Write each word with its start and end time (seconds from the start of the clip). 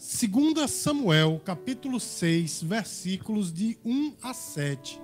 2 0.00 0.70
Samuel, 0.70 1.42
capítulo 1.44 2.00
6, 2.00 2.62
versículos 2.62 3.52
de 3.52 3.76
1 3.84 4.14
a 4.22 4.32
7. 4.32 4.98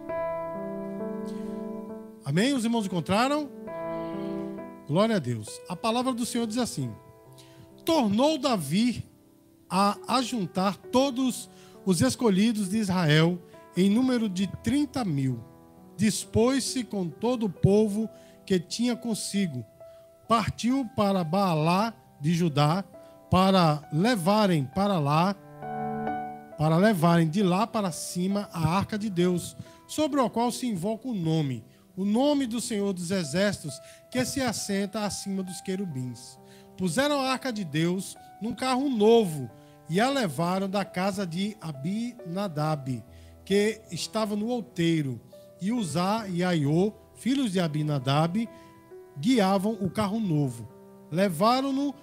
Amém? 2.25 2.55
Os 2.55 2.65
irmãos 2.65 2.87
encontraram? 2.87 3.51
Glória 4.89 5.17
a 5.17 5.19
Deus. 5.19 5.61
A 5.69 5.77
palavra 5.77 6.15
do 6.15 6.25
Senhor 6.25 6.47
diz 6.47 6.57
assim: 6.57 6.91
Tornou 7.85 8.39
Davi 8.39 9.05
a 9.69 9.99
ajuntar 10.17 10.79
todos 10.79 11.51
os 11.85 12.01
escolhidos 12.01 12.71
de 12.71 12.79
Israel 12.79 13.39
em 13.77 13.91
número 13.91 14.31
de 14.31 14.47
30 14.63 15.05
mil. 15.05 15.45
Dispôs-se 15.95 16.83
com 16.83 17.07
todo 17.07 17.45
o 17.45 17.51
povo 17.51 18.09
que 18.47 18.59
tinha 18.59 18.97
consigo. 18.97 19.63
Partiu 20.27 20.89
para 20.97 21.23
Baalá 21.23 21.93
de 22.19 22.33
Judá 22.33 22.83
para 23.31 23.83
levarem 23.93 24.65
para 24.65 24.99
lá, 24.99 25.35
para 26.59 26.77
levarem 26.77 27.29
de 27.29 27.43
lá 27.43 27.67
para 27.67 27.91
cima 27.91 28.49
a 28.53 28.69
arca 28.77 28.99
de 28.99 29.11
Deus, 29.11 29.57
sobre 29.87 30.21
o 30.21 30.31
qual 30.31 30.51
se 30.51 30.67
invoca 30.67 31.09
o 31.09 31.15
nome, 31.15 31.65
o 31.97 32.05
nome 32.05 32.47
do 32.47 32.61
Senhor 32.61 32.93
dos 32.93 33.11
Exércitos, 33.11 33.81
que 34.11 34.25
se 34.25 34.41
assenta 34.41 35.05
acima 35.05 35.43
dos 35.43 35.61
querubins. 35.61 36.39
Puseram 36.77 37.21
a 37.21 37.33
arca 37.33 37.53
de 37.53 37.65
Deus 37.65 38.17
num 38.41 38.55
carro 38.55 38.89
novo 38.89 39.51
e 39.89 40.01
a 40.01 40.11
levaram 40.11 40.69
da 40.69 40.85
casa 40.85 41.27
de 41.27 41.57
Abinadab, 41.61 43.03
que 43.45 43.81
estava 43.91 44.35
no 44.37 44.49
outeiro, 44.49 45.21
e 45.61 45.73
Uzá 45.73 46.27
e 46.29 46.45
Aiô, 46.45 46.93
filhos 47.15 47.53
de 47.53 47.61
Abinadab, 47.61 48.49
guiavam 49.19 49.73
o 49.81 49.89
carro 49.89 50.21
novo. 50.21 50.69
Levaram-no 51.11 51.95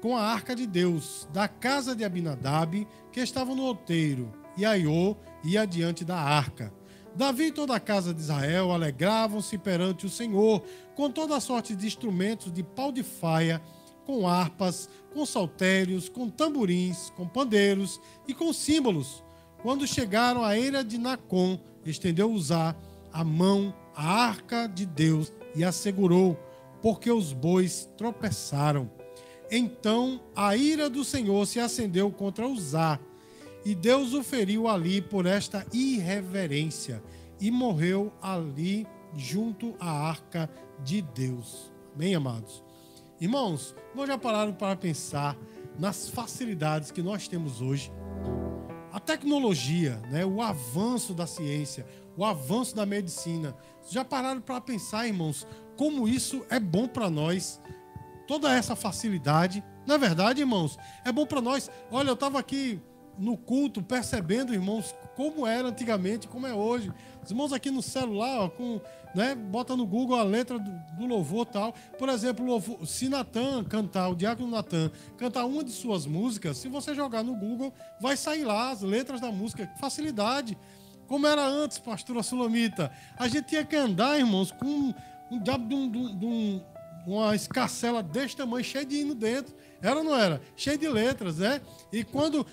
com 0.00 0.16
a 0.16 0.22
arca 0.22 0.54
de 0.54 0.66
Deus 0.66 1.28
da 1.32 1.48
casa 1.48 1.94
de 1.94 2.04
Abinadab, 2.04 2.86
que 3.12 3.20
estava 3.20 3.54
no 3.54 3.62
outeiro, 3.62 4.32
e 4.56 4.64
Aiô 4.64 5.16
ia 5.44 5.66
diante 5.66 6.04
da 6.04 6.16
arca. 6.16 6.72
Davi 7.14 7.46
e 7.46 7.52
toda 7.52 7.74
a 7.74 7.80
casa 7.80 8.12
de 8.12 8.20
Israel 8.20 8.72
alegravam-se 8.72 9.56
perante 9.56 10.04
o 10.04 10.10
Senhor, 10.10 10.62
com 10.94 11.10
toda 11.10 11.36
a 11.36 11.40
sorte 11.40 11.74
de 11.74 11.86
instrumentos 11.86 12.52
de 12.52 12.62
pau 12.62 12.92
de 12.92 13.02
faia, 13.02 13.62
com 14.04 14.28
harpas, 14.28 14.88
com 15.12 15.24
saltérios, 15.24 16.08
com 16.08 16.28
tamborins, 16.28 17.10
com 17.16 17.26
pandeiros 17.26 17.98
e 18.28 18.34
com 18.34 18.52
símbolos. 18.52 19.24
Quando 19.62 19.86
chegaram 19.86 20.44
à 20.44 20.56
eira 20.56 20.84
de 20.84 20.98
Nacon, 20.98 21.58
estendeu 21.84 22.30
Uzá 22.30 22.76
a 23.12 23.24
mão 23.24 23.74
à 23.94 24.26
arca 24.26 24.66
de 24.66 24.84
Deus 24.84 25.32
e 25.54 25.64
a 25.64 25.72
segurou, 25.72 26.38
porque 26.82 27.10
os 27.10 27.32
bois 27.32 27.88
tropeçaram. 27.96 28.90
Então 29.50 30.20
a 30.34 30.56
ira 30.56 30.90
do 30.90 31.04
Senhor 31.04 31.46
se 31.46 31.60
acendeu 31.60 32.10
contra 32.10 32.48
Uzá, 32.48 32.98
e 33.64 33.74
Deus 33.74 34.14
o 34.14 34.22
feriu 34.22 34.68
ali 34.68 35.00
por 35.00 35.26
esta 35.26 35.66
irreverência, 35.72 37.02
e 37.40 37.50
morreu 37.50 38.12
ali 38.22 38.86
junto 39.14 39.74
à 39.78 39.90
arca 39.90 40.48
de 40.84 41.02
Deus. 41.02 41.72
Bem, 41.94 42.14
amados. 42.14 42.62
Irmãos, 43.20 43.74
nós 43.94 44.06
já 44.06 44.18
pararam 44.18 44.52
para 44.52 44.76
pensar 44.76 45.36
nas 45.78 46.08
facilidades 46.08 46.90
que 46.90 47.02
nós 47.02 47.28
temos 47.28 47.60
hoje. 47.60 47.90
A 48.92 49.00
tecnologia, 49.00 50.00
né, 50.10 50.24
o 50.24 50.40
avanço 50.40 51.14
da 51.14 51.26
ciência, 51.26 51.86
o 52.16 52.24
avanço 52.24 52.74
da 52.74 52.86
medicina. 52.86 53.54
Já 53.90 54.04
pararam 54.04 54.40
para 54.40 54.60
pensar, 54.60 55.06
irmãos, 55.06 55.46
como 55.76 56.08
isso 56.08 56.44
é 56.48 56.58
bom 56.58 56.88
para 56.88 57.10
nós? 57.10 57.60
Toda 58.26 58.52
essa 58.52 58.76
facilidade. 58.76 59.64
Na 59.86 59.96
verdade, 59.96 60.40
irmãos, 60.40 60.78
é 61.04 61.12
bom 61.12 61.26
para 61.26 61.40
nós. 61.40 61.70
Olha, 61.90 62.08
eu 62.08 62.14
estava 62.14 62.38
aqui 62.38 62.80
no 63.18 63.36
culto 63.36 63.82
percebendo, 63.82 64.52
irmãos, 64.52 64.94
como 65.14 65.46
era 65.46 65.68
antigamente, 65.68 66.28
como 66.28 66.46
é 66.46 66.52
hoje. 66.52 66.92
Os 67.22 67.30
irmãos 67.30 67.52
aqui 67.52 67.70
no 67.70 67.82
celular, 67.82 68.42
ó, 68.42 68.48
com, 68.48 68.80
né, 69.14 69.34
bota 69.34 69.74
no 69.76 69.86
Google 69.86 70.18
a 70.18 70.22
letra 70.22 70.58
do, 70.58 70.70
do 70.98 71.06
louvor 71.06 71.46
tal. 71.46 71.72
Por 71.98 72.08
exemplo, 72.08 72.44
louvor, 72.44 72.86
se 72.86 73.08
Natan 73.08 73.64
cantar, 73.64 74.08
o 74.08 74.14
diácono 74.14 74.50
Natan 74.50 74.90
cantar 75.16 75.46
uma 75.46 75.64
de 75.64 75.72
suas 75.72 76.06
músicas, 76.06 76.58
se 76.58 76.68
você 76.68 76.94
jogar 76.94 77.22
no 77.22 77.34
Google, 77.34 77.72
vai 78.00 78.16
sair 78.16 78.44
lá 78.44 78.70
as 78.70 78.82
letras 78.82 79.20
da 79.20 79.32
música. 79.32 79.70
Facilidade. 79.80 80.56
Como 81.06 81.26
era 81.26 81.46
antes, 81.46 81.78
pastora 81.78 82.22
Sulamita. 82.22 82.90
A 83.16 83.28
gente 83.28 83.46
tinha 83.46 83.64
que 83.64 83.76
andar, 83.76 84.18
irmãos, 84.18 84.50
com 84.50 84.92
um 85.30 85.40
diabo 85.40 85.68
de 85.68 85.74
um, 85.74 86.18
de 86.18 86.26
um 86.26 86.60
uma 87.06 87.34
escarcela 87.34 88.02
desse 88.02 88.36
tamanho, 88.36 88.64
cheia 88.64 88.84
de 88.84 88.96
hino 88.96 89.14
dentro. 89.14 89.54
Era 89.80 89.98
ou 89.98 90.04
não 90.04 90.16
era? 90.16 90.40
Cheio 90.56 90.78
de 90.78 90.88
letras, 90.88 91.38
né? 91.38 91.60
E 91.92 92.02
quando. 92.04 92.46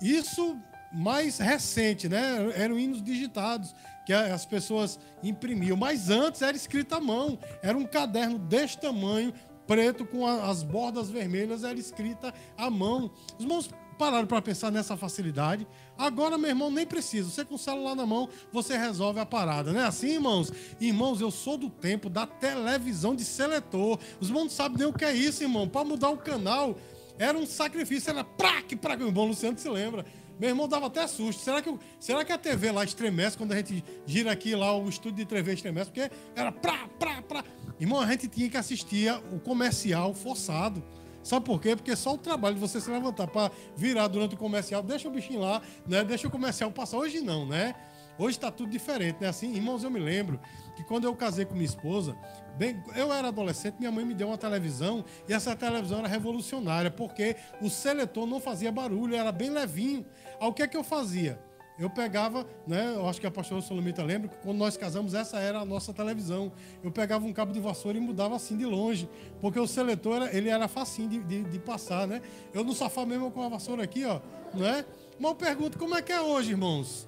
Isso 0.00 0.56
mais 0.92 1.38
recente, 1.38 2.08
né? 2.08 2.52
Eram 2.54 2.78
hinos 2.78 3.02
digitados 3.02 3.74
que 4.06 4.12
as 4.12 4.46
pessoas 4.46 4.98
imprimiam. 5.22 5.76
Mas 5.76 6.08
antes 6.08 6.40
era 6.42 6.56
escrito 6.56 6.94
à 6.94 7.00
mão. 7.00 7.38
Era 7.62 7.76
um 7.76 7.84
caderno 7.84 8.38
deste 8.38 8.78
tamanho, 8.78 9.34
preto, 9.66 10.06
com 10.06 10.26
as 10.26 10.62
bordas 10.62 11.10
vermelhas, 11.10 11.62
era 11.62 11.78
escrita 11.78 12.32
à 12.56 12.70
mão. 12.70 13.10
Os 13.36 13.44
irmãos 13.44 13.70
pararam 13.98 14.26
para 14.26 14.40
pensar 14.40 14.70
nessa 14.70 14.96
facilidade. 14.96 15.66
Agora, 15.98 16.38
meu 16.38 16.48
irmão, 16.48 16.70
nem 16.70 16.86
precisa. 16.86 17.28
Você 17.28 17.44
com 17.44 17.56
o 17.56 17.58
celular 17.58 17.96
na 17.96 18.06
mão, 18.06 18.28
você 18.52 18.78
resolve 18.78 19.18
a 19.18 19.26
parada. 19.26 19.72
Não 19.72 19.80
é 19.80 19.84
assim, 19.84 20.12
irmãos? 20.12 20.52
Irmãos, 20.80 21.20
eu 21.20 21.32
sou 21.32 21.58
do 21.58 21.68
tempo 21.68 22.08
da 22.08 22.24
televisão 22.24 23.16
de 23.16 23.24
seletor. 23.24 23.98
Os 24.20 24.28
irmãos 24.28 24.44
não 24.44 24.50
sabem 24.50 24.78
nem 24.78 24.86
o 24.86 24.92
que 24.92 25.04
é 25.04 25.12
isso, 25.12 25.42
irmão. 25.42 25.68
Para 25.68 25.84
mudar 25.84 26.10
o 26.10 26.16
canal, 26.16 26.78
era 27.18 27.36
um 27.36 27.44
sacrifício. 27.44 28.10
Era 28.10 28.22
praque, 28.22 28.76
praque. 28.76 29.02
O 29.02 29.10
bom 29.10 29.26
Luciano 29.26 29.58
se 29.58 29.68
lembra. 29.68 30.06
Meu 30.38 30.50
irmão 30.50 30.68
dava 30.68 30.86
até 30.86 31.04
susto. 31.08 31.42
Será 31.42 31.60
que, 31.60 31.76
será 31.98 32.24
que 32.24 32.30
a 32.30 32.38
TV 32.38 32.70
lá 32.70 32.84
estremece 32.84 33.36
quando 33.36 33.52
a 33.52 33.56
gente 33.56 33.82
gira 34.06 34.30
aqui 34.30 34.54
lá, 34.54 34.76
o 34.76 34.88
estúdio 34.88 35.18
de 35.18 35.24
TV 35.24 35.54
estremece? 35.54 35.90
Porque 35.90 36.08
era 36.36 36.52
pra, 36.52 36.86
pra, 36.98 37.20
pra. 37.22 37.44
Irmão, 37.80 38.00
a 38.00 38.06
gente 38.06 38.28
tinha 38.28 38.48
que 38.48 38.56
assistir 38.56 39.12
o 39.32 39.40
comercial 39.40 40.14
forçado. 40.14 40.80
Sabe 41.22 41.44
por 41.44 41.60
quê? 41.60 41.76
Porque 41.76 41.94
só 41.94 42.14
o 42.14 42.18
trabalho 42.18 42.54
de 42.54 42.60
você 42.60 42.80
se 42.80 42.90
levantar 42.90 43.26
para 43.26 43.50
virar 43.76 44.08
durante 44.08 44.34
o 44.34 44.38
comercial, 44.38 44.82
deixa 44.82 45.08
o 45.08 45.10
bichinho 45.10 45.40
lá, 45.40 45.60
né? 45.86 46.04
Deixa 46.04 46.26
o 46.26 46.30
comercial 46.30 46.70
passar. 46.70 46.98
Hoje 46.98 47.20
não, 47.20 47.46
né? 47.46 47.74
Hoje 48.18 48.36
está 48.36 48.50
tudo 48.50 48.70
diferente, 48.70 49.18
né? 49.20 49.28
Assim, 49.28 49.54
irmãos, 49.54 49.84
eu 49.84 49.90
me 49.90 50.00
lembro 50.00 50.40
que 50.74 50.82
quando 50.82 51.04
eu 51.04 51.14
casei 51.14 51.44
com 51.44 51.54
minha 51.54 51.64
esposa, 51.64 52.16
bem, 52.56 52.82
eu 52.96 53.12
era 53.12 53.28
adolescente, 53.28 53.76
minha 53.78 53.92
mãe 53.92 54.04
me 54.04 54.12
deu 54.12 54.26
uma 54.26 54.38
televisão 54.38 55.04
e 55.28 55.32
essa 55.32 55.54
televisão 55.54 56.00
era 56.00 56.08
revolucionária, 56.08 56.90
porque 56.90 57.36
o 57.60 57.70
seletor 57.70 58.26
não 58.26 58.40
fazia 58.40 58.72
barulho, 58.72 59.14
era 59.14 59.30
bem 59.30 59.50
levinho. 59.50 60.04
Aí 60.40 60.48
o 60.48 60.52
que 60.52 60.62
é 60.62 60.66
que 60.66 60.76
eu 60.76 60.82
fazia? 60.82 61.40
Eu 61.78 61.88
pegava, 61.88 62.44
né? 62.66 62.92
Eu 62.94 63.08
acho 63.08 63.20
que 63.20 63.26
a 63.26 63.30
pastora 63.30 63.62
Solomita 63.62 64.02
lembra 64.02 64.28
que 64.28 64.36
quando 64.38 64.58
nós 64.58 64.76
casamos, 64.76 65.14
essa 65.14 65.38
era 65.38 65.60
a 65.60 65.64
nossa 65.64 65.92
televisão. 65.92 66.52
Eu 66.82 66.90
pegava 66.90 67.24
um 67.24 67.32
cabo 67.32 67.52
de 67.52 67.60
vassoura 67.60 67.96
e 67.96 68.00
mudava 68.00 68.34
assim 68.34 68.56
de 68.56 68.64
longe, 68.64 69.08
porque 69.40 69.60
o 69.60 69.66
seletor 69.66 70.28
ele 70.32 70.48
era 70.48 70.66
facinho 70.66 71.08
de, 71.08 71.22
de, 71.22 71.44
de, 71.44 71.58
passar, 71.60 72.06
né? 72.06 72.20
Eu 72.52 72.64
no 72.64 72.72
sofá 72.72 73.06
mesmo 73.06 73.30
com 73.30 73.42
a 73.42 73.48
vassoura 73.48 73.84
aqui, 73.84 74.04
ó, 74.04 74.20
né? 74.54 74.84
Mas 75.20 75.30
eu 75.30 75.36
pergunto, 75.36 75.78
como 75.78 75.96
é 75.96 76.02
que 76.02 76.12
é 76.12 76.20
hoje, 76.20 76.50
irmãos? 76.50 77.07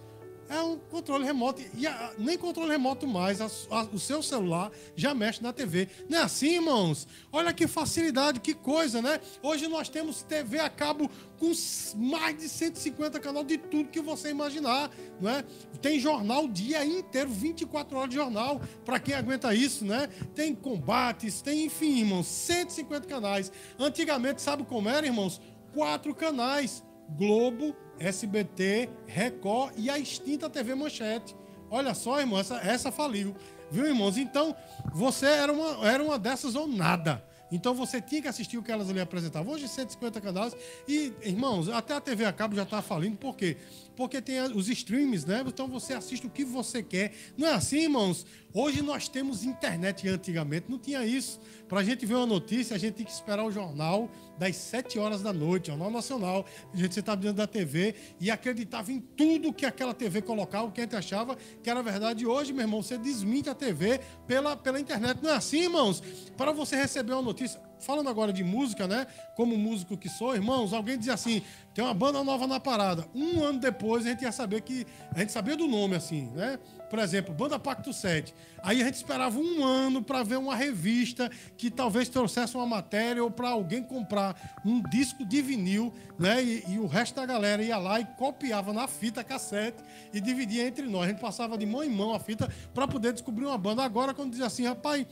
É 0.50 0.61
um 0.61 0.77
controle 0.77 1.25
remoto. 1.25 1.62
E 1.75 1.87
a, 1.87 2.12
nem 2.19 2.37
controle 2.37 2.72
remoto 2.72 3.06
mais. 3.06 3.41
A, 3.41 3.47
a, 3.71 3.83
o 3.84 3.99
seu 3.99 4.21
celular 4.21 4.71
já 4.97 5.15
mexe 5.15 5.41
na 5.41 5.53
TV. 5.53 5.88
Não 6.09 6.19
é 6.19 6.22
assim, 6.22 6.56
irmãos? 6.56 7.06
Olha 7.33 7.53
que 7.53 7.69
facilidade, 7.69 8.41
que 8.41 8.53
coisa, 8.53 9.00
né? 9.00 9.21
Hoje 9.43 9.69
nós 9.69 9.89
temos 9.89 10.22
TV 10.22 10.59
a 10.59 10.69
cabo 10.69 11.09
com 11.39 11.53
mais 11.97 12.37
de 12.37 12.49
150 12.49 13.21
canais 13.21 13.47
de 13.47 13.56
tudo 13.56 13.89
que 13.89 14.00
você 14.00 14.31
imaginar, 14.31 14.91
não 15.21 15.31
é? 15.31 15.44
Tem 15.81 16.00
jornal 16.00 16.44
o 16.44 16.49
dia 16.49 16.84
inteiro, 16.84 17.31
24 17.31 17.97
horas 17.97 18.10
de 18.10 18.16
jornal, 18.16 18.60
para 18.84 18.99
quem 18.99 19.15
aguenta 19.15 19.55
isso, 19.55 19.84
né? 19.84 20.09
Tem 20.34 20.55
combates, 20.55 21.41
tem, 21.41 21.65
enfim, 21.65 22.01
irmãos, 22.01 22.27
150 22.27 23.07
canais. 23.07 23.53
Antigamente, 23.78 24.42
sabe 24.42 24.65
como 24.65 24.89
era, 24.89 25.07
irmãos? 25.07 25.41
Quatro 25.72 26.13
canais. 26.13 26.83
Globo, 27.16 27.75
SBT, 28.01 28.89
Record 29.07 29.75
e 29.77 29.89
a 29.91 29.99
extinta 29.99 30.51
TV 30.51 30.75
Manchete. 30.75 31.37
Olha 31.71 31.95
só, 31.95 32.19
irmão, 32.19 32.41
essa, 32.41 32.57
essa 32.57 32.91
faliu. 32.91 33.37
Viu, 33.71 33.87
irmãos? 33.87 34.17
Então, 34.17 34.57
você 34.93 35.27
era 35.27 35.53
uma, 35.53 35.89
era 35.89 36.03
uma 36.03 36.19
dessas 36.19 36.57
ou 36.57 36.67
nada. 36.67 37.25
Então 37.53 37.75
você 37.75 38.01
tinha 38.01 38.23
que 38.23 38.29
assistir 38.29 38.59
o 38.59 38.63
que 38.63 38.71
elas 38.71 38.89
ali 38.89 39.01
apresentavam. 39.01 39.53
Hoje 39.53 39.67
150 39.67 40.21
canais. 40.21 40.57
E, 40.87 41.13
irmãos, 41.23 41.69
até 41.69 41.95
a 41.95 42.01
TV 42.01 42.25
a 42.25 42.33
cabo 42.33 42.55
já 42.55 42.63
está 42.63 42.81
falindo. 42.81 43.17
Por 43.17 43.37
quê? 43.37 43.57
Porque 44.01 44.23
tem 44.23 44.41
os 44.41 44.67
streams, 44.71 45.27
né? 45.27 45.45
Então 45.47 45.69
você 45.69 45.93
assiste 45.93 46.27
o 46.27 46.31
que 46.31 46.43
você 46.43 46.83
quer. 46.83 47.13
Não 47.37 47.47
é 47.47 47.53
assim, 47.53 47.81
irmãos? 47.81 48.25
Hoje 48.51 48.81
nós 48.81 49.11
temos 49.11 49.45
internet 49.45 50.09
antigamente 50.09 50.71
não 50.71 50.79
tinha 50.79 51.05
isso. 51.05 51.39
Para 51.69 51.81
a 51.81 51.85
gente 51.85 52.07
ver 52.07 52.15
uma 52.15 52.25
notícia, 52.25 52.75
a 52.75 52.79
gente 52.79 52.95
tem 52.95 53.05
que 53.05 53.13
esperar 53.13 53.45
o 53.45 53.53
jornal 53.53 54.11
das 54.39 54.57
7 54.57 54.99
horas 54.99 55.21
da 55.21 55.35
noite, 55.35 55.67
Jornal 55.67 55.91
Nacional. 55.91 56.47
A 56.73 56.77
gente 56.79 56.99
estava 56.99 57.21
diante 57.21 57.37
da 57.37 57.47
TV 57.47 57.95
e 58.19 58.31
acreditava 58.31 58.91
em 58.91 59.01
tudo 59.01 59.53
que 59.53 59.67
aquela 59.67 59.93
TV 59.93 60.23
colocava, 60.23 60.65
o 60.65 60.73
que 60.73 60.81
a 60.81 60.85
gente 60.85 60.97
achava 60.97 61.37
que 61.63 61.69
era 61.69 61.83
verdade. 61.83 62.25
Hoje, 62.25 62.55
meu 62.55 62.63
irmão, 62.63 62.83
você 62.83 62.97
desmente 62.97 63.51
a 63.51 63.55
TV 63.55 64.01
pela, 64.27 64.57
pela 64.57 64.81
internet. 64.81 65.23
Não 65.23 65.29
é 65.29 65.35
assim, 65.35 65.65
irmãos? 65.65 66.03
Para 66.39 66.53
você 66.53 66.75
receber 66.75 67.13
uma 67.13 67.21
notícia, 67.21 67.61
falando 67.84 68.09
agora 68.09 68.32
de 68.32 68.44
música, 68.44 68.86
né? 68.86 69.06
Como 69.34 69.56
músico 69.56 69.97
que 69.97 70.09
sou, 70.09 70.34
irmãos, 70.34 70.72
alguém 70.72 70.98
dizia 70.98 71.15
assim: 71.15 71.42
tem 71.74 71.84
uma 71.84 71.94
banda 71.94 72.22
nova 72.24 72.47
na 72.47 72.59
parada. 72.59 73.06
Um 73.15 73.42
ano 73.42 73.59
depois 73.59 74.04
a 74.04 74.10
gente 74.10 74.22
ia 74.22 74.32
saber 74.32 74.60
que. 74.62 74.86
A 75.15 75.21
gente 75.21 75.32
sabia 75.32 75.56
do 75.56 75.66
nome, 75.66 75.94
assim, 75.94 76.30
né? 76.34 76.59
Por 76.91 76.98
exemplo, 76.98 77.32
Banda 77.32 77.56
Pacto 77.56 77.92
7. 77.92 78.34
Aí 78.62 78.82
a 78.82 78.84
gente 78.84 78.94
esperava 78.94 79.38
um 79.38 79.65
ano 79.65 80.03
para 80.03 80.24
ver 80.24 80.36
uma 80.38 80.56
revista 80.56 81.30
que 81.56 81.71
talvez 81.71 82.09
trouxesse 82.09 82.56
uma 82.56 82.66
matéria 82.66 83.22
ou 83.22 83.30
para 83.30 83.50
alguém 83.50 83.82
comprar 83.82 84.59
um 84.65 84.82
disco 84.82 85.24
de 85.24 85.41
vinil, 85.41 85.94
né? 86.18 86.42
E, 86.42 86.65
e, 86.68 86.78
o 86.80 86.88
resto 86.88 87.15
da 87.15 87.24
galera 87.24 87.62
ia 87.62 87.78
lá 87.78 88.00
e 88.00 88.04
copiava 88.04 88.72
na 88.72 88.88
fita 88.88 89.22
cassete 89.22 89.78
e 90.12 90.21
dividia 90.21 90.66
entre 90.66 90.86
nós. 90.86 91.04
A 91.04 91.09
gente 91.09 91.21
passava 91.21 91.56
de 91.56 91.65
mão 91.65 91.84
em 91.84 91.88
mão 91.88 92.12
a 92.12 92.18
fita 92.18 92.53
para 92.74 92.88
poder 92.88 93.12
descobrir 93.12 93.47
uma 93.47 93.56
banda. 93.56 93.84
Agora, 93.84 94.12
quando 94.12 94.30
dizia 94.30 94.47
assim, 94.47 94.66
rapaz, 94.66 95.06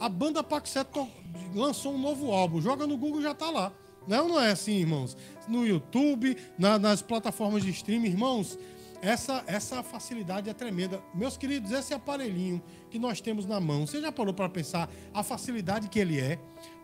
a 0.00 0.08
banda 0.08 0.44
7 0.64 0.88
lançou 1.54 1.94
um 1.94 1.98
novo 1.98 2.32
álbum, 2.32 2.60
joga 2.60 2.86
no 2.86 2.96
Google 2.96 3.20
já 3.20 3.34
tá 3.34 3.50
lá. 3.50 3.72
Não, 4.08 4.28
não 4.28 4.40
é 4.40 4.50
assim, 4.50 4.78
irmãos. 4.78 5.16
No 5.46 5.66
YouTube, 5.66 6.36
na, 6.58 6.78
nas 6.78 7.02
plataformas 7.02 7.62
de 7.62 7.70
streaming, 7.70 8.08
irmãos, 8.08 8.58
essa, 9.02 9.44
essa 9.46 9.82
facilidade 9.82 10.48
é 10.48 10.54
tremenda. 10.54 11.02
Meus 11.14 11.36
queridos, 11.36 11.70
esse 11.70 11.94
aparelhinho 11.94 12.62
que 12.90 12.98
nós 12.98 13.20
temos 13.20 13.46
na 13.46 13.60
mão, 13.60 13.86
você 13.86 14.00
já 14.00 14.10
parou 14.10 14.32
para 14.32 14.48
pensar 14.48 14.90
a 15.12 15.22
facilidade 15.22 15.88
que 15.88 15.98
ele 15.98 16.18
é? 16.18 16.38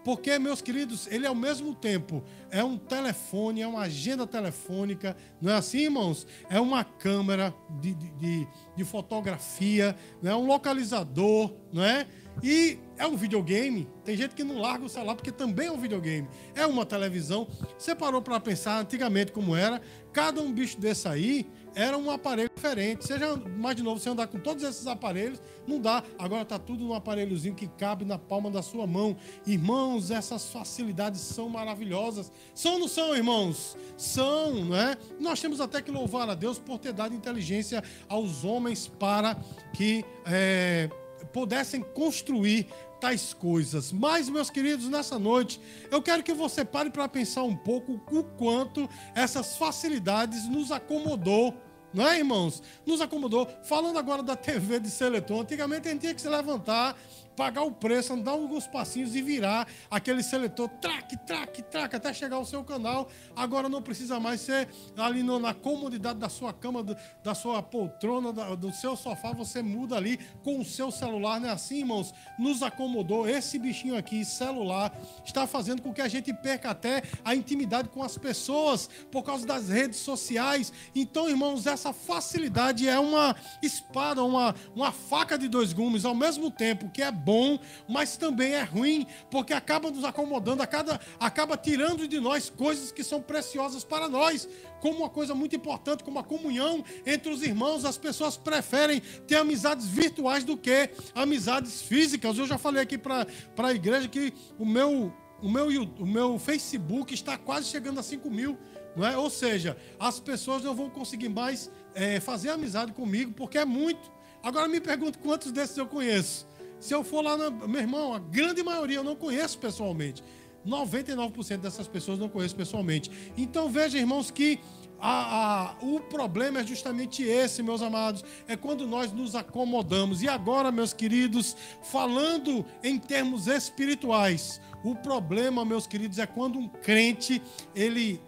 Porque, 0.05 0.39
meus 0.39 0.63
queridos, 0.63 1.09
ele 1.09 1.27
ao 1.27 1.35
mesmo 1.35 1.75
tempo 1.75 2.23
é 2.51 2.63
um 2.63 2.79
telefone, 2.79 3.63
é 3.63 3.67
uma 3.67 3.83
agenda 3.83 4.25
telefônica, 4.25 5.17
não 5.41 5.51
é 5.51 5.57
assim, 5.57 5.79
irmãos? 5.79 6.27
É 6.49 6.61
uma 6.61 6.85
câmera 6.85 7.53
de, 7.81 7.93
de, 7.95 8.47
de 8.77 8.85
fotografia, 8.85 9.97
é 10.23 10.35
um 10.35 10.47
localizador, 10.47 11.53
não 11.73 11.83
é? 11.83 12.07
E 12.43 12.79
é 12.99 13.07
um 13.07 13.17
videogame. 13.17 13.89
Tem 14.05 14.17
gente 14.17 14.35
que 14.35 14.45
não 14.45 14.59
larga 14.59 14.85
o 14.85 14.89
celular 14.89 15.15
porque 15.15 15.33
também 15.33 15.69
é 15.69 15.73
um 15.73 15.79
videogame. 15.79 16.29
É 16.55 16.67
uma 16.67 16.87
televisão. 16.87 17.47
Você 17.79 17.95
parou 17.95 18.23
para 18.23 18.39
pensar 18.41 18.81
antigamente 18.81 19.33
como 19.33 19.55
era? 19.55 19.81
Cada 20.13 20.41
um 20.41 20.53
bicho 20.53 20.81
desse 20.81 21.07
aí 21.07 21.47
era 21.75 21.99
um 21.99 22.11
aparelho 22.11 22.51
diferente. 22.55 23.07
Seja 23.07 23.37
mais 23.37 23.77
de 23.77 23.83
novo, 23.83 24.01
você 24.01 24.09
andar 24.09 24.27
com 24.29 24.39
todos 24.39 24.65
esses 24.65 24.87
aparelhos, 24.87 25.43
não 25.67 25.79
dá. 25.79 26.03
Agora 26.19 26.41
está 26.41 26.59
tudo 26.59 26.83
num 26.83 26.95
aparelhozinho 26.95 27.55
que 27.55 27.69
cabe 27.69 28.03
na 28.07 28.19
palma 28.19 28.51
da 28.51 28.63
sua 28.63 28.87
mão. 28.87 29.15
Irmãos, 29.47 30.11
essas 30.11 30.51
facilidades 30.51 31.21
são 31.21 31.51
maravilhosas. 31.51 32.33
São 32.55 32.75
ou 32.75 32.79
não 32.79 32.89
são, 32.89 33.15
irmãos? 33.15 33.77
São, 33.95 34.65
não 34.65 34.77
é? 34.77 34.97
Nós 35.21 35.39
temos 35.39 35.61
até 35.61 35.83
que 35.83 35.91
louvar 35.91 36.31
a 36.31 36.35
Deus 36.35 36.59
por 36.59 36.79
ter 36.79 36.95
dado 36.95 37.15
inteligência 37.15 37.85
aos 38.09 38.43
homens 38.43 38.89
para 38.89 39.37
que 39.75 40.03
é, 40.25 40.89
pudessem 41.27 41.83
construir 41.83 42.69
tais 43.01 43.33
coisas. 43.33 43.93
Mas, 43.93 44.29
meus 44.29 44.51
queridos, 44.51 44.89
nessa 44.89 45.19
noite, 45.19 45.61
eu 45.91 46.03
quero 46.03 46.23
que 46.23 46.33
você 46.33 46.65
pare 46.65 46.91
para 46.91 47.09
pensar 47.09 47.43
um 47.43 47.57
pouco 47.57 48.01
o 48.11 48.23
quanto 48.23 48.89
essas 49.15 49.57
facilidades 49.57 50.49
nos 50.49 50.71
acomodou 50.71 51.55
não 51.97 52.07
é, 52.07 52.19
irmãos? 52.19 52.63
Nos 52.85 53.01
acomodou. 53.01 53.49
Falando 53.63 53.99
agora 53.99 54.23
da 54.23 54.37
TV 54.37 54.79
de 54.79 54.91
Seletom, 54.91 55.41
antigamente 55.41 55.89
a 55.89 55.93
gente 55.93 56.03
tinha 56.03 56.15
que 56.15 56.21
se 56.21 56.29
levantar 56.29 56.95
pagar 57.37 57.63
o 57.63 57.71
preço, 57.71 58.13
andar 58.13 58.33
alguns 58.33 58.67
passinhos 58.67 59.15
e 59.15 59.23
virar 59.23 59.69
aquele 59.91 60.23
seletor, 60.23 60.69
traque, 60.81 61.17
traque, 61.19 61.63
traque, 61.63 61.97
até 61.97 62.13
chegar 62.13 62.37
ao 62.37 62.45
seu 62.45 62.65
canal. 62.65 63.09
Agora 63.37 63.69
não 63.69 63.83
precisa 63.83 64.19
mais 64.19 64.41
ser 64.41 64.69
ali 64.97 65.23
no, 65.23 65.39
na 65.39 65.53
comodidade 65.53 66.19
da 66.19 66.29
sua 66.29 66.53
cama, 66.53 66.83
do, 66.83 66.97
da 67.23 67.35
sua 67.35 67.63
poltrona, 67.63 68.33
da, 68.33 68.55
do 68.55 68.73
seu 68.73 68.97
sofá, 68.97 69.33
você 69.33 69.63
muda 69.63 69.97
ali 69.97 70.19
com 70.43 70.59
o 70.59 70.65
seu 70.65 70.91
celular, 70.91 71.41
não 71.41 71.49
é 71.49 71.53
assim, 71.53 71.79
irmãos? 71.79 72.15
Nos 72.39 72.63
acomodou. 72.63 73.29
Esse 73.29 73.59
bichinho 73.59 73.97
aqui, 73.97 74.25
celular, 74.25 74.97
está 75.25 75.47
fazendo 75.47 75.83
com 75.83 75.93
que 75.93 76.01
a 76.01 76.09
gente 76.09 76.33
perca 76.33 76.71
até 76.71 77.03
a 77.25 77.35
intimidade 77.35 77.89
com 77.91 78.03
as 78.03 78.17
pessoas 78.17 78.89
por 79.11 79.23
causa 79.23 79.47
das 79.47 79.69
redes 79.69 79.99
sociais. 79.99 80.73
Então, 80.95 81.29
irmãos, 81.29 81.67
essa 81.67 81.93
facilidade 81.93 82.89
é 82.89 82.99
uma 82.99 83.37
espada, 83.63 84.23
uma, 84.25 84.55
uma 84.75 84.93
faca 84.93 85.37
de 85.37 85.49
dois 85.49 85.73
gumes, 85.73 86.05
ao 86.05 86.15
mesmo 86.15 86.51
tempo 86.51 86.89
que 86.89 87.03
é 87.03 87.11
bom, 87.27 87.59
mas 87.89 88.17
também 88.17 88.53
é 88.53 88.63
ruim, 88.63 89.05
porque 89.29 89.53
acaba 89.53 89.91
nos 89.91 90.05
acomodando, 90.05 90.63
acaba, 90.63 91.01
acaba 91.19 91.57
tirando 91.57 92.07
de 92.07 92.21
nós 92.21 92.49
coisas 92.49 92.93
que 92.93 93.03
são 93.03 93.21
preciosas 93.21 93.83
para 93.83 94.09
nós, 94.09 94.49
como 94.81 94.99
uma 94.99 95.11
coisa 95.11 95.35
muito 95.35 95.57
importante, 95.57 96.05
como 96.05 96.21
a 96.21 96.23
comunhão 96.23 96.85
entre 97.05 97.33
os 97.33 97.43
irmãos. 97.43 97.85
As 97.85 97.99
pessoas 97.99 98.37
preferem 98.37 99.01
ter 99.27 99.35
amizades 99.35 99.87
virtuais 99.87 100.45
do 100.45 100.57
que 100.57 100.89
amizades 101.17 101.83
físicas. 101.83 102.39
Eu 102.39 102.47
já 102.47 102.59
falei 102.59 102.81
aqui 102.81 102.97
para 102.97 103.27
a 103.59 103.73
igreja 103.73 104.07
que 104.07 104.33
o 104.57 104.65
meu, 104.65 105.13
o, 105.43 105.51
meu, 105.51 105.67
o 105.67 106.07
meu 106.07 106.39
Facebook 106.39 107.13
está 107.13 107.37
quase 107.37 107.67
chegando 107.67 107.99
a 107.99 108.05
5 108.05 108.31
mil. 108.31 108.57
Não 108.95 109.05
é? 109.05 109.19
Ou 109.19 109.29
seja, 109.29 109.77
as 109.99 110.21
pessoas 110.21 110.63
não 110.63 110.75
vão 110.75 110.89
conseguir 110.89 111.29
mais 111.29 111.71
é, 111.93 112.21
fazer 112.21 112.51
amizade 112.51 112.93
comigo, 112.93 113.33
porque 113.33 113.59
é 113.59 113.65
muito. 113.65 114.13
Agora 114.43 114.69
me 114.69 114.81
pergunto 114.81 115.19
quantos 115.19 115.51
desses 115.51 115.77
eu 115.77 115.87
conheço. 115.87 116.47
Se 116.79 116.95
eu 116.95 117.03
for 117.03 117.23
lá, 117.23 117.37
meu 117.51 117.81
irmão, 117.81 118.15
a 118.15 118.19
grande 118.19 118.63
maioria 118.63 118.97
eu 118.97 119.05
não 119.05 119.17
conheço 119.17 119.59
pessoalmente. 119.59 120.23
99% 120.67 121.59
dessas 121.59 121.87
pessoas 121.87 122.19
não 122.19 122.29
conheço 122.29 122.57
pessoalmente. 122.57 123.11
Então 123.37 123.69
veja, 123.69 123.99
irmãos, 123.99 124.31
que 124.31 124.59
a, 124.99 125.71
a, 125.71 125.75
o 125.83 126.01
problema 126.01 126.61
é 126.61 126.67
justamente 126.67 127.23
esse, 127.23 127.63
meus 127.63 127.83
amados, 127.83 128.25
é 128.49 128.57
quando 128.57 128.87
nós 128.87 129.13
nos 129.13 129.35
acomodamos. 129.35 130.23
E 130.23 130.29
agora, 130.29 130.73
meus 130.73 130.93
queridos, 130.93 131.57
falando 131.83 132.65
em 132.83 132.99
termos 132.99 133.47
espirituais, 133.47 134.61
o 134.83 134.95
problema, 134.95 135.65
meus 135.65 135.87
queridos, 135.87 136.19
é 136.19 136.27
quando 136.27 136.59
um 136.59 136.69
crente 136.69 137.43
ele 137.75 138.21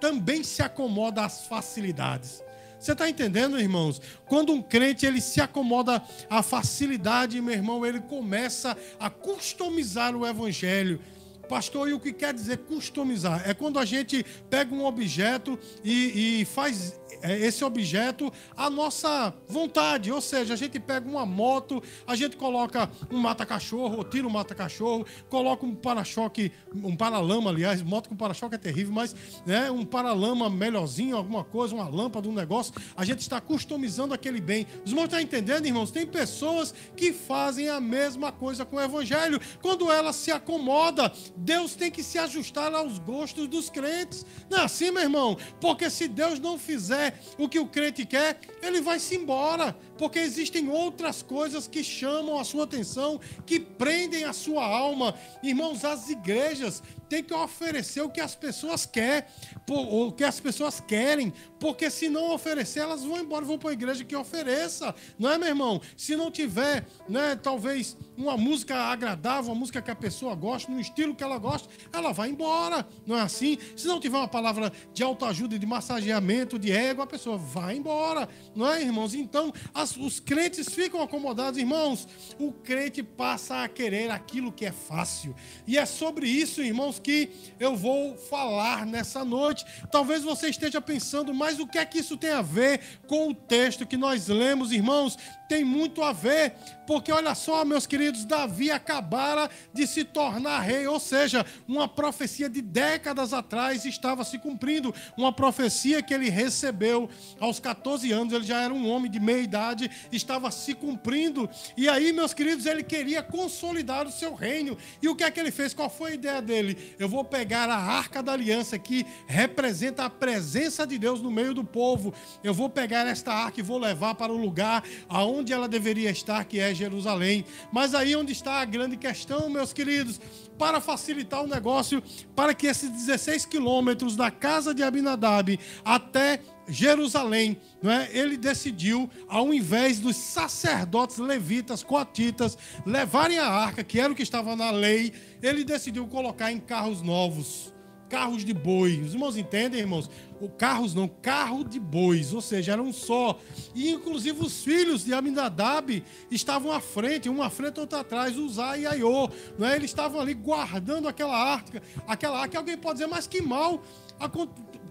também 0.00 0.42
se 0.42 0.62
acomoda 0.62 1.24
às 1.24 1.46
facilidades. 1.46 2.44
Você 2.78 2.92
está 2.92 3.08
entendendo, 3.08 3.58
irmãos? 3.58 4.00
Quando 4.26 4.52
um 4.52 4.62
crente 4.62 5.06
ele 5.06 5.20
se 5.20 5.40
acomoda 5.40 6.02
à 6.28 6.42
facilidade, 6.42 7.40
meu 7.40 7.54
irmão, 7.54 7.84
ele 7.84 8.00
começa 8.00 8.76
a 8.98 9.08
customizar 9.08 10.14
o 10.14 10.26
evangelho. 10.26 11.00
Pastor, 11.48 11.88
e 11.88 11.92
o 11.92 12.00
que 12.00 12.12
quer 12.12 12.34
dizer 12.34 12.58
customizar? 12.58 13.48
É 13.48 13.54
quando 13.54 13.78
a 13.78 13.84
gente 13.84 14.24
pega 14.50 14.74
um 14.74 14.84
objeto 14.84 15.58
e, 15.84 16.40
e 16.40 16.44
faz 16.44 16.98
esse 17.22 17.64
objeto 17.64 18.32
à 18.56 18.68
nossa 18.68 19.34
vontade. 19.48 20.10
Ou 20.12 20.20
seja, 20.20 20.54
a 20.54 20.56
gente 20.56 20.78
pega 20.78 21.08
uma 21.08 21.24
moto, 21.24 21.82
a 22.06 22.14
gente 22.16 22.36
coloca 22.36 22.90
um 23.10 23.18
mata-cachorro, 23.18 23.98
ou 23.98 24.04
tira 24.04 24.26
um 24.26 24.30
mata-cachorro, 24.30 25.06
coloca 25.28 25.64
um 25.64 25.74
para-choque, 25.74 26.52
um 26.74 26.96
paralama, 26.96 27.50
aliás, 27.50 27.82
moto 27.82 28.08
com 28.08 28.16
para-choque 28.16 28.54
é 28.54 28.58
terrível, 28.58 28.92
mas 28.92 29.14
né, 29.44 29.70
um 29.70 29.84
paralama 29.84 30.48
melhorzinho, 30.50 31.16
alguma 31.16 31.44
coisa, 31.44 31.74
uma 31.74 31.88
lâmpada, 31.88 32.28
um 32.28 32.32
negócio. 32.32 32.74
A 32.96 33.04
gente 33.04 33.20
está 33.20 33.40
customizando 33.40 34.14
aquele 34.14 34.40
bem. 34.40 34.66
Os 34.84 34.90
irmãos 34.90 35.04
estão 35.04 35.20
entendendo, 35.20 35.66
irmãos? 35.66 35.90
Tem 35.90 36.06
pessoas 36.06 36.74
que 36.96 37.12
fazem 37.12 37.68
a 37.68 37.80
mesma 37.80 38.32
coisa 38.32 38.64
com 38.64 38.76
o 38.76 38.80
evangelho. 38.80 39.40
Quando 39.62 39.90
ela 39.90 40.12
se 40.12 40.30
acomoda, 40.30 41.12
Deus 41.36 41.74
tem 41.74 41.90
que 41.90 42.02
se 42.02 42.18
ajustar 42.18 42.72
aos 42.74 42.98
gostos 42.98 43.48
dos 43.48 43.70
crentes. 43.70 44.24
Não 44.50 44.58
é 44.58 44.64
assim, 44.64 44.90
meu 44.90 45.02
irmão? 45.02 45.36
Porque 45.60 45.88
se 45.90 46.08
Deus 46.08 46.38
não 46.38 46.58
fizer 46.58 46.95
o 47.38 47.48
que 47.48 47.58
o 47.58 47.66
crente 47.66 48.04
quer, 48.04 48.38
ele 48.62 48.80
vai-se 48.80 49.16
embora, 49.16 49.76
porque 49.98 50.18
existem 50.18 50.68
outras 50.68 51.22
coisas 51.22 51.66
que 51.66 51.82
chamam 51.82 52.38
a 52.38 52.44
sua 52.44 52.64
atenção, 52.64 53.20
que 53.44 53.58
prendem 53.58 54.24
a 54.24 54.32
sua 54.32 54.64
alma. 54.64 55.14
Irmãos, 55.42 55.84
as 55.84 56.08
igrejas 56.08 56.82
têm 57.08 57.22
que 57.22 57.34
oferecer 57.34 58.00
o 58.00 58.10
que 58.10 58.20
as 58.20 58.34
pessoas 58.34 58.84
querem, 58.84 59.24
o 59.68 60.12
que 60.12 60.24
as 60.24 60.40
pessoas 60.40 60.80
querem, 60.80 61.32
porque 61.58 61.90
se 61.90 62.08
não 62.08 62.32
oferecer, 62.32 62.80
elas 62.80 63.04
vão 63.04 63.18
embora, 63.18 63.44
vão 63.44 63.58
para 63.58 63.70
a 63.70 63.72
igreja 63.72 64.04
que 64.04 64.16
ofereça, 64.16 64.94
não 65.18 65.30
é, 65.30 65.38
meu 65.38 65.48
irmão? 65.48 65.80
Se 65.96 66.16
não 66.16 66.30
tiver, 66.30 66.84
né, 67.08 67.36
talvez 67.36 67.96
uma 68.16 68.36
música 68.36 68.76
agradável, 68.76 69.52
uma 69.52 69.58
música 69.58 69.80
que 69.80 69.90
a 69.90 69.94
pessoa 69.94 70.34
gosta, 70.34 70.70
no 70.70 70.80
estilo 70.80 71.14
que 71.14 71.22
ela 71.22 71.38
gosta, 71.38 71.68
ela 71.92 72.12
vai 72.12 72.28
embora, 72.28 72.86
não 73.06 73.16
é 73.16 73.22
assim? 73.22 73.58
Se 73.76 73.86
não 73.86 74.00
tiver 74.00 74.18
uma 74.18 74.28
palavra 74.28 74.72
de 74.92 75.02
autoajuda, 75.02 75.58
de 75.58 75.66
massageamento, 75.66 76.58
de 76.58 76.72
ego, 76.72 77.02
a 77.02 77.06
pessoa 77.06 77.36
vai 77.36 77.76
embora, 77.76 78.28
não 78.54 78.66
é, 78.66 78.82
irmãos? 78.82 79.14
Então, 79.14 79.52
as, 79.72 79.85
os 79.94 80.18
crentes 80.18 80.68
ficam 80.74 81.02
acomodados, 81.02 81.60
irmãos. 81.60 82.08
O 82.38 82.50
crente 82.50 83.02
passa 83.02 83.62
a 83.62 83.68
querer 83.68 84.10
aquilo 84.10 84.50
que 84.50 84.64
é 84.64 84.72
fácil. 84.72 85.34
E 85.66 85.76
é 85.76 85.84
sobre 85.84 86.26
isso, 86.26 86.62
irmãos, 86.62 86.98
que 86.98 87.30
eu 87.60 87.76
vou 87.76 88.16
falar 88.16 88.86
nessa 88.86 89.24
noite. 89.24 89.64
Talvez 89.92 90.22
você 90.22 90.48
esteja 90.48 90.80
pensando, 90.80 91.34
mas 91.34 91.60
o 91.60 91.66
que 91.66 91.78
é 91.78 91.84
que 91.84 91.98
isso 91.98 92.16
tem 92.16 92.30
a 92.30 92.42
ver 92.42 92.80
com 93.06 93.28
o 93.28 93.34
texto 93.34 93.86
que 93.86 93.96
nós 93.96 94.28
lemos, 94.28 94.72
irmãos? 94.72 95.18
Tem 95.48 95.62
muito 95.62 96.02
a 96.02 96.12
ver, 96.12 96.54
Porque 96.86 97.10
olha 97.10 97.34
só, 97.34 97.64
meus 97.64 97.86
queridos, 97.86 98.24
Davi 98.24 98.70
acabara 98.70 99.50
de 99.72 99.86
se 99.86 100.04
tornar 100.04 100.60
rei, 100.60 100.86
ou 100.86 101.00
seja, 101.00 101.44
uma 101.66 101.88
profecia 101.88 102.48
de 102.48 102.62
décadas 102.62 103.32
atrás 103.32 103.84
estava 103.84 104.24
se 104.24 104.38
cumprindo, 104.38 104.94
uma 105.16 105.32
profecia 105.32 106.02
que 106.02 106.14
ele 106.14 106.30
recebeu 106.30 107.08
aos 107.40 107.58
14 107.58 108.10
anos, 108.12 108.32
ele 108.32 108.44
já 108.44 108.62
era 108.62 108.72
um 108.72 108.88
homem 108.88 109.10
de 109.10 109.18
meia 109.18 109.40
idade, 109.40 109.90
estava 110.12 110.50
se 110.50 110.74
cumprindo. 110.74 111.48
E 111.76 111.88
aí, 111.88 112.12
meus 112.12 112.32
queridos, 112.32 112.66
ele 112.66 112.82
queria 112.82 113.22
consolidar 113.22 114.06
o 114.06 114.12
seu 114.12 114.34
reino. 114.34 114.76
E 115.02 115.08
o 115.08 115.16
que 115.16 115.24
é 115.24 115.30
que 115.30 115.40
ele 115.40 115.50
fez? 115.50 115.74
Qual 115.74 115.90
foi 115.90 116.12
a 116.12 116.14
ideia 116.14 116.42
dele? 116.42 116.94
Eu 116.98 117.08
vou 117.08 117.24
pegar 117.24 117.68
a 117.68 117.76
arca 117.76 118.22
da 118.22 118.32
aliança 118.32 118.78
que 118.78 119.04
representa 119.26 120.04
a 120.04 120.10
presença 120.10 120.86
de 120.86 120.98
Deus 120.98 121.20
no 121.20 121.30
meio 121.30 121.52
do 121.52 121.64
povo. 121.64 122.14
Eu 122.44 122.54
vou 122.54 122.68
pegar 122.68 123.06
esta 123.06 123.32
arca 123.32 123.60
e 123.60 123.62
vou 123.62 123.78
levar 123.78 124.14
para 124.14 124.32
o 124.32 124.36
lugar 124.36 124.84
aonde 125.08 125.52
ela 125.52 125.68
deveria 125.68 126.10
estar, 126.10 126.44
que 126.44 126.60
é 126.60 126.75
Jerusalém. 126.76 127.44
Mas 127.72 127.94
aí 127.94 128.14
onde 128.14 128.32
está 128.32 128.60
a 128.60 128.64
grande 128.64 128.96
questão, 128.96 129.48
meus 129.50 129.72
queridos, 129.72 130.20
para 130.58 130.80
facilitar 130.80 131.42
o 131.42 131.46
negócio, 131.46 132.02
para 132.34 132.54
que 132.54 132.66
esses 132.66 132.90
16 132.90 133.46
quilômetros 133.46 134.16
da 134.16 134.30
casa 134.30 134.74
de 134.74 134.82
Abinadab 134.82 135.58
até 135.84 136.40
Jerusalém, 136.68 137.60
não 137.80 137.90
é? 137.90 138.08
ele 138.12 138.36
decidiu, 138.36 139.08
ao 139.28 139.54
invés 139.54 140.00
dos 140.00 140.16
sacerdotes 140.16 141.18
levitas, 141.18 141.82
coatitas, 141.82 142.58
levarem 142.84 143.38
a 143.38 143.46
arca, 143.46 143.84
que 143.84 144.00
era 144.00 144.12
o 144.12 144.16
que 144.16 144.22
estava 144.22 144.56
na 144.56 144.70
lei, 144.70 145.12
ele 145.42 145.64
decidiu 145.64 146.06
colocar 146.06 146.50
em 146.50 146.58
carros 146.58 147.02
novos 147.02 147.75
carros 148.08 148.44
de 148.44 148.52
boi. 148.52 149.00
Os 149.00 149.14
irmãos 149.14 149.36
entendem, 149.36 149.80
irmãos? 149.80 150.10
O 150.40 150.48
carros 150.48 150.94
não, 150.94 151.08
carro 151.08 151.64
de 151.64 151.80
bois, 151.80 152.32
ou 152.34 152.40
seja, 152.40 152.72
era 152.72 152.82
um 152.82 152.92
só. 152.92 153.38
E 153.74 153.90
inclusive 153.90 154.44
os 154.44 154.62
filhos 154.62 155.04
de 155.04 155.14
Aminadab 155.14 156.02
estavam 156.30 156.72
à 156.72 156.80
frente, 156.80 157.28
um 157.28 157.42
à 157.42 157.48
frente, 157.48 157.80
outro 157.80 157.98
atrás, 157.98 158.36
Uzá 158.36 158.76
e 158.76 158.86
Aiô. 158.86 159.30
Não 159.58 159.66
é? 159.66 159.76
Eles 159.76 159.90
estavam 159.90 160.20
ali 160.20 160.34
guardando 160.34 161.08
aquela 161.08 161.36
arca, 161.36 161.82
aquela 162.06 162.40
arca. 162.40 162.58
Alguém 162.58 162.76
pode 162.76 162.98
dizer, 162.98 163.08
mas 163.08 163.26
que 163.26 163.40
mal, 163.40 163.82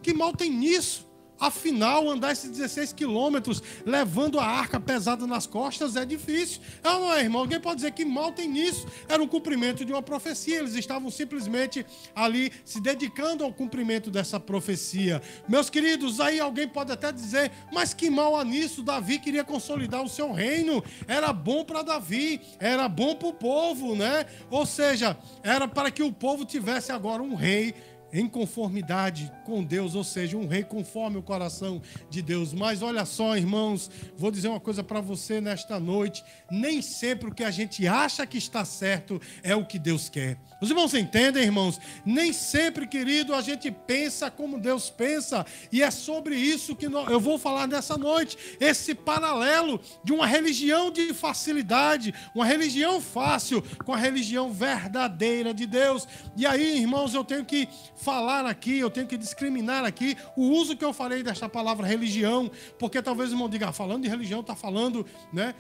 que 0.01 0.13
mal 0.13 0.34
tem 0.34 0.50
nisso? 0.50 1.05
Afinal, 1.39 2.10
andar 2.10 2.32
esses 2.32 2.50
16 2.50 2.94
quilômetros 2.94 3.62
levando 3.86 4.39
a 4.39 4.46
arca 4.46 4.80
pesada 4.80 5.27
nas 5.27 5.46
costas 5.46 5.96
é 5.96 6.06
difícil. 6.06 6.62
É 6.84 6.89
ou 6.89 7.01
não 7.01 7.13
é, 7.13 7.22
irmão? 7.22 7.42
Alguém 7.42 7.60
pode 7.60 7.77
dizer 7.77 7.92
que 7.92 8.06
mal 8.06 8.32
tem 8.32 8.48
nisso? 8.48 8.88
Era 9.08 9.22
um 9.22 9.27
cumprimento 9.27 9.84
de 9.84 9.92
uma 9.92 10.01
profecia. 10.01 10.58
Eles 10.58 10.75
estavam 10.75 11.12
simplesmente 11.12 11.86
ali 12.15 12.51
se 12.63 12.80
dedicando 12.80 13.44
ao 13.44 13.51
cumprimento 13.51 14.10
dessa 14.10 14.39
profecia. 14.39 15.22
Meus 15.48 15.70
queridos, 15.70 16.20
aí 16.20 16.39
alguém 16.39 16.68
pode 16.68 16.92
até 16.92 17.12
dizer, 17.12 17.51
mas 17.72 17.94
que 17.94 18.10
mal 18.10 18.38
há 18.38 18.44
nisso? 18.44 18.82
Davi 18.82 19.20
queria 19.20 19.44
consolidar 19.44 20.04
o 20.04 20.10
seu 20.10 20.32
reino. 20.32 20.84
Era 21.08 21.34
bom 21.34 21.65
para 21.65 21.82
Davi, 21.82 22.42
era 22.60 22.88
bom 22.88 23.15
para 23.15 23.27
o 23.27 23.34
povo, 23.34 23.96
né? 23.96 24.25
Ou 24.50 24.65
seja, 24.65 25.18
era 25.44 25.68
para 25.68 25.92
que 25.92 26.04
o 26.04 26.12
povo 26.12 26.46
tivesse 26.46 26.92
agora 26.92 27.22
um 27.22 27.36
rei 27.36 27.74
em 28.15 28.29
conformidade 28.29 29.29
com 29.43 29.62
Deus, 29.62 29.93
ou 29.93 30.03
seja, 30.03 30.38
um 30.38 30.48
rei 30.48 30.63
conforme 30.63 31.17
o 31.17 31.22
coração 31.22 31.81
de 32.10 32.22
Deus. 32.22 32.53
Mas 32.53 32.81
olha 32.81 33.03
só, 33.03 33.36
irmãos, 33.36 33.91
vou 34.17 34.31
dizer 34.31 34.48
uma 34.48 34.60
coisa 34.60 34.81
para 34.81 35.01
você 35.01 35.41
nesta 35.41 35.77
noite: 35.81 36.24
nem 36.50 36.81
sempre 36.81 37.29
o 37.29 37.36
que 37.36 37.43
a 37.43 37.51
gente 37.51 37.86
acha 37.86 38.25
que 38.25 38.38
está 38.38 38.63
certo 38.63 39.22
é 39.43 39.53
o 39.53 39.65
que 39.65 39.77
Deus 39.77 40.07
quer. 40.07 40.38
Os 40.65 40.72
irmãos 40.72 40.95
entendem, 40.95 41.43
irmãos? 41.43 41.79
Nem 42.03 42.34
sempre, 42.34 42.88
querido, 42.88 43.36
a 43.36 43.41
gente 43.41 43.69
pensa 43.69 44.31
como 44.31 44.60
Deus 44.60 44.89
pensa, 44.89 45.45
e 45.72 45.84
é 45.84 45.91
sobre 45.91 46.36
isso 46.36 46.75
que 46.75 46.88
eu 46.88 47.19
vou 47.19 47.38
falar 47.38 47.67
nessa 47.67 47.95
noite. 48.00 48.36
Esse 48.60 48.95
paralelo 48.95 49.79
de 50.03 50.12
uma 50.12 50.25
religião 50.25 50.89
de 50.89 51.13
facilidade, 51.13 52.15
uma 52.34 52.48
religião 52.48 53.00
fácil, 53.00 53.63
com 53.86 53.93
a 53.93 53.98
religião 53.98 54.51
verdadeira 54.51 55.53
de 55.53 55.67
Deus. 55.67 56.07
E 56.36 56.48
aí, 56.48 56.79
irmãos, 56.79 57.13
eu 57.13 57.24
tenho 57.24 57.45
que 57.45 57.69
falar 57.95 58.48
aqui, 58.48 58.79
eu 58.79 58.89
tenho 58.89 59.05
que 59.05 59.17
discriminar 59.17 59.86
aqui 59.86 60.17
o 60.36 60.50
uso 60.50 60.75
que 60.75 60.84
eu 60.84 60.93
falei 60.93 61.22
desta 61.22 61.48
palavra 61.48 61.86
religião, 61.86 62.50
porque 62.79 63.03
talvez 63.03 63.29
o 63.29 63.34
irmão 63.34 63.48
diga, 63.48 63.69
ah, 63.69 63.72
falando 63.72 64.01
de 64.01 64.10
religião, 64.10 64.39
está 64.39 64.55
falando 64.55 65.05
né, 65.31 65.53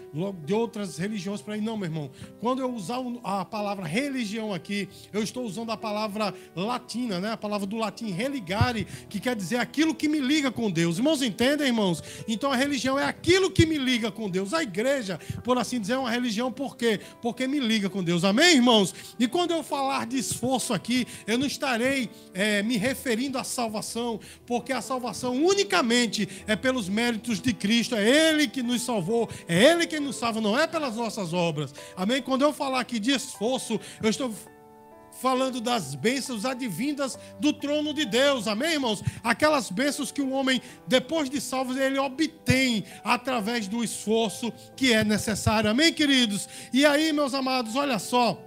de 0.43 0.53
outras 0.55 0.97
religiões 0.97 1.43
para 1.43 1.53
aí. 1.53 1.61
Não, 1.61 1.77
meu 1.77 1.85
irmão, 1.85 2.09
quando 2.39 2.59
eu 2.59 2.73
usar 2.73 2.97
a 3.23 3.45
palavra 3.45 3.85
religião 3.85 4.51
aqui, 4.51 4.89
eu 5.13 5.21
estou 5.21 5.43
usando 5.43 5.71
a 5.71 5.77
palavra 5.77 6.33
latina, 6.55 7.19
né, 7.19 7.31
a 7.31 7.37
palavra 7.37 7.65
do 7.67 7.77
latim 7.77 8.11
religare, 8.11 8.87
que 9.09 9.19
quer 9.19 9.35
dizer 9.35 9.57
aquilo 9.57 9.93
que 9.93 10.07
me 10.07 10.19
liga 10.19 10.51
com 10.51 10.69
Deus. 10.69 10.97
Irmãos, 10.97 11.21
entendem, 11.21 11.67
irmãos? 11.67 12.03
Então 12.27 12.51
a 12.51 12.55
religião 12.55 12.97
é 12.97 13.05
aquilo 13.05 13.49
que 13.49 13.65
me 13.65 13.77
liga 13.77 14.11
com 14.11 14.29
Deus. 14.29 14.53
A 14.53 14.63
igreja, 14.63 15.19
por 15.43 15.57
assim 15.57 15.79
dizer, 15.79 15.93
é 15.93 15.97
uma 15.97 16.11
religião 16.11 16.51
por 16.51 16.75
quê? 16.75 16.99
Porque 17.21 17.47
me 17.47 17.59
liga 17.59 17.89
com 17.89 18.03
Deus. 18.03 18.23
Amém, 18.23 18.55
irmãos? 18.55 18.93
E 19.19 19.27
quando 19.27 19.51
eu 19.51 19.63
falar 19.63 20.05
de 20.05 20.17
esforço 20.17 20.73
aqui, 20.73 21.07
eu 21.25 21.37
não 21.37 21.47
estarei 21.47 22.09
é, 22.33 22.61
me 22.63 22.77
referindo 22.77 23.37
à 23.37 23.43
salvação, 23.43 24.19
porque 24.45 24.73
a 24.73 24.81
salvação 24.81 25.35
unicamente 25.43 26.27
é 26.47 26.55
pelos 26.55 26.89
méritos 26.89 27.39
de 27.39 27.53
Cristo, 27.53 27.95
é 27.95 28.07
Ele 28.07 28.47
que 28.47 28.61
nos 28.61 28.81
salvou, 28.81 29.29
é 29.47 29.71
Ele 29.71 29.87
que 29.87 29.99
nos 29.99 30.15
salva, 30.15 30.41
não 30.41 30.57
é 30.57 30.67
pelas 30.67 30.95
nossas 30.95 31.33
obras. 31.33 31.73
Amém? 31.95 32.21
Quando 32.21 32.41
eu 32.41 32.53
falar 32.53 32.79
aqui 32.79 32.99
de 32.99 33.11
esforço, 33.11 33.79
eu 34.01 34.09
estou 34.09 34.33
falando 35.21 35.61
das 35.61 35.95
bênçãos 35.95 36.45
advindas 36.45 37.17
do 37.39 37.53
trono 37.53 37.93
de 37.93 38.05
Deus, 38.05 38.47
amém, 38.47 38.73
irmãos? 38.73 39.03
Aquelas 39.23 39.69
bênçãos 39.69 40.11
que 40.11 40.21
o 40.21 40.31
homem, 40.31 40.61
depois 40.87 41.29
de 41.29 41.39
salvo, 41.39 41.77
ele 41.77 41.97
obtém 41.97 42.83
através 43.03 43.67
do 43.67 43.83
esforço 43.83 44.51
que 44.75 44.93
é 44.93 45.03
necessário, 45.03 45.69
amém, 45.69 45.93
queridos? 45.93 46.47
E 46.71 46.85
aí, 46.85 47.11
meus 47.13 47.33
amados, 47.33 47.75
olha 47.75 47.99
só, 47.99 48.39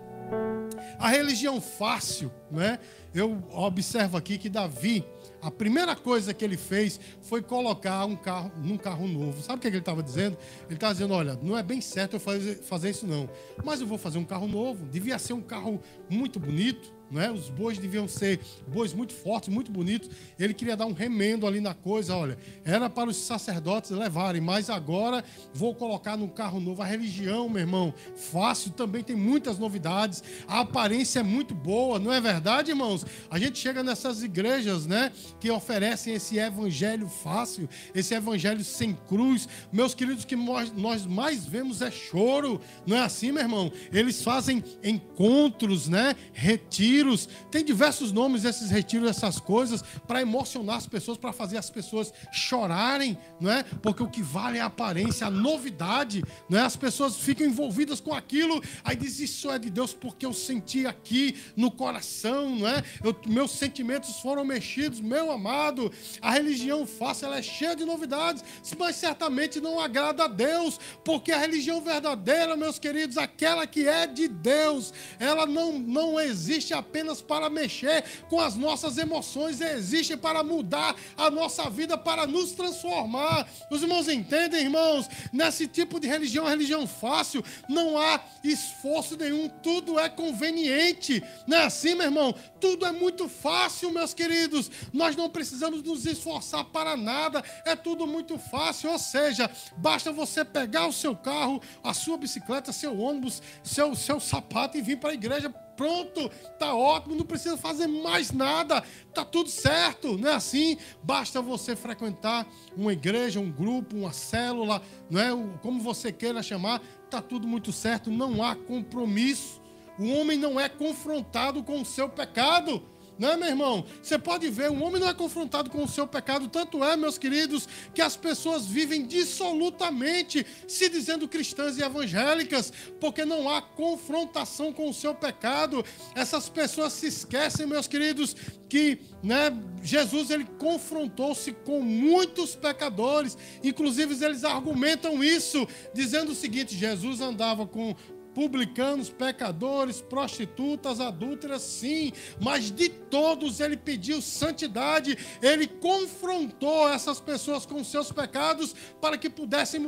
a 0.98 1.08
religião 1.08 1.60
fácil, 1.60 2.30
não 2.50 2.60
é? 2.62 2.78
eu 3.14 3.42
observo 3.52 4.16
aqui 4.16 4.38
que 4.38 4.48
Davi, 4.48 5.04
a 5.40 5.50
primeira 5.50 5.94
coisa 5.96 6.34
que 6.34 6.44
ele 6.44 6.56
fez 6.56 7.00
foi 7.22 7.42
colocar 7.42 8.04
um 8.04 8.16
carro 8.16 8.52
num 8.62 8.76
carro 8.76 9.06
novo. 9.06 9.42
Sabe 9.42 9.58
o 9.58 9.60
que 9.60 9.68
ele 9.68 9.78
estava 9.78 10.02
dizendo? 10.02 10.36
Ele 10.66 10.74
estava 10.74 10.92
dizendo: 10.92 11.14
olha, 11.14 11.38
não 11.42 11.56
é 11.56 11.62
bem 11.62 11.80
certo 11.80 12.14
eu 12.14 12.20
fazer, 12.20 12.56
fazer 12.56 12.90
isso, 12.90 13.06
não. 13.06 13.28
Mas 13.64 13.80
eu 13.80 13.86
vou 13.86 13.98
fazer 13.98 14.18
um 14.18 14.24
carro 14.24 14.46
novo. 14.46 14.86
Devia 14.86 15.18
ser 15.18 15.32
um 15.32 15.40
carro 15.40 15.80
muito 16.08 16.38
bonito 16.38 16.92
não 17.10 17.20
é? 17.20 17.30
Os 17.30 17.48
bois 17.48 17.78
deviam 17.78 18.06
ser 18.06 18.40
bois 18.66 18.92
muito 18.92 19.14
fortes, 19.14 19.48
muito 19.48 19.70
bonitos. 19.70 20.10
Ele 20.38 20.52
queria 20.52 20.76
dar 20.76 20.86
um 20.86 20.92
remendo 20.92 21.46
ali 21.46 21.60
na 21.60 21.74
coisa, 21.74 22.16
olha. 22.16 22.38
Era 22.64 22.90
para 22.90 23.08
os 23.08 23.16
sacerdotes 23.16 23.90
levarem, 23.90 24.40
mas 24.40 24.68
agora 24.68 25.24
vou 25.54 25.74
colocar 25.74 26.16
num 26.16 26.28
carro 26.28 26.60
novo. 26.60 26.82
A 26.82 26.84
religião, 26.84 27.48
meu 27.48 27.60
irmão, 27.60 27.94
fácil, 28.14 28.70
também 28.72 29.02
tem 29.02 29.16
muitas 29.16 29.58
novidades. 29.58 30.22
A 30.46 30.60
aparência 30.60 31.20
é 31.20 31.22
muito 31.22 31.54
boa, 31.54 31.98
não 31.98 32.12
é 32.12 32.20
verdade, 32.20 32.70
irmãos? 32.70 33.06
A 33.30 33.38
gente 33.38 33.58
chega 33.58 33.82
nessas 33.82 34.22
igrejas, 34.22 34.86
né, 34.86 35.12
que 35.40 35.50
oferecem 35.50 36.14
esse 36.14 36.38
evangelho 36.38 37.08
fácil, 37.08 37.68
esse 37.94 38.14
evangelho 38.14 38.64
sem 38.64 38.94
cruz. 39.08 39.48
Meus 39.72 39.94
queridos, 39.94 40.24
que 40.24 40.36
nós 40.36 41.06
mais 41.06 41.46
vemos 41.46 41.80
é 41.80 41.90
choro, 41.90 42.60
não 42.86 42.96
é 42.96 43.00
assim, 43.00 43.32
meu 43.32 43.42
irmão? 43.42 43.72
Eles 43.92 44.22
fazem 44.22 44.62
encontros, 44.82 45.88
né? 45.88 46.14
Retiros 46.32 46.97
retiros, 46.98 47.28
tem 47.50 47.64
diversos 47.64 48.12
nomes 48.12 48.44
esses 48.44 48.70
retiros, 48.70 49.08
essas 49.08 49.38
coisas, 49.38 49.82
para 50.06 50.20
emocionar 50.20 50.76
as 50.76 50.86
pessoas, 50.86 51.16
para 51.16 51.32
fazer 51.32 51.56
as 51.56 51.70
pessoas 51.70 52.12
chorarem, 52.32 53.16
não 53.40 53.50
é? 53.50 53.62
Porque 53.62 54.02
o 54.02 54.08
que 54.08 54.22
vale 54.22 54.58
é 54.58 54.60
a 54.60 54.66
aparência, 54.66 55.26
a 55.26 55.30
novidade, 55.30 56.24
não 56.48 56.58
é? 56.58 56.62
As 56.62 56.76
pessoas 56.76 57.16
ficam 57.16 57.46
envolvidas 57.46 58.00
com 58.00 58.12
aquilo, 58.12 58.62
aí 58.84 58.96
diz 58.96 59.20
isso 59.20 59.50
é 59.50 59.58
de 59.58 59.70
Deus 59.70 59.92
porque 59.92 60.26
eu 60.26 60.32
senti 60.32 60.86
aqui 60.86 61.36
no 61.56 61.70
coração, 61.70 62.56
não 62.56 62.68
é? 62.68 62.82
Eu, 63.02 63.16
meus 63.26 63.52
sentimentos 63.52 64.16
foram 64.20 64.44
mexidos, 64.44 65.00
meu 65.00 65.30
amado. 65.30 65.92
A 66.20 66.32
religião 66.32 66.86
fácil, 66.86 67.26
ela 67.26 67.38
é 67.38 67.42
cheia 67.42 67.76
de 67.76 67.84
novidades, 67.84 68.42
mas 68.78 68.96
certamente 68.96 69.60
não 69.60 69.80
agrada 69.80 70.24
a 70.24 70.28
Deus, 70.28 70.78
porque 71.04 71.32
a 71.32 71.38
religião 71.38 71.80
verdadeira, 71.80 72.56
meus 72.56 72.78
queridos, 72.78 73.16
aquela 73.16 73.66
que 73.66 73.86
é 73.86 74.06
de 74.06 74.28
Deus, 74.28 74.92
ela 75.18 75.46
não, 75.46 75.78
não 75.78 76.18
existe 76.18 76.74
a 76.74 76.82
apenas 76.88 77.20
para 77.20 77.50
mexer 77.50 78.02
com 78.30 78.40
as 78.40 78.56
nossas 78.56 78.96
emoções, 78.96 79.60
existe 79.60 80.16
para 80.16 80.42
mudar 80.42 80.96
a 81.16 81.30
nossa 81.30 81.68
vida, 81.68 81.98
para 81.98 82.26
nos 82.26 82.52
transformar. 82.52 83.46
Os 83.70 83.82
irmãos 83.82 84.08
entendem, 84.08 84.62
irmãos? 84.62 85.06
Nesse 85.32 85.66
tipo 85.68 86.00
de 86.00 86.08
religião, 86.08 86.46
religião 86.46 86.86
fácil, 86.86 87.44
não 87.68 87.98
há 87.98 88.20
esforço 88.42 89.16
nenhum, 89.16 89.48
tudo 89.48 89.98
é 89.98 90.08
conveniente. 90.08 91.22
Não 91.46 91.58
é 91.58 91.64
assim, 91.64 91.94
meu 91.94 92.06
irmão? 92.06 92.34
Tudo 92.58 92.86
é 92.86 92.92
muito 92.92 93.28
fácil, 93.28 93.92
meus 93.92 94.14
queridos. 94.14 94.70
Nós 94.92 95.14
não 95.14 95.28
precisamos 95.28 95.82
nos 95.82 96.06
esforçar 96.06 96.64
para 96.64 96.96
nada, 96.96 97.44
é 97.64 97.76
tudo 97.76 98.06
muito 98.06 98.38
fácil. 98.38 98.90
Ou 98.90 98.98
seja, 98.98 99.50
basta 99.76 100.10
você 100.10 100.44
pegar 100.44 100.86
o 100.86 100.92
seu 100.92 101.14
carro, 101.14 101.60
a 101.84 101.92
sua 101.92 102.16
bicicleta, 102.16 102.72
seu 102.72 102.98
ônibus, 102.98 103.42
seu, 103.62 103.94
seu 103.94 104.18
sapato 104.18 104.78
e 104.78 104.82
vir 104.82 104.98
para 104.98 105.10
a 105.10 105.14
igreja 105.14 105.52
pronto, 105.78 106.28
tá 106.58 106.74
ótimo, 106.74 107.14
não 107.14 107.24
precisa 107.24 107.56
fazer 107.56 107.86
mais 107.86 108.32
nada, 108.32 108.82
tá 109.14 109.24
tudo 109.24 109.48
certo, 109.48 110.18
não 110.18 110.28
é 110.28 110.34
assim? 110.34 110.76
Basta 111.04 111.40
você 111.40 111.76
frequentar 111.76 112.44
uma 112.76 112.92
igreja, 112.92 113.38
um 113.38 113.50
grupo, 113.50 113.96
uma 113.96 114.12
célula, 114.12 114.82
não 115.08 115.20
é? 115.20 115.28
Como 115.62 115.80
você 115.80 116.10
queira 116.10 116.42
chamar, 116.42 116.82
está 117.04 117.22
tudo 117.22 117.46
muito 117.46 117.70
certo, 117.70 118.10
não 118.10 118.42
há 118.42 118.56
compromisso. 118.56 119.62
O 119.96 120.08
homem 120.14 120.36
não 120.36 120.58
é 120.58 120.68
confrontado 120.68 121.62
com 121.62 121.80
o 121.80 121.86
seu 121.86 122.08
pecado. 122.08 122.82
Não 123.18 123.30
é, 123.30 123.36
meu 123.36 123.48
irmão? 123.48 123.84
Você 124.02 124.18
pode 124.18 124.48
ver, 124.48 124.70
um 124.70 124.82
homem 124.82 125.00
não 125.00 125.08
é 125.08 125.14
confrontado 125.14 125.70
com 125.70 125.82
o 125.82 125.88
seu 125.88 126.06
pecado, 126.06 126.48
tanto 126.48 126.84
é, 126.84 126.96
meus 126.96 127.18
queridos, 127.18 127.68
que 127.92 128.00
as 128.00 128.16
pessoas 128.16 128.66
vivem 128.66 129.04
dissolutamente 129.04 130.46
se 130.66 130.88
dizendo 130.88 131.26
cristãs 131.26 131.76
e 131.78 131.82
evangélicas, 131.82 132.72
porque 133.00 133.24
não 133.24 133.48
há 133.48 133.60
confrontação 133.60 134.72
com 134.72 134.88
o 134.88 134.94
seu 134.94 135.14
pecado. 135.14 135.84
Essas 136.14 136.48
pessoas 136.48 136.92
se 136.92 137.08
esquecem, 137.08 137.66
meus 137.66 137.88
queridos, 137.88 138.36
que 138.68 139.00
né, 139.22 139.50
Jesus 139.82 140.30
ele 140.30 140.44
confrontou-se 140.58 141.52
com 141.52 141.80
muitos 141.80 142.54
pecadores, 142.54 143.36
inclusive 143.64 144.24
eles 144.24 144.44
argumentam 144.44 145.24
isso, 145.24 145.66
dizendo 145.92 146.32
o 146.32 146.34
seguinte: 146.34 146.76
Jesus 146.76 147.20
andava 147.20 147.66
com 147.66 147.96
publicanos, 148.34 149.10
pecadores, 149.10 150.00
prostitutas, 150.00 151.00
adúlteras, 151.00 151.62
sim, 151.62 152.12
mas 152.40 152.70
de 152.70 152.88
todos 152.88 153.60
ele 153.60 153.76
pediu 153.76 154.22
santidade, 154.22 155.18
ele 155.42 155.66
confrontou 155.66 156.88
essas 156.88 157.20
pessoas 157.20 157.66
com 157.66 157.82
seus 157.82 158.12
pecados 158.12 158.74
para 159.00 159.18
que 159.18 159.28
pudessem 159.28 159.80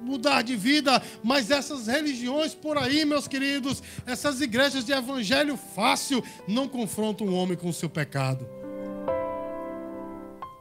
mudar 0.00 0.42
de 0.42 0.56
vida, 0.56 1.02
mas 1.22 1.50
essas 1.50 1.86
religiões 1.86 2.54
por 2.54 2.78
aí, 2.78 3.04
meus 3.04 3.26
queridos, 3.26 3.82
essas 4.06 4.40
igrejas 4.40 4.84
de 4.84 4.92
evangelho 4.92 5.56
fácil 5.56 6.22
não 6.46 6.68
confrontam 6.68 7.26
o 7.26 7.34
homem 7.34 7.56
com 7.56 7.68
o 7.68 7.72
seu 7.72 7.88
pecado. 7.90 8.48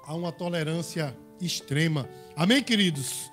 Há 0.06 0.16
uma 0.16 0.32
tolerância 0.32 1.16
extrema. 1.42 2.10
Amém, 2.36 2.64
queridos? 2.64 3.32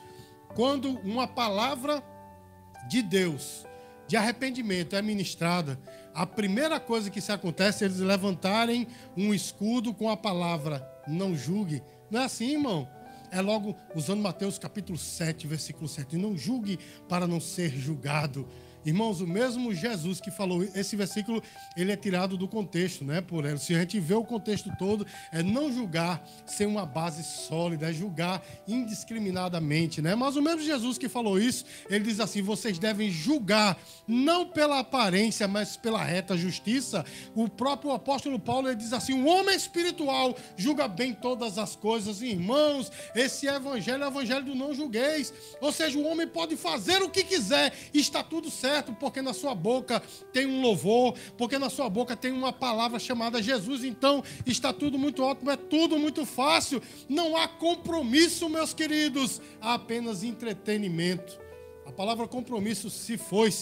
Quando 0.55 0.99
uma 1.01 1.27
palavra 1.27 2.03
de 2.89 3.03
Deus 3.03 3.65
de 4.15 4.19
arrependimento 4.19 4.95
é 4.95 5.03
ministrada, 5.03 5.77
a 6.15 6.25
primeira 6.25 6.79
coisa 6.79 7.11
que 7.11 7.21
se 7.21 7.33
acontece 7.33 7.83
é 7.83 7.89
eles 7.89 7.99
levantarem 7.99 8.87
um 9.17 9.35
escudo 9.35 9.93
com 9.93 10.09
a 10.09 10.17
palavra 10.17 10.89
não 11.09 11.37
julgue. 11.37 11.83
Não 12.09 12.21
é 12.21 12.25
assim, 12.27 12.53
irmão? 12.53 12.89
É 13.33 13.41
logo 13.41 13.75
usando 13.93 14.23
Mateus 14.23 14.57
capítulo 14.57 14.97
7, 14.97 15.49
versículo 15.49 15.89
7. 15.89 16.17
Não 16.17 16.39
julgue 16.39 16.79
para 17.09 17.27
não 17.27 17.41
ser 17.41 17.71
julgado. 17.71 18.49
Irmãos, 18.85 19.23
o 19.23 19.27
mesmo 19.27 19.75
Jesus 19.75 20.21
que 20.21 20.31
falou, 20.31 20.63
esse 20.75 20.95
versículo, 20.95 21.43
ele 21.75 21.91
é 21.91 21.97
tirado 21.97 22.37
do 22.37 22.47
contexto, 22.47 23.03
né? 23.03 23.23
Por 23.23 23.47
ele. 23.47 23.57
Se 23.59 23.75
a 23.75 23.79
gente 23.79 23.99
vê 23.99 24.15
o 24.15 24.25
contexto 24.25 24.71
todo, 24.79 25.07
é 25.33 25.43
não 25.43 25.73
julgar 25.73 26.23
sem 26.45 26.67
uma 26.67 26.85
base 26.85 27.25
sólida, 27.25 27.89
é 27.89 27.93
julgar 27.93 28.43
indiscriminadamente, 28.69 30.03
né? 30.03 30.15
Mas 30.15 30.37
o 30.37 30.43
mesmo 30.43 30.61
Jesus 30.61 30.99
que 30.99 31.09
falou 31.09 31.39
isso, 31.39 31.65
ele 31.89 32.05
diz 32.05 32.21
assim: 32.21 32.43
vocês 32.43 32.79
devem 32.79 33.11
julgar 33.11 33.79
não 34.07 34.47
pela 34.47 34.81
aparência, 34.81 35.49
mas 35.49 35.79
pela 35.79 36.03
reta 36.05 36.37
justiça. 36.37 37.07
O 37.35 37.49
próprio 37.49 37.93
apóstolo 37.93 38.39
Paulo 38.39 38.69
ele 38.69 38.77
diz 38.77 38.93
assim: 38.93 39.15
o 39.15 39.27
homem 39.27 39.57
espiritual 39.57 40.37
julga 40.59 40.87
bem 40.87 41.15
todas 41.15 41.57
as 41.57 41.75
coisas, 41.75 42.21
irmãos. 42.21 42.93
Esse 43.15 43.47
evangelho 43.47 44.05
é 44.05 44.07
o 44.07 44.11
evangelho 44.11 44.45
do 44.45 44.55
não 44.55 44.75
julgueis. 44.75 45.33
Ou 45.59 45.73
seja, 45.73 45.99
o 45.99 46.07
homem 46.07 46.27
pode 46.27 46.55
fazer 46.55 47.03
o 47.03 47.09
que 47.09 47.25
quiser, 47.25 47.73
está 47.95 48.23
tudo 48.23 48.51
certo 48.51 48.74
certo, 48.75 48.93
porque 48.95 49.23
na 49.23 49.33
sua 49.33 49.55
boca 49.55 50.03
tem 50.33 50.47
um 50.47 50.61
louvor, 50.61 51.15
porque 51.39 51.59
na 51.59 51.71
sua 51.71 51.89
boca 51.89 52.17
tem 52.17 52.33
uma 52.33 52.53
palavra 52.53 52.99
chamada 52.99 53.41
Jesus. 53.41 53.85
Então 53.85 54.23
está 54.45 54.73
tudo 54.73 54.99
muito 54.99 55.23
ótimo, 55.23 55.51
é 55.51 55.57
tudo 55.57 55.97
muito 55.99 56.27
fácil. 56.27 56.83
Não 57.09 57.37
há 57.37 57.47
compromisso, 57.47 58.49
meus 58.49 58.75
queridos, 58.75 59.41
há 59.61 59.75
apenas 59.75 60.25
entretenimento. 60.25 61.39
A 61.87 61.93
palavra 61.93 62.27
compromisso 62.27 62.91
se 62.91 63.17
foi. 63.17 63.53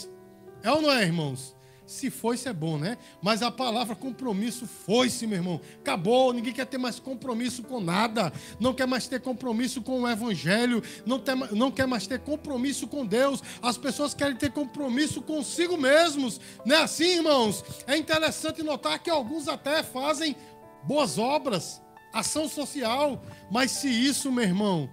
É 0.62 0.70
ou 0.70 0.80
não 0.80 0.92
é, 0.92 1.02
irmãos? 1.02 1.54
Se 1.92 2.10
foi-se 2.10 2.48
é 2.48 2.52
bom, 2.54 2.78
né? 2.78 2.96
Mas 3.20 3.42
a 3.42 3.50
palavra 3.50 3.94
compromisso 3.94 4.66
foi-se, 4.66 5.26
meu 5.26 5.36
irmão. 5.36 5.60
Acabou, 5.78 6.32
ninguém 6.32 6.52
quer 6.52 6.64
ter 6.64 6.78
mais 6.78 6.98
compromisso 6.98 7.62
com 7.62 7.82
nada. 7.82 8.32
Não 8.58 8.72
quer 8.72 8.86
mais 8.86 9.06
ter 9.06 9.20
compromisso 9.20 9.82
com 9.82 10.00
o 10.00 10.08
Evangelho. 10.08 10.82
Não, 11.04 11.22
não 11.52 11.70
quer 11.70 11.86
mais 11.86 12.06
ter 12.06 12.18
compromisso 12.20 12.88
com 12.88 13.04
Deus. 13.04 13.42
As 13.60 13.76
pessoas 13.76 14.14
querem 14.14 14.36
ter 14.36 14.50
compromisso 14.50 15.20
consigo 15.20 15.76
mesmos. 15.76 16.40
Não 16.64 16.76
é 16.76 16.82
assim, 16.82 17.16
irmãos? 17.16 17.62
É 17.86 17.94
interessante 17.94 18.62
notar 18.62 18.98
que 18.98 19.10
alguns 19.10 19.46
até 19.46 19.82
fazem 19.82 20.34
boas 20.84 21.18
obras, 21.18 21.82
ação 22.10 22.48
social. 22.48 23.22
Mas 23.50 23.70
se 23.70 23.88
isso, 23.88 24.32
meu 24.32 24.44
irmão, 24.44 24.88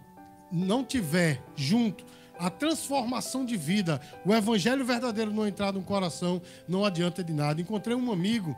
não 0.51 0.83
tiver 0.83 1.41
junto 1.55 2.08
a 2.39 2.49
transformação 2.49 3.45
de 3.45 3.57
vida, 3.57 3.99
o 4.25 4.33
evangelho 4.33 4.85
verdadeiro 4.85 5.31
não 5.31 5.45
entrar 5.45 5.73
no 5.73 5.81
coração, 5.81 6.41
não 6.67 6.85
adianta 6.85 7.21
de 7.21 7.33
nada. 7.33 7.59
Encontrei 7.59 7.95
um 7.95 8.11
amigo, 8.11 8.55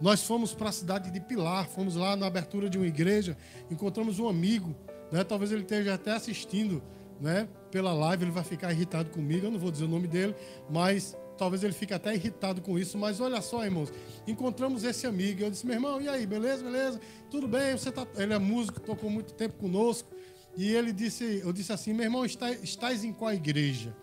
nós 0.00 0.22
fomos 0.22 0.54
para 0.54 0.68
a 0.68 0.72
cidade 0.72 1.10
de 1.10 1.20
Pilar, 1.20 1.68
fomos 1.68 1.96
lá 1.96 2.14
na 2.14 2.26
abertura 2.26 2.70
de 2.70 2.78
uma 2.78 2.86
igreja, 2.86 3.36
encontramos 3.68 4.20
um 4.20 4.28
amigo, 4.28 4.74
né? 5.10 5.24
talvez 5.24 5.50
ele 5.50 5.62
esteja 5.62 5.94
até 5.94 6.12
assistindo 6.12 6.82
né? 7.20 7.48
pela 7.70 7.92
live, 7.92 8.24
ele 8.24 8.30
vai 8.30 8.44
ficar 8.44 8.72
irritado 8.72 9.10
comigo, 9.10 9.46
eu 9.46 9.50
não 9.50 9.58
vou 9.58 9.72
dizer 9.72 9.86
o 9.86 9.88
nome 9.88 10.06
dele, 10.06 10.34
mas 10.70 11.16
talvez 11.36 11.64
ele 11.64 11.72
fique 11.72 11.92
até 11.92 12.14
irritado 12.14 12.62
com 12.62 12.78
isso, 12.78 12.96
mas 12.96 13.20
olha 13.20 13.40
só, 13.42 13.64
irmãos, 13.64 13.92
encontramos 14.26 14.84
esse 14.84 15.06
amigo, 15.06 15.42
eu 15.42 15.50
disse, 15.50 15.66
meu 15.66 15.74
irmão, 15.74 16.00
e 16.00 16.08
aí, 16.08 16.26
beleza, 16.26 16.62
beleza? 16.62 17.00
Tudo 17.30 17.48
bem, 17.48 17.72
você 17.72 17.90
tá... 17.90 18.06
ele 18.16 18.32
é 18.32 18.38
músico, 18.38 18.80
tocou 18.80 19.10
muito 19.10 19.34
tempo 19.34 19.58
conosco, 19.58 20.08
e 20.56 20.72
ele 20.72 20.92
disse, 20.92 21.40
eu 21.44 21.52
disse 21.52 21.72
assim, 21.72 21.92
meu 21.92 22.04
irmão, 22.04 22.24
está, 22.24 22.50
estás 22.50 23.04
em 23.04 23.12
qual 23.12 23.32
igreja? 23.32 23.94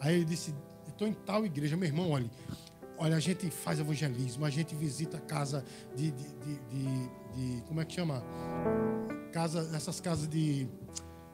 Aí 0.00 0.14
ele 0.16 0.24
disse, 0.24 0.54
estou 0.88 1.06
em 1.06 1.12
tal 1.12 1.44
igreja, 1.44 1.76
meu 1.76 1.86
irmão, 1.86 2.10
olha, 2.10 2.30
olha, 2.96 3.16
a 3.16 3.20
gente 3.20 3.50
faz 3.50 3.78
evangelismo, 3.78 4.44
a 4.44 4.50
gente 4.50 4.74
visita 4.74 5.18
casa 5.18 5.64
de, 5.94 6.10
de, 6.10 6.24
de, 6.24 7.56
de, 7.56 7.62
como 7.62 7.80
é 7.80 7.84
que 7.84 7.94
chama? 7.94 8.22
Casa, 9.32 9.70
essas 9.76 10.00
casas 10.00 10.26
de 10.26 10.66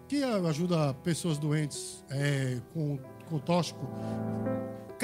que 0.08 0.22
ajuda 0.22 0.92
pessoas 0.94 1.38
doentes 1.38 2.04
é, 2.10 2.60
com, 2.72 2.98
com 3.28 3.38
tóxico 3.38 3.88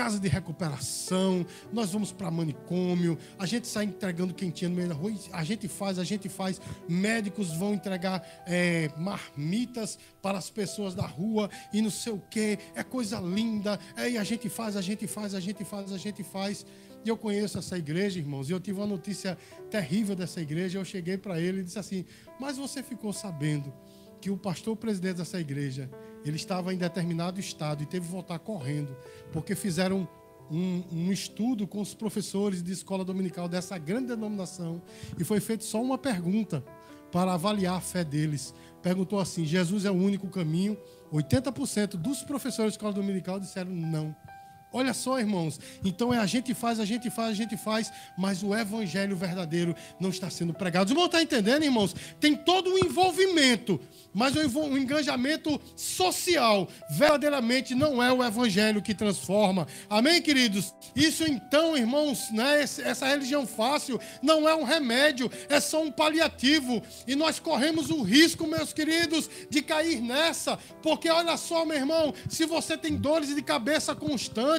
casa 0.01 0.19
de 0.19 0.29
recuperação, 0.29 1.45
nós 1.71 1.93
vamos 1.93 2.11
para 2.11 2.31
manicômio, 2.31 3.19
a 3.39 3.45
gente 3.45 3.69
sai 3.69 3.85
entregando 3.85 4.33
quentinha 4.33 4.71
no 4.71 4.75
meio 4.75 4.89
da 4.89 4.95
rua, 4.95 5.13
a 5.31 5.45
gente 5.45 5.69
faz, 5.69 5.99
a 5.99 6.05
gente 6.05 6.27
faz, 6.27 6.59
médicos 6.89 7.53
vão 7.53 7.75
entregar 7.75 8.27
é, 8.47 8.91
marmitas 8.97 9.99
para 10.23 10.39
as 10.39 10.49
pessoas 10.49 10.95
da 10.95 11.05
rua 11.05 11.51
e 11.71 11.83
não 11.83 11.91
sei 11.91 12.15
o 12.15 12.19
que, 12.31 12.59
é 12.75 12.83
coisa 12.83 13.21
linda, 13.21 13.79
é, 13.95 14.13
e 14.13 14.17
a 14.17 14.25
gente 14.25 14.49
faz, 14.49 14.75
a 14.75 14.81
gente 14.81 15.07
faz, 15.07 15.35
a 15.35 15.41
gente 15.41 15.67
faz, 15.67 15.93
a 15.93 15.99
gente 15.99 16.23
faz. 16.23 16.65
E 17.05 17.09
eu 17.11 17.17
conheço 17.17 17.59
essa 17.59 17.77
igreja, 17.77 18.19
irmãos, 18.19 18.49
e 18.49 18.53
eu 18.53 18.61
tive 18.61 18.79
uma 18.79 18.87
notícia 18.87 19.37
terrível 19.71 20.17
dessa 20.17 20.41
igreja. 20.41 20.79
Eu 20.79 20.85
cheguei 20.85 21.17
para 21.17 21.41
ele 21.41 21.61
e 21.61 21.65
disse 21.65 21.79
assim: 21.79 22.05
Mas 22.39 22.59
você 22.59 22.83
ficou 22.83 23.11
sabendo 23.11 23.73
que 24.21 24.31
o 24.31 24.37
pastor 24.37 24.77
presidente 24.77 25.17
dessa 25.17 25.41
igreja 25.41 25.91
ele 26.25 26.37
estava 26.37 26.75
em 26.75 26.77
determinado 26.77 27.41
estado 27.41 27.83
e 27.83 27.87
teve 27.87 28.07
que 28.07 28.13
voltar 28.13 28.39
correndo, 28.39 28.95
porque 29.33 29.55
fizeram 29.55 30.07
um, 30.51 30.83
um, 30.93 31.13
estudo 31.13 31.67
com 31.67 31.81
os 31.81 31.95
professores 31.95 32.63
de 32.63 32.73
escola 32.73 33.05
dominical 33.05 33.49
dessa 33.49 33.79
grande 33.79 34.09
denominação 34.09 34.83
e 35.19 35.25
foi 35.25 35.41
feita 35.41 35.65
só 35.65 35.81
uma 35.81 35.97
pergunta 35.97 36.65
para 37.13 37.33
avaliar 37.35 37.77
a 37.77 37.81
fé 37.81 38.05
deles. 38.05 38.55
Perguntou 38.83 39.21
assim: 39.21 39.45
Jesus 39.45 39.85
é 39.85 39.91
o 39.91 39.95
único 39.95 40.29
caminho? 40.29 40.77
80% 41.13 41.97
dos 41.97 42.23
professores 42.23 42.73
de 42.73 42.77
escola 42.77 42.93
dominical 42.93 43.39
disseram 43.41 43.71
não. 43.71 44.15
Olha 44.73 44.95
só, 44.95 45.19
irmãos. 45.19 45.59
Então 45.85 46.15
é 46.15 46.19
a 46.19 46.27
gente 46.27 46.55
faz, 46.55 46.79
a 46.79 46.85
gente 46.85 47.11
faz, 47.11 47.31
a 47.31 47.35
gente 47.35 47.57
faz, 47.57 47.93
mas 48.17 48.43
o 48.43 48.55
evangelho 48.55 49.17
verdadeiro 49.17 49.75
não 49.99 50.11
está 50.11 50.31
sendo 50.31 50.55
pregado. 50.55 50.95
Os 50.95 51.05
estão 51.05 51.21
entendendo, 51.21 51.65
irmãos? 51.65 51.95
Tem 52.21 52.37
todo 52.37 52.75
o 52.75 52.79
envolvimento, 52.79 53.81
mas 54.15 54.35
o 54.37 54.79
engajamento 54.79 55.61
social 55.75 56.69
verdadeiramente 56.91 57.75
não 57.75 58.03
é 58.03 58.13
o 58.13 58.23
evangelho 58.25 58.81
que 58.81 58.95
transforma. 58.95 59.67
Amém, 59.89 60.23
queridos? 60.23 60.73
Isso 60.95 61.25
então, 61.25 61.77
irmãos, 61.77 62.31
né, 62.31 62.63
essa 62.63 63.07
religião 63.07 63.47
fácil 63.47 64.01
não 64.23 64.49
é 64.49 64.55
um 64.55 64.63
remédio, 64.63 65.31
é 65.49 65.59
só 65.59 65.83
um 65.83 65.91
paliativo. 65.91 66.81
E 67.07 67.17
nós 67.17 67.41
corremos 67.41 67.91
o 67.91 68.03
risco, 68.03 68.47
meus 68.47 68.73
queridos, 68.73 69.29
de 69.49 69.63
cair 69.63 70.01
nessa, 70.01 70.57
porque 70.83 71.09
olha 71.09 71.37
só, 71.37 71.65
meu 71.65 71.77
irmão, 71.77 72.15
se 72.29 72.47
você 72.47 72.77
tem 72.77 72.97
dores 72.97 73.35
de 73.35 73.43
cabeça 73.43 73.95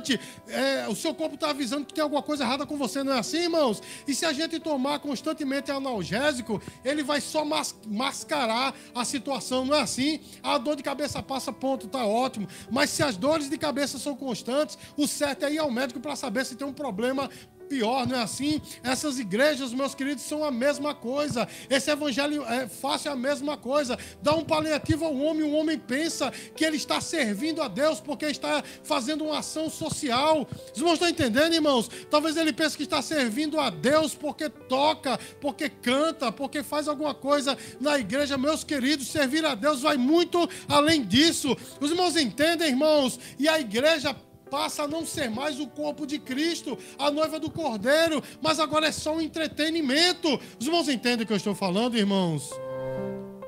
constantes, 0.01 0.19
é, 0.47 0.87
o 0.89 0.95
seu 0.95 1.13
corpo 1.13 1.35
está 1.35 1.51
avisando 1.51 1.85
que 1.85 1.93
tem 1.93 2.03
alguma 2.03 2.21
coisa 2.21 2.43
errada 2.43 2.65
com 2.65 2.75
você, 2.77 3.03
não 3.03 3.13
é 3.13 3.19
assim, 3.19 3.43
irmãos? 3.43 3.81
E 4.07 4.13
se 4.13 4.25
a 4.25 4.33
gente 4.33 4.59
tomar 4.59 4.99
constantemente 4.99 5.71
analgésico, 5.71 6.61
ele 6.83 7.03
vai 7.03 7.21
só 7.21 7.45
mas, 7.45 7.75
mascarar 7.87 8.73
a 8.93 9.05
situação, 9.05 9.63
não 9.65 9.75
é 9.75 9.81
assim? 9.81 10.19
A 10.41 10.57
dor 10.57 10.75
de 10.75 10.83
cabeça 10.83 11.21
passa, 11.21 11.53
ponto, 11.53 11.85
está 11.85 12.05
ótimo. 12.05 12.47
Mas 12.69 12.89
se 12.89 13.03
as 13.03 13.15
dores 13.15 13.49
de 13.49 13.57
cabeça 13.57 13.99
são 13.99 14.15
constantes, 14.15 14.77
o 14.97 15.07
certo 15.07 15.45
é 15.45 15.53
ir 15.53 15.59
ao 15.59 15.71
médico 15.71 15.99
para 15.99 16.15
saber 16.15 16.45
se 16.45 16.55
tem 16.55 16.67
um 16.67 16.73
problema 16.73 17.29
pior, 17.71 18.05
não 18.05 18.17
é 18.17 18.23
assim? 18.23 18.61
Essas 18.83 19.17
igrejas, 19.17 19.73
meus 19.73 19.95
queridos, 19.95 20.25
são 20.25 20.43
a 20.43 20.51
mesma 20.51 20.93
coisa. 20.93 21.47
Esse 21.69 21.89
evangelho 21.89 22.43
é 22.43 22.67
fácil, 22.67 23.07
é 23.07 23.13
a 23.13 23.15
mesma 23.15 23.55
coisa. 23.55 23.97
Dá 24.21 24.35
um 24.35 24.43
paliativo 24.43 25.05
ao 25.05 25.15
homem, 25.15 25.43
o 25.43 25.53
homem 25.53 25.79
pensa 25.79 26.29
que 26.53 26.65
ele 26.65 26.75
está 26.75 26.99
servindo 26.99 27.61
a 27.61 27.69
Deus 27.69 28.01
porque 28.01 28.25
está 28.25 28.61
fazendo 28.83 29.23
uma 29.23 29.39
ação 29.39 29.69
social. 29.69 30.45
Os 30.73 30.77
irmãos 30.77 30.95
estão 30.95 31.07
entendendo, 31.07 31.53
irmãos? 31.53 31.89
Talvez 32.09 32.35
ele 32.35 32.51
pense 32.51 32.75
que 32.75 32.83
está 32.83 33.01
servindo 33.01 33.57
a 33.57 33.69
Deus 33.69 34.13
porque 34.13 34.49
toca, 34.49 35.17
porque 35.39 35.69
canta, 35.69 36.29
porque 36.29 36.63
faz 36.63 36.89
alguma 36.89 37.13
coisa 37.13 37.57
na 37.79 37.97
igreja. 37.97 38.37
Meus 38.37 38.65
queridos, 38.65 39.07
servir 39.07 39.45
a 39.45 39.55
Deus 39.55 39.81
vai 39.81 39.95
muito 39.95 40.49
além 40.67 41.05
disso. 41.05 41.55
Os 41.79 41.89
irmãos 41.89 42.17
entendem, 42.17 42.67
irmãos? 42.67 43.17
E 43.39 43.47
a 43.47 43.57
igreja 43.61 44.13
passa 44.51 44.83
a 44.83 44.87
não 44.87 45.05
ser 45.05 45.29
mais 45.31 45.61
o 45.61 45.67
corpo 45.67 46.05
de 46.05 46.19
Cristo, 46.19 46.77
a 46.99 47.09
noiva 47.09 47.39
do 47.39 47.49
Cordeiro, 47.49 48.21
mas 48.41 48.59
agora 48.59 48.87
é 48.87 48.91
só 48.91 49.15
um 49.15 49.21
entretenimento. 49.21 50.27
Os 50.59 50.67
irmãos 50.67 50.89
entendem 50.89 51.23
o 51.23 51.25
que 51.25 51.31
eu 51.31 51.37
estou 51.37 51.55
falando, 51.55 51.97
irmãos? 51.97 52.51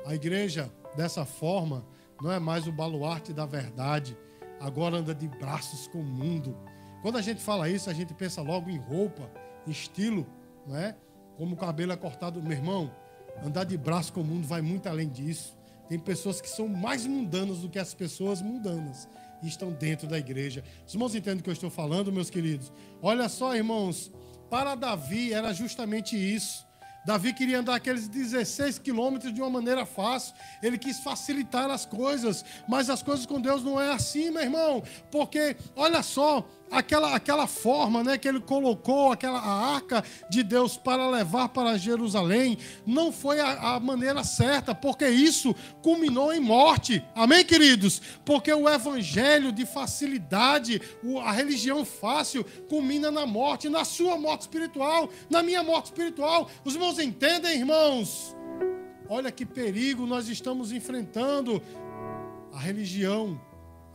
A 0.06 0.14
igreja, 0.14 0.72
dessa 0.96 1.26
forma, 1.26 1.86
não 2.22 2.32
é 2.32 2.38
mais 2.38 2.66
o 2.66 2.72
baluarte 2.72 3.34
da 3.34 3.44
verdade, 3.44 4.16
agora 4.58 4.96
anda 4.96 5.14
de 5.14 5.28
braços 5.28 5.86
com 5.88 5.98
o 5.98 6.04
mundo. 6.04 6.56
Quando 7.02 7.18
a 7.18 7.22
gente 7.22 7.42
fala 7.42 7.68
isso, 7.68 7.90
a 7.90 7.92
gente 7.92 8.14
pensa 8.14 8.40
logo 8.40 8.70
em 8.70 8.78
roupa, 8.78 9.30
em 9.66 9.70
estilo, 9.70 10.26
não 10.66 10.74
é? 10.74 10.96
Como 11.36 11.54
o 11.54 11.58
cabelo 11.58 11.92
é 11.92 11.96
cortado, 11.96 12.42
meu 12.42 12.52
irmão, 12.52 12.90
andar 13.44 13.64
de 13.64 13.76
braço 13.76 14.10
com 14.10 14.22
o 14.22 14.24
mundo 14.24 14.46
vai 14.46 14.62
muito 14.62 14.88
além 14.88 15.10
disso. 15.10 15.54
Tem 15.86 15.98
pessoas 15.98 16.40
que 16.40 16.48
são 16.48 16.66
mais 16.66 17.04
mundanas 17.04 17.58
do 17.58 17.68
que 17.68 17.78
as 17.78 17.92
pessoas 17.92 18.40
mundanas 18.40 19.06
e 19.44 19.48
estão 19.48 19.70
dentro 19.70 20.08
da 20.08 20.18
igreja. 20.18 20.64
Os 20.86 20.94
irmãos 20.94 21.14
entendem 21.14 21.40
o 21.40 21.42
que 21.42 21.50
eu 21.50 21.54
estou 21.54 21.70
falando, 21.70 22.10
meus 22.10 22.30
queridos? 22.30 22.72
Olha 23.02 23.28
só, 23.28 23.54
irmãos, 23.54 24.10
para 24.50 24.74
Davi 24.74 25.32
era 25.32 25.52
justamente 25.52 26.16
isso. 26.16 26.64
Davi 27.04 27.34
queria 27.34 27.58
andar 27.58 27.74
aqueles 27.74 28.08
16 28.08 28.78
quilômetros 28.78 29.34
de 29.34 29.40
uma 29.40 29.50
maneira 29.50 29.84
fácil. 29.84 30.34
Ele 30.62 30.78
quis 30.78 31.00
facilitar 31.00 31.70
as 31.70 31.84
coisas. 31.84 32.42
Mas 32.66 32.88
as 32.88 33.02
coisas 33.02 33.26
com 33.26 33.38
Deus 33.38 33.62
não 33.62 33.78
é 33.78 33.92
assim, 33.92 34.30
meu 34.30 34.40
irmão. 34.40 34.82
Porque, 35.10 35.54
olha 35.76 36.02
só, 36.02 36.48
aquela, 36.78 37.14
aquela 37.14 37.46
forma 37.46 38.02
né, 38.02 38.18
que 38.18 38.28
ele 38.28 38.40
colocou, 38.40 39.12
aquela 39.12 39.38
a 39.38 39.74
arca 39.74 40.04
de 40.28 40.42
Deus 40.42 40.76
para 40.76 41.08
levar 41.08 41.48
para 41.48 41.78
Jerusalém, 41.78 42.58
não 42.86 43.12
foi 43.12 43.40
a, 43.40 43.74
a 43.74 43.80
maneira 43.80 44.24
certa, 44.24 44.74
porque 44.74 45.08
isso 45.08 45.54
culminou 45.82 46.32
em 46.32 46.40
morte. 46.40 47.02
Amém, 47.14 47.44
queridos? 47.44 48.00
Porque 48.24 48.52
o 48.52 48.68
evangelho 48.68 49.52
de 49.52 49.64
facilidade, 49.64 50.80
a 51.24 51.32
religião 51.32 51.84
fácil, 51.84 52.44
culmina 52.68 53.10
na 53.10 53.26
morte, 53.26 53.68
na 53.68 53.84
sua 53.84 54.18
morte 54.18 54.42
espiritual, 54.42 55.08
na 55.30 55.42
minha 55.42 55.62
morte 55.62 55.86
espiritual. 55.86 56.50
Os 56.64 56.74
irmãos 56.74 56.98
entendem, 56.98 57.58
irmãos? 57.58 58.34
Olha 59.08 59.30
que 59.30 59.44
perigo 59.44 60.06
nós 60.06 60.28
estamos 60.28 60.72
enfrentando. 60.72 61.62
A 62.52 62.58
religião, 62.58 63.40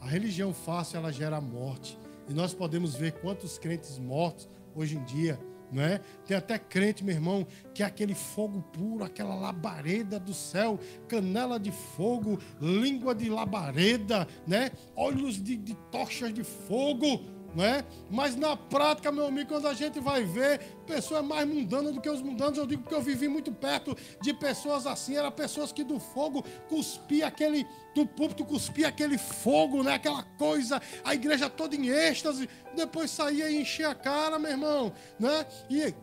a 0.02 0.08
religião 0.08 0.54
fácil, 0.54 0.98
ela 0.98 1.12
gera 1.12 1.42
morte. 1.42 1.98
E 2.30 2.34
nós 2.34 2.54
podemos 2.54 2.96
ver 2.96 3.13
quantos 3.13 3.58
crentes 3.58 3.98
mortos 3.98 4.48
hoje 4.76 4.96
em 4.96 5.04
dia, 5.04 5.39
não 5.72 5.82
é? 5.82 6.00
Tem 6.26 6.38
até 6.38 6.60
crente, 6.60 7.04
meu 7.04 7.15
irmão, 7.15 7.46
que 7.74 7.82
é 7.82 7.86
aquele 7.86 8.13
fogo 8.13 8.62
puro, 8.72 9.04
aquela 9.04 9.34
labareda 9.34 10.20
do 10.20 10.34
céu, 10.34 10.80
canela 11.08 11.60
de 11.60 11.72
fogo, 11.72 12.39
língua 12.62 13.15
de 13.15 13.30
labareda, 13.30 14.28
né? 14.46 14.72
Olhos 14.96 15.42
de, 15.42 15.58
de 15.58 15.76
tochas 15.92 16.32
de 16.32 16.44
fogo 16.44 17.22
não 17.56 17.64
é? 17.64 17.84
Mas 18.10 18.36
na 18.36 18.56
prática, 18.56 19.12
meu 19.12 19.26
amigo, 19.26 19.50
quando 19.50 19.68
a 19.68 19.74
gente 19.74 20.00
vai 20.00 20.24
ver, 20.24 20.60
pessoa 20.86 21.20
é 21.20 21.24
mais 21.24 21.48
mundana 21.48 21.92
do 21.92 22.02
que 22.02 22.10
os 22.10 22.22
mundanos, 22.22 22.58
eu 22.58 22.66
digo 22.66 22.84
porque 22.84 22.96
eu 22.96 23.02
vivi 23.02 23.28
muito 23.28 23.52
perto 23.52 23.96
de 24.22 24.34
pessoas 24.34 24.86
assim, 24.86 25.16
eram 25.16 25.32
pessoas 25.32 25.72
que 25.72 25.84
do 25.84 26.00
fogo 26.00 26.44
cuspia 26.68 27.28
aquele, 27.28 27.66
do 27.96 28.06
púlpito 28.06 28.46
cuspia 28.46 28.88
aquele 28.88 29.18
fogo, 29.18 29.84
né? 29.84 29.94
Aquela 29.94 30.24
coisa, 30.24 30.82
a 31.04 31.14
igreja 31.14 31.50
toda 31.50 31.76
em 31.76 31.88
êxtase, 31.88 32.50
depois 32.76 33.12
saía 33.12 33.50
e 33.50 33.62
enchia 33.62 33.90
a 33.90 33.96
cara, 33.96 34.40
meu 34.40 34.52
irmão, 34.52 34.94
né? 35.20 35.46
E 35.70 35.94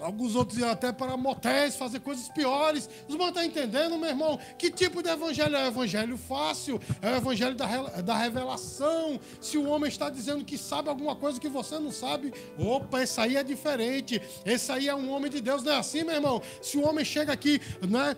Alguns 0.00 0.34
outros 0.34 0.58
iam 0.58 0.70
até 0.70 0.92
para 0.92 1.16
motéis, 1.16 1.76
fazer 1.76 2.00
coisas 2.00 2.28
piores. 2.28 2.88
Os 3.08 3.14
irmãos 3.14 3.28
estão 3.28 3.44
entendendo, 3.44 3.96
meu 3.96 4.08
irmão? 4.08 4.38
Que 4.58 4.70
tipo 4.70 5.02
de 5.02 5.08
evangelho 5.08 5.56
é 5.56 5.64
o 5.64 5.68
evangelho 5.68 6.16
fácil? 6.18 6.80
É 7.00 7.12
o 7.12 7.16
evangelho 7.16 7.54
da, 7.54 7.66
da 8.00 8.16
revelação. 8.16 9.20
Se 9.40 9.56
o 9.56 9.68
homem 9.68 9.88
está 9.88 10.10
dizendo 10.10 10.44
que 10.44 10.58
sabe 10.58 10.88
alguma 10.88 11.14
coisa 11.14 11.40
que 11.40 11.48
você 11.48 11.78
não 11.78 11.92
sabe, 11.92 12.32
opa, 12.58 13.02
esse 13.02 13.20
aí 13.20 13.36
é 13.36 13.42
diferente. 13.42 14.20
Esse 14.44 14.72
aí 14.72 14.88
é 14.88 14.94
um 14.94 15.10
homem 15.10 15.30
de 15.30 15.40
Deus, 15.40 15.62
não 15.62 15.72
é 15.72 15.78
assim, 15.78 16.02
meu 16.02 16.14
irmão? 16.14 16.42
Se 16.60 16.76
o 16.76 16.86
homem 16.86 17.04
chega 17.04 17.32
aqui, 17.32 17.60
né? 17.88 18.16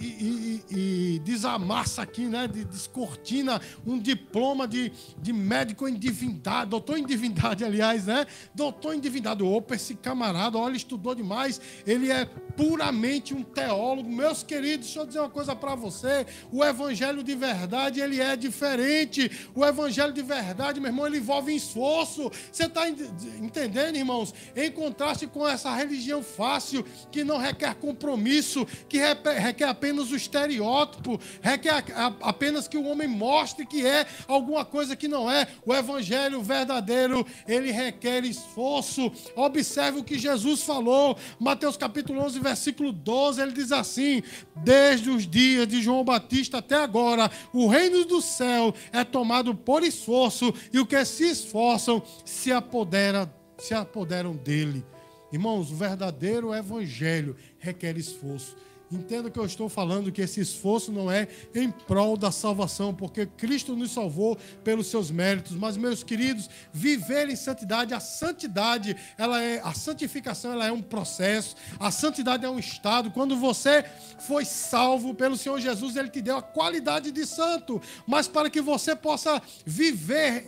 E, 0.00 0.06
e, 0.06 0.62
e, 0.70 1.18
desamassa 1.20 2.02
aqui, 2.02 2.26
né? 2.26 2.48
Descortina 2.48 3.60
um 3.86 3.98
diploma 3.98 4.66
de, 4.68 4.92
de 5.18 5.32
médico 5.32 5.88
em 5.88 5.94
divindade, 5.94 6.70
doutor 6.70 6.98
em 6.98 7.06
divindade, 7.06 7.64
aliás, 7.64 8.06
né? 8.06 8.26
Doutor 8.54 8.94
em 8.94 9.00
divindade. 9.00 9.42
Opa, 9.42 9.74
esse 9.74 9.94
camarada, 9.94 10.58
olha, 10.58 10.76
estudou 10.76 11.03
demais. 11.12 11.60
Ele 11.84 12.10
é 12.10 12.24
puramente 12.56 13.34
um 13.34 13.42
teólogo. 13.42 14.08
Meus 14.08 14.42
queridos, 14.42 14.86
deixa 14.86 15.00
eu 15.00 15.06
dizer 15.06 15.18
uma 15.20 15.30
coisa 15.30 15.54
para 15.54 15.74
você. 15.74 16.26
O 16.52 16.64
evangelho 16.64 17.22
de 17.22 17.34
verdade, 17.34 18.00
ele 18.00 18.20
é 18.20 18.36
diferente. 18.36 19.30
O 19.54 19.64
evangelho 19.64 20.12
de 20.12 20.22
verdade, 20.22 20.80
meu 20.80 20.90
irmão, 20.90 21.06
ele 21.06 21.18
envolve 21.18 21.54
esforço. 21.54 22.30
Você 22.50 22.64
está 22.64 22.88
entendendo, 22.88 23.96
irmãos? 23.96 24.34
Em 24.54 24.70
contraste 24.70 25.26
com 25.26 25.46
essa 25.46 25.74
religião 25.74 26.22
fácil, 26.22 26.84
que 27.10 27.24
não 27.24 27.38
requer 27.38 27.74
compromisso, 27.74 28.66
que 28.88 28.98
requer 28.98 29.64
apenas 29.64 30.10
o 30.10 30.16
estereótipo, 30.16 31.20
requer 31.40 31.84
apenas 32.20 32.68
que 32.68 32.76
o 32.76 32.84
homem 32.84 33.08
mostre 33.08 33.66
que 33.66 33.84
é 33.86 34.06
alguma 34.26 34.64
coisa 34.64 34.96
que 34.96 35.08
não 35.08 35.30
é. 35.30 35.48
O 35.66 35.74
evangelho 35.74 36.42
verdadeiro, 36.42 37.26
ele 37.46 37.70
requer 37.70 38.24
esforço. 38.24 39.12
Observe 39.34 39.98
o 39.98 40.04
que 40.04 40.18
Jesus 40.18 40.62
falou, 40.62 41.16
Mateus 41.38 41.76
capítulo 41.76 42.20
11, 42.22 42.40
versículo 42.44 42.92
12, 42.92 43.40
ele 43.40 43.52
diz 43.52 43.72
assim: 43.72 44.22
Desde 44.56 45.10
os 45.10 45.26
dias 45.26 45.66
de 45.66 45.82
João 45.82 46.04
Batista 46.04 46.58
até 46.58 46.76
agora, 46.76 47.30
o 47.52 47.66
reino 47.66 48.04
do 48.04 48.20
céu 48.20 48.72
é 48.92 49.02
tomado 49.02 49.54
por 49.54 49.82
esforço, 49.82 50.54
e 50.72 50.78
o 50.78 50.86
que 50.86 51.04
se 51.04 51.28
esforçam 51.28 52.02
se 52.24 52.52
apodera, 52.52 53.32
se 53.58 53.74
apoderam 53.74 54.36
dele. 54.36 54.84
Irmãos, 55.32 55.72
o 55.72 55.74
verdadeiro 55.74 56.54
evangelho 56.54 57.36
requer 57.58 57.96
esforço. 57.96 58.54
Entenda 58.94 59.30
que 59.30 59.38
eu 59.38 59.44
estou 59.44 59.68
falando 59.68 60.12
que 60.12 60.22
esse 60.22 60.40
esforço 60.40 60.92
não 60.92 61.10
é 61.10 61.26
em 61.54 61.70
prol 61.70 62.16
da 62.16 62.30
salvação, 62.30 62.94
porque 62.94 63.26
Cristo 63.26 63.74
nos 63.74 63.92
salvou 63.92 64.38
pelos 64.62 64.86
seus 64.86 65.10
méritos. 65.10 65.56
Mas, 65.56 65.76
meus 65.76 66.02
queridos, 66.02 66.48
viver 66.72 67.28
em 67.28 67.36
santidade, 67.36 67.92
a 67.92 68.00
santidade, 68.00 68.96
ela 69.18 69.42
é 69.42 69.60
a 69.62 69.74
santificação, 69.74 70.52
ela 70.52 70.66
é 70.66 70.72
um 70.72 70.82
processo. 70.82 71.56
A 71.78 71.90
santidade 71.90 72.44
é 72.44 72.50
um 72.50 72.58
estado. 72.58 73.10
Quando 73.10 73.36
você 73.36 73.84
foi 74.20 74.44
salvo 74.44 75.14
pelo 75.14 75.36
Senhor 75.36 75.60
Jesus, 75.60 75.96
ele 75.96 76.08
te 76.08 76.22
deu 76.22 76.36
a 76.36 76.42
qualidade 76.42 77.10
de 77.10 77.26
santo. 77.26 77.80
Mas 78.06 78.28
para 78.28 78.48
que 78.48 78.60
você 78.60 78.94
possa 78.94 79.42
viver 79.66 80.46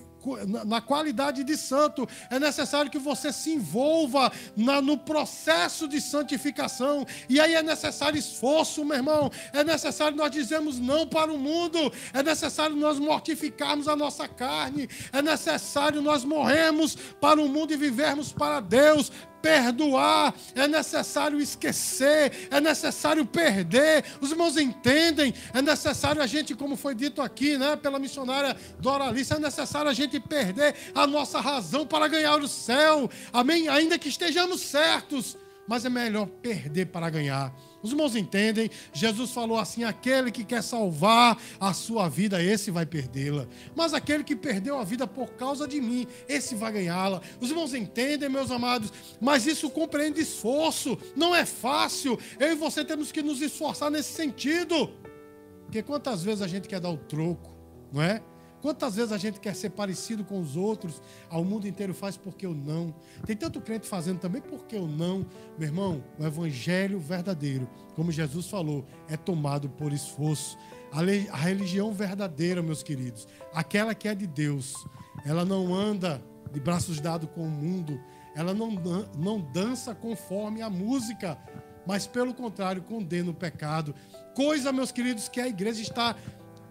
na 0.67 0.81
qualidade 0.81 1.45
de 1.45 1.57
santo, 1.57 2.09
é 2.31 2.39
necessário 2.39 2.91
que 2.91 2.99
você 2.99 3.33
se 3.33 3.51
envolva 3.53 4.33
na, 4.57 4.81
no 4.81 4.99
processo 4.99 5.87
de 5.87 6.01
santificação. 6.01 7.07
E 7.29 7.41
aí 7.41 7.55
é 7.55 7.63
necessário 7.63 8.19
esforço, 8.19 8.85
meu 8.85 8.97
irmão. 8.97 9.31
É 9.53 9.63
necessário 9.63 10.17
nós 10.17 10.31
dizermos 10.31 10.79
não 10.79 11.07
para 11.07 11.33
o 11.33 11.39
mundo. 11.39 11.93
É 12.13 12.23
necessário 12.23 12.77
nós 12.77 12.99
mortificarmos 12.99 13.89
a 13.89 13.97
nossa 13.97 14.27
carne. 14.27 14.89
É 15.13 15.23
necessário 15.23 16.03
nós 16.03 16.25
morrermos 16.25 16.97
para 17.21 17.41
o 17.41 17.49
mundo 17.49 17.73
e 17.73 17.77
vivermos 17.77 18.33
para 18.33 18.61
Deus 18.61 19.11
perdoar, 19.47 20.35
é 20.57 20.67
necessário 20.67 21.41
esquecer, 21.41 22.49
é 22.51 22.61
necessário 22.61 23.25
perder. 23.25 24.05
Os 24.21 24.33
irmãos 24.33 24.57
entendem, 24.57 25.33
é 25.55 25.63
necessário 25.63 26.21
a 26.21 26.27
gente, 26.27 26.53
como 26.53 26.77
foi 26.77 26.97
dito 26.97 27.23
aqui, 27.23 27.57
né, 27.57 27.77
pela 27.77 28.01
missionária 28.01 28.57
Doralice, 28.81 29.35
é 29.35 29.39
necessário 29.39 29.89
a 29.89 29.95
gente 29.95 30.19
perder 30.19 30.75
a 30.93 31.07
nossa 31.07 31.41
razão 31.41 31.87
para 31.87 32.09
ganhar 32.09 32.41
o 32.41 32.49
céu. 32.49 33.09
Amém? 33.33 33.69
Ainda 33.69 33.97
que 33.97 34.09
estejamos 34.09 34.63
certos, 34.63 35.39
mas 35.69 35.85
é 35.85 35.89
melhor 35.89 36.27
perder 36.27 36.87
para 36.87 37.09
ganhar. 37.09 37.55
Os 37.87 37.93
irmãos 37.93 38.17
entendem? 38.17 38.69
Jesus 38.93 39.31
falou 39.31 39.59
assim: 39.59 39.85
aquele 39.85 40.33
que 40.33 40.45
quer 40.45 40.61
salvar 40.61 41.41
a 41.61 41.73
sua 41.73 42.09
vida, 42.09 42.43
esse 42.43 42.69
vai 42.71 42.85
perdê-la. 42.85 43.47
Mas 43.77 43.95
aquele 43.95 44.25
que 44.25 44.35
perdeu 44.35 44.77
a 44.77 44.83
vida 44.83 45.07
por 45.07 45.31
causa 45.35 45.69
de 45.69 45.81
mim, 45.81 46.05
esse 46.29 46.57
vai 46.57 46.73
ganhá-la. 46.73 47.23
Os 47.41 47.49
irmãos 47.49 47.73
entendem, 47.73 48.29
meus 48.29 48.51
amados? 48.51 48.93
Mas 49.21 49.47
isso 49.47 49.71
compreende 49.71 50.21
esforço, 50.21 50.99
não 51.15 51.35
é 51.35 51.47
fácil. 51.47 52.19
Eu 52.41 52.53
e 52.53 52.55
você 52.57 52.85
temos 52.85 53.13
que 53.13 53.23
nos 53.23 53.41
esforçar 53.41 53.89
nesse 53.89 54.13
sentido. 54.13 54.91
Porque 55.65 55.81
quantas 55.83 56.25
vezes 56.25 56.43
a 56.43 56.49
gente 56.49 56.67
quer 56.69 56.81
dar 56.81 56.91
o 56.91 56.97
troco, 56.97 57.55
não 57.93 58.03
é? 58.03 58.21
Quantas 58.67 58.97
vezes 58.97 59.13
a 59.13 59.17
gente 59.17 59.39
quer 59.39 59.55
ser 59.55 59.71
parecido 59.71 60.25
com 60.25 60.41
os 60.41 60.57
outros, 60.57 61.01
ao 61.31 61.45
mundo 61.45 61.69
inteiro 61.69 61.95
faz 61.95 62.17
porque 62.17 62.45
eu 62.45 62.53
não. 62.53 62.93
Tem 63.25 63.37
tanto 63.37 63.61
crente 63.61 63.87
fazendo 63.87 64.19
também 64.19 64.43
porque 64.43 64.75
eu 64.75 64.89
não. 64.89 65.25
Meu 65.57 65.69
irmão, 65.69 66.05
o 66.19 66.27
evangelho 66.27 66.99
verdadeiro, 66.99 67.71
como 67.95 68.11
Jesus 68.11 68.49
falou, 68.49 68.85
é 69.09 69.17
tomado 69.17 69.69
por 69.69 69.93
esforço. 69.93 70.59
A 70.91 71.37
religião 71.37 71.93
verdadeira, 71.93 72.61
meus 72.61 72.83
queridos, 72.83 73.29
aquela 73.55 73.95
que 73.95 74.09
é 74.09 74.17
de 74.17 74.27
Deus, 74.27 74.75
ela 75.25 75.45
não 75.45 75.73
anda 75.73 76.21
de 76.53 76.59
braços 76.59 76.99
dados 76.99 77.31
com 77.37 77.43
o 77.43 77.49
mundo, 77.49 78.01
ela 78.35 78.53
não, 78.53 78.73
não 79.17 79.41
dança 79.41 79.95
conforme 79.95 80.61
a 80.61 80.69
música, 80.69 81.39
mas 81.87 82.05
pelo 82.05 82.35
contrário, 82.35 82.83
condena 82.83 83.31
o 83.31 83.35
pecado. 83.35 83.95
Coisa, 84.35 84.73
meus 84.73 84.91
queridos, 84.91 85.29
que 85.29 85.41
a 85.41 85.47
igreja 85.47 85.81
está 85.81 86.17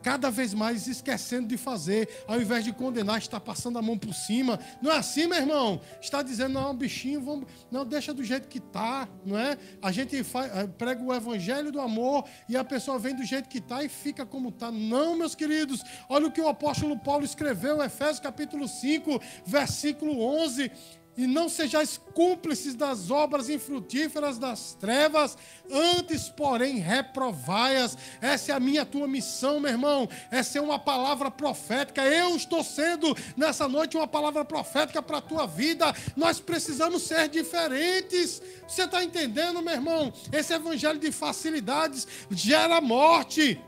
cada 0.05 0.29
vez 0.29 0.53
mais 0.53 0.85
esquecendo 0.85 1.47
de 1.47 1.57
fazer, 1.57 2.07
ao 2.27 2.39
invés 2.39 2.63
de 2.63 2.71
condenar, 2.71 3.17
está 3.17 3.39
passando 3.39 3.79
a 3.79 3.81
mão 3.81 3.97
por 3.97 4.13
cima. 4.13 4.59
Não 4.79 4.91
é 4.91 4.97
assim, 4.97 5.25
meu 5.25 5.39
irmão? 5.39 5.81
Está 5.99 6.21
dizendo, 6.21 6.53
não, 6.53 6.75
bichinho, 6.75 7.19
vamos, 7.19 7.47
não, 7.71 7.83
deixa 7.83 8.13
do 8.13 8.23
jeito 8.23 8.47
que 8.47 8.59
está, 8.59 9.09
não 9.25 9.35
é? 9.35 9.57
A 9.81 9.91
gente 9.91 10.23
faz, 10.23 10.55
eh, 10.55 10.67
prega 10.67 11.01
o 11.01 11.11
evangelho 11.11 11.71
do 11.71 11.81
amor 11.81 12.23
e 12.47 12.55
a 12.55 12.63
pessoa 12.63 12.99
vem 12.99 13.15
do 13.15 13.23
jeito 13.23 13.49
que 13.49 13.57
está 13.57 13.83
e 13.83 13.89
fica 13.89 14.27
como 14.27 14.49
está. 14.49 14.71
Não, 14.71 15.17
meus 15.17 15.33
queridos, 15.33 15.81
olha 16.07 16.27
o 16.27 16.31
que 16.31 16.39
o 16.39 16.47
apóstolo 16.47 16.99
Paulo 16.99 17.25
escreveu, 17.25 17.81
Efésios 17.81 18.19
capítulo 18.19 18.67
5, 18.67 19.19
versículo 19.43 20.21
11 20.21 20.71
e 21.17 21.25
não 21.25 21.47
sejais 21.47 21.99
cúmplices 22.13 22.75
das 22.75 23.09
obras 23.09 23.49
infrutíferas 23.49 24.37
das 24.37 24.73
trevas, 24.73 25.37
antes, 25.71 26.29
porém, 26.29 26.77
reprovai-as. 26.77 27.97
Essa 28.21 28.51
é 28.51 28.55
a 28.55 28.59
minha 28.59 28.85
tua 28.85 29.07
missão, 29.07 29.59
meu 29.59 29.71
irmão. 29.71 30.09
Essa 30.29 30.57
é 30.57 30.61
uma 30.61 30.77
palavra 30.77 31.31
profética. 31.31 32.05
Eu 32.05 32.35
estou 32.35 32.63
sendo 32.63 33.15
nessa 33.37 33.67
noite 33.67 33.95
uma 33.95 34.07
palavra 34.07 34.43
profética 34.43 35.01
para 35.01 35.17
a 35.17 35.21
tua 35.21 35.45
vida. 35.45 35.93
Nós 36.15 36.39
precisamos 36.39 37.03
ser 37.03 37.29
diferentes. 37.29 38.41
Você 38.67 38.83
está 38.83 39.03
entendendo, 39.03 39.61
meu 39.61 39.73
irmão? 39.73 40.13
Esse 40.31 40.53
evangelho 40.53 40.99
de 40.99 41.11
facilidades 41.11 42.07
gera 42.29 42.81
morte. 42.81 43.59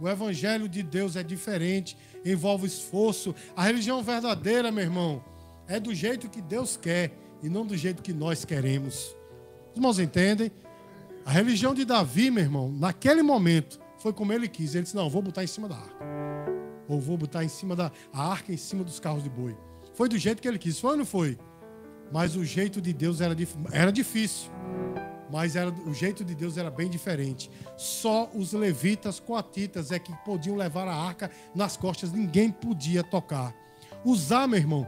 O 0.00 0.08
evangelho 0.08 0.68
de 0.68 0.82
Deus 0.82 1.14
é 1.14 1.22
diferente, 1.22 1.96
envolve 2.24 2.66
esforço. 2.66 3.34
A 3.54 3.62
religião 3.62 4.02
verdadeira, 4.02 4.72
meu 4.72 4.82
irmão 4.82 5.33
é 5.68 5.80
do 5.80 5.94
jeito 5.94 6.28
que 6.28 6.40
Deus 6.40 6.76
quer 6.76 7.12
e 7.42 7.48
não 7.48 7.66
do 7.66 7.76
jeito 7.76 8.02
que 8.02 8.12
nós 8.12 8.44
queremos. 8.44 9.16
Os 9.70 9.76
irmãos 9.76 9.98
entendem? 9.98 10.50
A 11.24 11.30
religião 11.30 11.74
de 11.74 11.84
Davi, 11.84 12.30
meu 12.30 12.44
irmão, 12.44 12.70
naquele 12.70 13.22
momento, 13.22 13.80
foi 13.98 14.12
como 14.12 14.32
ele 14.32 14.48
quis. 14.48 14.74
Ele 14.74 14.84
disse: 14.84 14.94
Não, 14.94 15.08
vou 15.08 15.22
botar 15.22 15.42
em 15.42 15.46
cima 15.46 15.68
da 15.68 15.76
arca. 15.76 16.04
Ou 16.88 17.00
vou 17.00 17.16
botar 17.16 17.42
em 17.42 17.48
cima 17.48 17.74
da 17.74 17.90
arca 18.12 18.52
em 18.52 18.56
cima 18.56 18.84
dos 18.84 19.00
carros 19.00 19.22
de 19.22 19.30
boi. 19.30 19.56
Foi 19.94 20.08
do 20.08 20.18
jeito 20.18 20.42
que 20.42 20.48
ele 20.48 20.58
quis. 20.58 20.78
Foi 20.78 20.92
ou 20.92 20.96
não 20.98 21.06
foi? 21.06 21.38
Mas 22.12 22.36
o 22.36 22.44
jeito 22.44 22.80
de 22.80 22.92
Deus 22.92 23.20
era, 23.20 23.34
era 23.72 23.90
difícil. 23.90 24.50
Mas 25.30 25.56
era, 25.56 25.70
o 25.70 25.94
jeito 25.94 26.24
de 26.24 26.34
Deus 26.34 26.58
era 26.58 26.70
bem 26.70 26.88
diferente. 26.90 27.50
Só 27.76 28.30
os 28.34 28.52
levitas 28.52 29.18
coatitas 29.18 29.90
é 29.90 29.98
que 29.98 30.14
podiam 30.24 30.54
levar 30.54 30.86
a 30.86 30.94
arca 30.94 31.30
nas 31.54 31.76
costas. 31.76 32.12
Ninguém 32.12 32.50
podia 32.50 33.02
tocar. 33.02 33.54
Usar, 34.04 34.46
meu 34.46 34.58
irmão, 34.58 34.86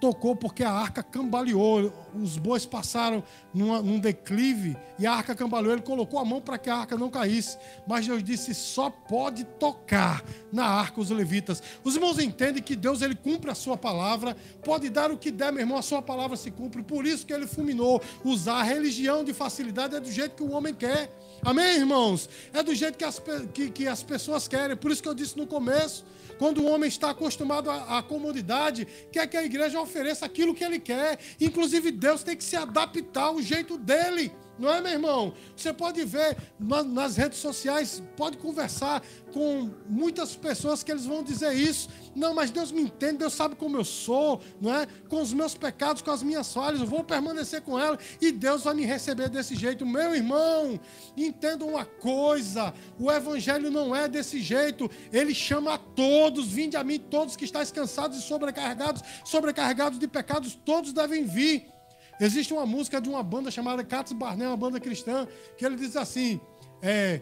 tocou 0.00 0.36
porque 0.36 0.62
a 0.62 0.70
arca 0.70 1.02
cambaleou. 1.02 1.92
Os 2.14 2.38
bois 2.38 2.64
passaram 2.64 3.22
numa, 3.52 3.80
num 3.82 3.98
declive 3.98 4.76
e 4.98 5.06
a 5.06 5.12
arca 5.12 5.34
cambaleou. 5.34 5.74
Ele 5.74 5.82
colocou 5.82 6.18
a 6.18 6.24
mão 6.24 6.40
para 6.40 6.58
que 6.58 6.70
a 6.70 6.76
arca 6.76 6.96
não 6.96 7.10
caísse. 7.10 7.58
Mas 7.86 8.06
Deus 8.06 8.22
disse: 8.22 8.54
só 8.54 8.90
pode 8.90 9.44
tocar 9.44 10.24
na 10.52 10.64
arca 10.66 11.00
os 11.00 11.10
levitas. 11.10 11.62
Os 11.84 11.94
irmãos 11.94 12.18
entendem 12.18 12.62
que 12.62 12.76
Deus 12.76 13.02
ele 13.02 13.14
cumpre 13.14 13.50
a 13.50 13.54
sua 13.54 13.76
palavra. 13.76 14.36
Pode 14.64 14.88
dar 14.88 15.10
o 15.10 15.18
que 15.18 15.30
der, 15.30 15.52
meu 15.52 15.62
irmão, 15.62 15.78
a 15.78 15.82
sua 15.82 16.02
palavra 16.02 16.36
se 16.36 16.50
cumpre. 16.50 16.82
Por 16.82 17.06
isso 17.06 17.26
que 17.26 17.32
ele 17.32 17.46
fulminou. 17.46 18.02
Usar 18.24 18.60
a 18.60 18.62
religião 18.62 19.24
de 19.24 19.32
facilidade 19.32 19.96
é 19.96 20.00
do 20.00 20.10
jeito 20.10 20.36
que 20.36 20.42
o 20.42 20.52
homem 20.52 20.74
quer. 20.74 21.10
Amém, 21.42 21.76
irmãos? 21.76 22.28
É 22.52 22.62
do 22.62 22.74
jeito 22.74 22.98
que 22.98 23.04
as, 23.04 23.22
que, 23.52 23.70
que 23.70 23.86
as 23.86 24.02
pessoas 24.02 24.48
querem. 24.48 24.76
Por 24.76 24.90
isso 24.90 25.02
que 25.02 25.08
eu 25.08 25.14
disse 25.14 25.36
no 25.36 25.46
começo. 25.46 26.04
Quando 26.38 26.62
o 26.62 26.66
homem 26.66 26.88
está 26.88 27.10
acostumado 27.10 27.70
à, 27.70 27.98
à 27.98 28.02
comodidade, 28.02 28.86
quer 29.10 29.26
que 29.26 29.36
a 29.36 29.44
igreja 29.44 29.80
ofereça 29.80 30.26
aquilo 30.26 30.54
que 30.54 30.64
ele 30.64 30.78
quer. 30.78 31.18
Inclusive, 31.40 31.90
Deus 31.90 32.22
tem 32.22 32.36
que 32.36 32.44
se 32.44 32.56
adaptar 32.56 33.24
ao 33.24 33.40
jeito 33.40 33.78
dele. 33.78 34.32
Não 34.58 34.72
é, 34.72 34.80
meu 34.80 34.92
irmão? 34.92 35.34
Você 35.54 35.72
pode 35.72 36.04
ver 36.04 36.36
nas 36.58 37.16
redes 37.16 37.38
sociais, 37.38 38.02
pode 38.16 38.38
conversar 38.38 39.02
com 39.32 39.70
muitas 39.86 40.34
pessoas 40.34 40.82
que 40.82 40.90
eles 40.90 41.04
vão 41.04 41.22
dizer 41.22 41.52
isso. 41.52 41.88
Não, 42.14 42.34
mas 42.34 42.50
Deus 42.50 42.72
me 42.72 42.80
entende, 42.80 43.18
Deus 43.18 43.34
sabe 43.34 43.54
como 43.54 43.76
eu 43.76 43.84
sou, 43.84 44.40
não 44.58 44.74
é? 44.74 44.86
Com 45.08 45.20
os 45.20 45.34
meus 45.34 45.54
pecados, 45.54 46.00
com 46.00 46.10
as 46.10 46.22
minhas 46.22 46.52
falhas, 46.52 46.80
eu 46.80 46.86
vou 46.86 47.04
permanecer 47.04 47.60
com 47.60 47.78
ela 47.78 47.98
e 48.20 48.32
Deus 48.32 48.64
vai 48.64 48.72
me 48.72 48.86
receber 48.86 49.28
desse 49.28 49.54
jeito. 49.54 49.84
Meu 49.84 50.14
irmão, 50.14 50.80
entenda 51.16 51.64
uma 51.64 51.84
coisa: 51.84 52.72
o 52.98 53.12
evangelho 53.12 53.70
não 53.70 53.94
é 53.94 54.08
desse 54.08 54.40
jeito. 54.40 54.90
Ele 55.12 55.34
chama 55.34 55.74
a 55.74 55.78
todos, 55.78 56.46
vinde 56.46 56.76
a 56.76 56.82
mim, 56.82 56.98
todos 56.98 57.36
que 57.36 57.44
estáis 57.44 57.70
cansados 57.70 58.18
e 58.18 58.22
sobrecarregados, 58.22 59.02
sobrecarregados 59.24 59.98
de 59.98 60.08
pecados, 60.08 60.54
todos 60.64 60.94
devem 60.94 61.24
vir. 61.24 61.75
Existe 62.20 62.52
uma 62.52 62.64
música 62.64 63.00
de 63.00 63.08
uma 63.08 63.22
banda 63.22 63.50
chamada 63.50 63.84
Cats 63.84 64.12
Barnett, 64.12 64.48
uma 64.48 64.56
banda 64.56 64.80
cristã, 64.80 65.26
que 65.56 65.64
ele 65.64 65.76
diz 65.76 65.96
assim: 65.96 66.40
é, 66.80 67.20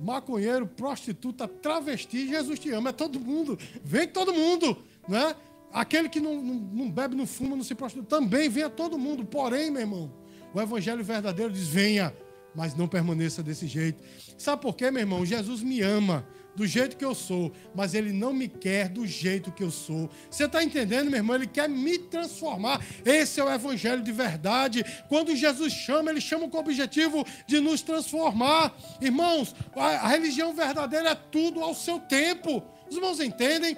maconheiro, 0.00 0.66
prostituta, 0.66 1.46
travesti, 1.46 2.28
Jesus 2.28 2.58
te 2.58 2.70
ama. 2.70 2.90
É 2.90 2.92
todo 2.92 3.20
mundo. 3.20 3.58
Vem 3.84 4.08
todo 4.08 4.32
mundo, 4.32 4.76
né? 5.08 5.34
Aquele 5.72 6.08
que 6.08 6.20
não, 6.20 6.42
não, 6.42 6.54
não 6.54 6.90
bebe, 6.90 7.14
não 7.14 7.26
fuma, 7.26 7.56
não 7.56 7.64
se 7.64 7.74
prostitui, 7.74 8.06
também 8.06 8.48
vem 8.48 8.68
todo 8.70 8.98
mundo. 8.98 9.24
Porém, 9.24 9.70
meu 9.70 9.80
irmão, 9.80 10.12
o 10.54 10.60
evangelho 10.60 11.04
verdadeiro 11.04 11.52
diz: 11.52 11.66
venha, 11.66 12.14
mas 12.54 12.74
não 12.74 12.88
permaneça 12.88 13.42
desse 13.42 13.66
jeito. 13.66 14.02
Sabe 14.38 14.62
por 14.62 14.74
quê, 14.74 14.90
meu 14.90 15.00
irmão? 15.00 15.24
Jesus 15.24 15.62
me 15.62 15.80
ama 15.80 16.26
do 16.54 16.66
jeito 16.66 16.96
que 16.96 17.04
eu 17.04 17.14
sou, 17.14 17.52
mas 17.74 17.94
Ele 17.94 18.12
não 18.12 18.32
me 18.32 18.48
quer 18.48 18.88
do 18.88 19.06
jeito 19.06 19.50
que 19.52 19.62
eu 19.62 19.70
sou. 19.70 20.10
Você 20.30 20.44
está 20.44 20.62
entendendo, 20.62 21.10
meu 21.10 21.18
irmão? 21.18 21.36
Ele 21.36 21.46
quer 21.46 21.68
me 21.68 21.98
transformar. 21.98 22.84
Esse 23.04 23.40
é 23.40 23.44
o 23.44 23.52
Evangelho 23.52 24.02
de 24.02 24.12
verdade. 24.12 24.84
Quando 25.08 25.34
Jesus 25.34 25.72
chama, 25.72 26.10
Ele 26.10 26.20
chama 26.20 26.48
com 26.48 26.56
o 26.56 26.60
objetivo 26.60 27.24
de 27.46 27.60
nos 27.60 27.82
transformar. 27.82 28.74
Irmãos, 29.00 29.54
a, 29.74 30.08
religião 30.08 30.52
verdadeira 30.52 31.10
é 31.10 31.14
tudo 31.14 31.60
ao 31.62 31.74
seu 31.74 31.98
tempo. 31.98 32.62
Os 32.88 32.96
irmãos 32.96 33.20
entendem? 33.20 33.76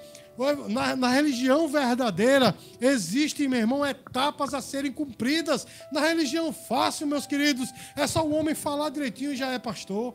Na, 0.68 0.96
na, 0.96 1.08
religião 1.10 1.68
verdadeira 1.68 2.56
existem, 2.80 3.46
meu 3.46 3.60
irmão, 3.60 3.86
etapas 3.86 4.52
a 4.52 4.60
serem 4.60 4.90
cumpridas. 4.90 5.64
Na 5.92 6.00
religião 6.00 6.52
fácil, 6.52 7.06
meus 7.06 7.24
queridos, 7.24 7.72
é 7.94 8.04
só 8.08 8.26
o 8.26 8.32
homem 8.32 8.52
falar 8.52 8.90
direitinho 8.90 9.32
e 9.32 9.36
já 9.36 9.52
é 9.52 9.60
pastor. 9.60 10.12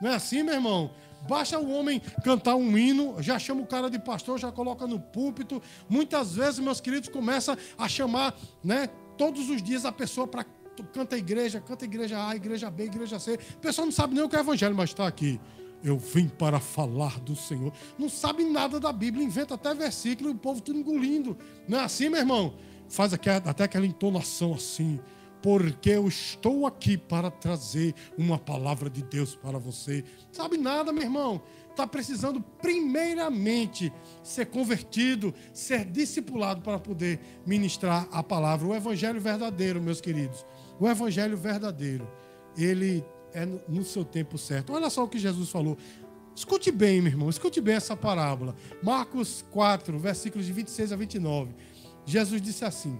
Não 0.00 0.10
é 0.10 0.14
assim, 0.14 0.42
meu 0.42 0.54
irmão? 0.54 0.90
Basta 1.28 1.58
o 1.58 1.70
homem 1.70 2.00
cantar 2.24 2.56
um 2.56 2.76
hino, 2.76 3.22
já 3.22 3.38
chama 3.38 3.62
o 3.62 3.66
cara 3.66 3.88
de 3.88 3.98
pastor, 3.98 4.38
já 4.38 4.50
coloca 4.50 4.86
no 4.86 4.98
púlpito. 4.98 5.62
Muitas 5.88 6.34
vezes, 6.34 6.58
meus 6.58 6.80
queridos, 6.80 7.08
começa 7.08 7.56
a 7.78 7.88
chamar, 7.88 8.34
né, 8.62 8.88
todos 9.16 9.48
os 9.48 9.62
dias 9.62 9.84
a 9.84 9.92
pessoa 9.92 10.26
para 10.26 10.44
canta 10.92 11.16
a 11.16 11.18
igreja, 11.18 11.60
canta 11.60 11.84
a 11.84 11.86
igreja 11.86 12.26
A, 12.26 12.34
igreja 12.34 12.70
B, 12.70 12.84
igreja 12.84 13.18
C. 13.18 13.34
A 13.34 13.60
pessoa 13.60 13.84
não 13.84 13.92
sabe 13.92 14.14
nem 14.14 14.24
o 14.24 14.28
que 14.28 14.36
é 14.36 14.40
evangelho, 14.40 14.74
mas 14.74 14.90
está 14.90 15.06
aqui. 15.06 15.38
Eu 15.84 15.98
vim 15.98 16.28
para 16.28 16.58
falar 16.60 17.20
do 17.20 17.36
Senhor. 17.36 17.72
Não 17.98 18.08
sabe 18.08 18.44
nada 18.44 18.80
da 18.80 18.92
Bíblia, 18.92 19.24
inventa 19.24 19.54
até 19.54 19.74
versículo 19.74 20.30
e 20.30 20.32
o 20.32 20.36
povo 20.36 20.60
tudo 20.60 20.78
engolindo. 20.78 21.36
Não 21.68 21.78
é 21.78 21.84
assim, 21.84 22.08
meu 22.08 22.20
irmão? 22.20 22.54
Faz 22.88 23.12
até 23.12 23.64
aquela 23.64 23.86
entonação 23.86 24.54
assim 24.54 25.00
porque 25.42 25.90
eu 25.90 26.06
estou 26.06 26.66
aqui 26.66 26.96
para 26.96 27.30
trazer 27.30 27.94
uma 28.16 28.38
palavra 28.38 28.88
de 28.88 29.02
Deus 29.02 29.34
para 29.34 29.58
você. 29.58 30.04
Sabe 30.30 30.56
nada, 30.56 30.92
meu 30.92 31.02
irmão? 31.02 31.42
Está 31.68 31.86
precisando, 31.86 32.40
primeiramente, 32.60 33.92
ser 34.22 34.46
convertido, 34.46 35.34
ser 35.52 35.84
discipulado 35.84 36.60
para 36.62 36.78
poder 36.78 37.18
ministrar 37.44 38.06
a 38.12 38.22
palavra. 38.22 38.68
O 38.68 38.74
evangelho 38.74 39.20
verdadeiro, 39.20 39.82
meus 39.82 40.00
queridos. 40.00 40.46
O 40.78 40.88
evangelho 40.88 41.36
verdadeiro, 41.36 42.08
ele 42.56 43.04
é 43.34 43.44
no 43.44 43.84
seu 43.84 44.04
tempo 44.04 44.38
certo. 44.38 44.72
Olha 44.72 44.90
só 44.90 45.02
o 45.02 45.08
que 45.08 45.18
Jesus 45.18 45.48
falou. 45.50 45.76
Escute 46.36 46.70
bem, 46.70 47.00
meu 47.00 47.12
irmão, 47.12 47.28
escute 47.28 47.60
bem 47.60 47.74
essa 47.74 47.96
parábola. 47.96 48.54
Marcos 48.82 49.44
4, 49.50 49.98
versículos 49.98 50.46
de 50.46 50.52
26 50.52 50.92
a 50.92 50.96
29. 50.96 51.54
Jesus 52.06 52.40
disse 52.40 52.64
assim: 52.64 52.98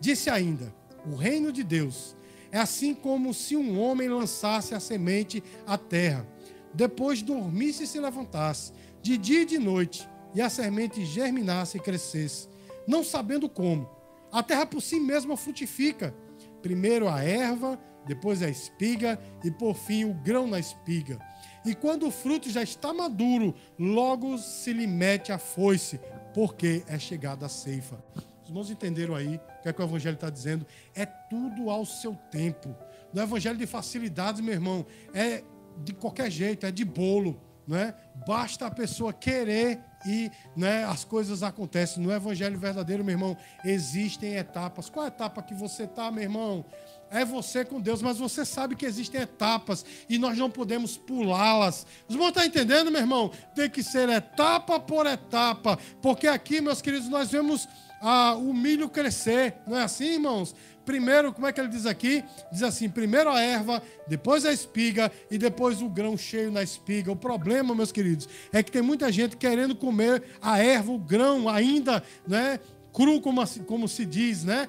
Disse 0.00 0.28
ainda 0.28 0.74
o 1.06 1.14
reino 1.14 1.52
de 1.52 1.62
Deus. 1.62 2.16
É 2.50 2.58
assim 2.58 2.94
como 2.94 3.34
se 3.34 3.56
um 3.56 3.80
homem 3.80 4.08
lançasse 4.08 4.74
a 4.74 4.80
semente 4.80 5.42
à 5.66 5.76
terra, 5.76 6.26
depois 6.72 7.22
dormisse 7.22 7.84
e 7.84 7.86
se 7.86 8.00
levantasse, 8.00 8.72
de 9.02 9.16
dia 9.18 9.42
e 9.42 9.46
de 9.46 9.58
noite, 9.58 10.08
e 10.34 10.40
a 10.40 10.48
semente 10.48 11.04
germinasse 11.04 11.76
e 11.76 11.80
crescesse, 11.80 12.48
não 12.86 13.04
sabendo 13.04 13.48
como. 13.48 13.88
A 14.30 14.42
terra 14.42 14.66
por 14.66 14.80
si 14.80 14.98
mesma 14.98 15.36
frutifica, 15.36 16.14
primeiro 16.62 17.08
a 17.08 17.22
erva, 17.22 17.78
depois 18.06 18.42
a 18.42 18.48
espiga 18.48 19.18
e 19.42 19.50
por 19.50 19.74
fim 19.74 20.04
o 20.04 20.14
grão 20.14 20.46
na 20.46 20.58
espiga. 20.58 21.18
E 21.64 21.74
quando 21.74 22.06
o 22.06 22.10
fruto 22.10 22.50
já 22.50 22.62
está 22.62 22.92
maduro, 22.92 23.54
logo 23.78 24.36
se 24.38 24.72
lhe 24.72 24.86
mete 24.86 25.32
a 25.32 25.38
foice, 25.38 25.98
porque 26.34 26.84
é 26.88 26.98
chegada 26.98 27.46
a 27.46 27.48
ceifa. 27.48 28.04
Os 28.44 28.50
irmãos 28.50 28.70
entenderam 28.70 29.14
aí 29.14 29.36
o 29.36 29.62
que, 29.62 29.68
é 29.68 29.72
que 29.72 29.80
o 29.80 29.84
Evangelho 29.84 30.14
está 30.14 30.28
dizendo? 30.28 30.66
É 30.94 31.06
tudo 31.06 31.70
ao 31.70 31.86
seu 31.86 32.14
tempo. 32.30 32.76
No 33.12 33.22
Evangelho 33.22 33.56
de 33.56 33.66
facilidades, 33.66 34.40
meu 34.42 34.52
irmão, 34.52 34.86
é 35.14 35.42
de 35.78 35.94
qualquer 35.94 36.30
jeito, 36.30 36.66
é 36.66 36.70
de 36.70 36.84
bolo. 36.84 37.40
Não 37.66 37.78
é? 37.78 37.94
Basta 38.26 38.66
a 38.66 38.70
pessoa 38.70 39.10
querer 39.10 39.80
e 40.06 40.30
né, 40.54 40.84
as 40.84 41.02
coisas 41.02 41.42
acontecem. 41.42 42.02
No 42.02 42.12
Evangelho 42.12 42.58
verdadeiro, 42.58 43.02
meu 43.02 43.14
irmão, 43.14 43.36
existem 43.64 44.34
etapas. 44.36 44.90
Qual 44.90 45.06
é 45.06 45.08
a 45.08 45.12
etapa 45.12 45.42
que 45.42 45.54
você 45.54 45.84
está, 45.84 46.10
meu 46.10 46.22
irmão? 46.22 46.66
É 47.10 47.24
você 47.24 47.64
com 47.64 47.80
Deus, 47.80 48.02
mas 48.02 48.18
você 48.18 48.44
sabe 48.44 48.76
que 48.76 48.84
existem 48.84 49.22
etapas 49.22 49.84
e 50.08 50.18
nós 50.18 50.36
não 50.36 50.50
podemos 50.50 50.98
pulá-las. 50.98 51.86
Os 52.06 52.14
irmãos 52.14 52.28
estão 52.28 52.44
entendendo, 52.44 52.90
meu 52.90 53.00
irmão? 53.00 53.30
Tem 53.54 53.70
que 53.70 53.82
ser 53.82 54.10
etapa 54.10 54.78
por 54.78 55.06
etapa, 55.06 55.78
porque 56.02 56.26
aqui, 56.26 56.60
meus 56.60 56.82
queridos, 56.82 57.08
nós 57.08 57.30
vemos 57.30 57.66
ah, 58.06 58.34
o 58.34 58.52
milho 58.52 58.86
crescer, 58.86 59.54
não 59.66 59.78
é 59.78 59.82
assim, 59.82 60.12
irmãos? 60.12 60.54
Primeiro, 60.84 61.32
como 61.32 61.46
é 61.46 61.52
que 61.54 61.58
ele 61.58 61.70
diz 61.70 61.86
aqui? 61.86 62.22
Diz 62.52 62.62
assim: 62.62 62.90
primeiro 62.90 63.30
a 63.30 63.40
erva, 63.40 63.82
depois 64.06 64.44
a 64.44 64.52
espiga 64.52 65.10
e 65.30 65.38
depois 65.38 65.80
o 65.80 65.88
grão 65.88 66.14
cheio 66.14 66.52
na 66.52 66.62
espiga. 66.62 67.10
O 67.10 67.16
problema, 67.16 67.74
meus 67.74 67.90
queridos, 67.90 68.28
é 68.52 68.62
que 68.62 68.70
tem 68.70 68.82
muita 68.82 69.10
gente 69.10 69.38
querendo 69.38 69.74
comer 69.74 70.22
a 70.42 70.58
erva, 70.58 70.92
o 70.92 70.98
grão 70.98 71.48
ainda, 71.48 72.02
né? 72.28 72.60
Cru, 72.92 73.22
como, 73.22 73.42
como 73.66 73.88
se 73.88 74.04
diz, 74.04 74.44
né? 74.44 74.68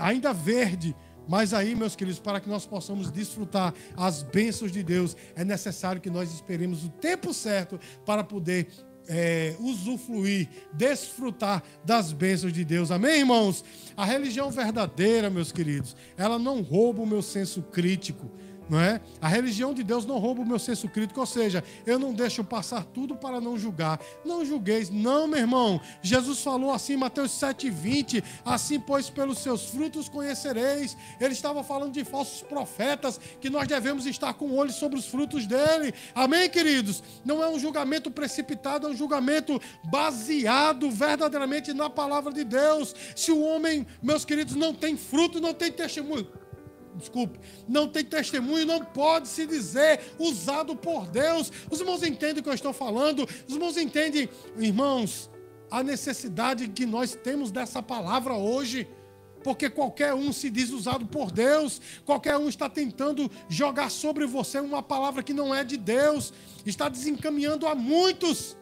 ainda 0.00 0.32
verde. 0.32 0.96
Mas 1.28 1.52
aí, 1.52 1.74
meus 1.74 1.94
queridos, 1.94 2.18
para 2.18 2.40
que 2.40 2.48
nós 2.48 2.64
possamos 2.64 3.10
desfrutar 3.10 3.74
as 3.94 4.22
bênçãos 4.22 4.72
de 4.72 4.82
Deus, 4.82 5.14
é 5.36 5.44
necessário 5.44 6.00
que 6.00 6.08
nós 6.08 6.32
esperemos 6.32 6.82
o 6.84 6.88
tempo 6.88 7.34
certo 7.34 7.78
para 8.06 8.24
poder 8.24 8.68
é, 9.08 9.54
usufruir, 9.58 10.48
desfrutar 10.72 11.62
das 11.84 12.12
bênçãos 12.12 12.52
de 12.52 12.64
Deus. 12.64 12.90
Amém, 12.90 13.20
irmãos? 13.20 13.64
A 13.96 14.04
religião 14.04 14.50
verdadeira, 14.50 15.30
meus 15.30 15.50
queridos, 15.50 15.96
ela 16.16 16.38
não 16.38 16.62
rouba 16.62 17.02
o 17.02 17.06
meu 17.06 17.22
senso 17.22 17.62
crítico 17.62 18.30
não 18.68 18.80
é? 18.80 19.00
A 19.20 19.28
religião 19.28 19.72
de 19.72 19.82
Deus 19.82 20.04
não 20.04 20.18
rouba 20.18 20.42
o 20.42 20.46
meu 20.46 20.58
senso 20.58 20.88
crítico, 20.88 21.20
ou 21.20 21.26
seja, 21.26 21.64
eu 21.86 21.98
não 21.98 22.12
deixo 22.12 22.44
passar 22.44 22.84
tudo 22.84 23.16
para 23.16 23.40
não 23.40 23.56
julgar. 23.56 24.00
Não 24.24 24.44
julgueis, 24.44 24.90
não, 24.90 25.26
meu 25.26 25.38
irmão. 25.38 25.80
Jesus 26.02 26.42
falou 26.42 26.72
assim, 26.72 26.96
Mateus 26.96 27.32
7:20, 27.32 28.22
assim 28.44 28.78
pois 28.78 29.08
pelos 29.08 29.38
seus 29.38 29.66
frutos 29.66 30.08
conhecereis. 30.08 30.96
Ele 31.20 31.32
estava 31.32 31.62
falando 31.62 31.92
de 31.92 32.04
falsos 32.04 32.42
profetas 32.42 33.20
que 33.40 33.50
nós 33.50 33.66
devemos 33.66 34.06
estar 34.06 34.34
com 34.34 34.54
olhos 34.54 34.76
sobre 34.76 34.98
os 34.98 35.06
frutos 35.06 35.46
dele. 35.46 35.94
Amém, 36.14 36.48
queridos. 36.48 37.02
Não 37.24 37.42
é 37.42 37.48
um 37.48 37.58
julgamento 37.58 38.10
precipitado, 38.10 38.86
é 38.86 38.90
um 38.90 38.96
julgamento 38.96 39.60
baseado 39.84 40.90
verdadeiramente 40.90 41.72
na 41.72 41.88
palavra 41.88 42.32
de 42.32 42.44
Deus. 42.44 42.94
Se 43.14 43.32
o 43.32 43.40
homem, 43.40 43.86
meus 44.02 44.24
queridos, 44.24 44.54
não 44.54 44.74
tem 44.74 44.96
fruto, 44.96 45.40
não 45.40 45.54
tem 45.54 45.72
testemunho, 45.72 46.26
desculpe, 46.98 47.38
não 47.68 47.88
tem 47.88 48.04
testemunho, 48.04 48.66
não 48.66 48.84
pode 48.84 49.28
se 49.28 49.46
dizer 49.46 50.00
usado 50.18 50.76
por 50.76 51.06
Deus. 51.06 51.50
Os 51.70 51.80
irmãos 51.80 52.02
entendem 52.02 52.40
o 52.40 52.42
que 52.42 52.48
eu 52.50 52.54
estou 52.54 52.72
falando? 52.72 53.26
Os 53.46 53.54
irmãos 53.54 53.76
entendem, 53.76 54.28
irmãos, 54.58 55.30
a 55.70 55.82
necessidade 55.82 56.68
que 56.68 56.84
nós 56.84 57.14
temos 57.14 57.50
dessa 57.50 57.82
palavra 57.82 58.34
hoje. 58.34 58.88
Porque 59.42 59.70
qualquer 59.70 60.14
um 60.14 60.32
se 60.32 60.50
diz 60.50 60.70
usado 60.70 61.06
por 61.06 61.30
Deus, 61.30 61.80
qualquer 62.04 62.36
um 62.36 62.48
está 62.48 62.68
tentando 62.68 63.30
jogar 63.48 63.88
sobre 63.88 64.26
você 64.26 64.58
uma 64.58 64.82
palavra 64.82 65.22
que 65.22 65.32
não 65.32 65.54
é 65.54 65.62
de 65.62 65.76
Deus, 65.76 66.32
está 66.66 66.88
desencaminhando 66.88 67.66
a 67.66 67.74
muitos. 67.74 68.56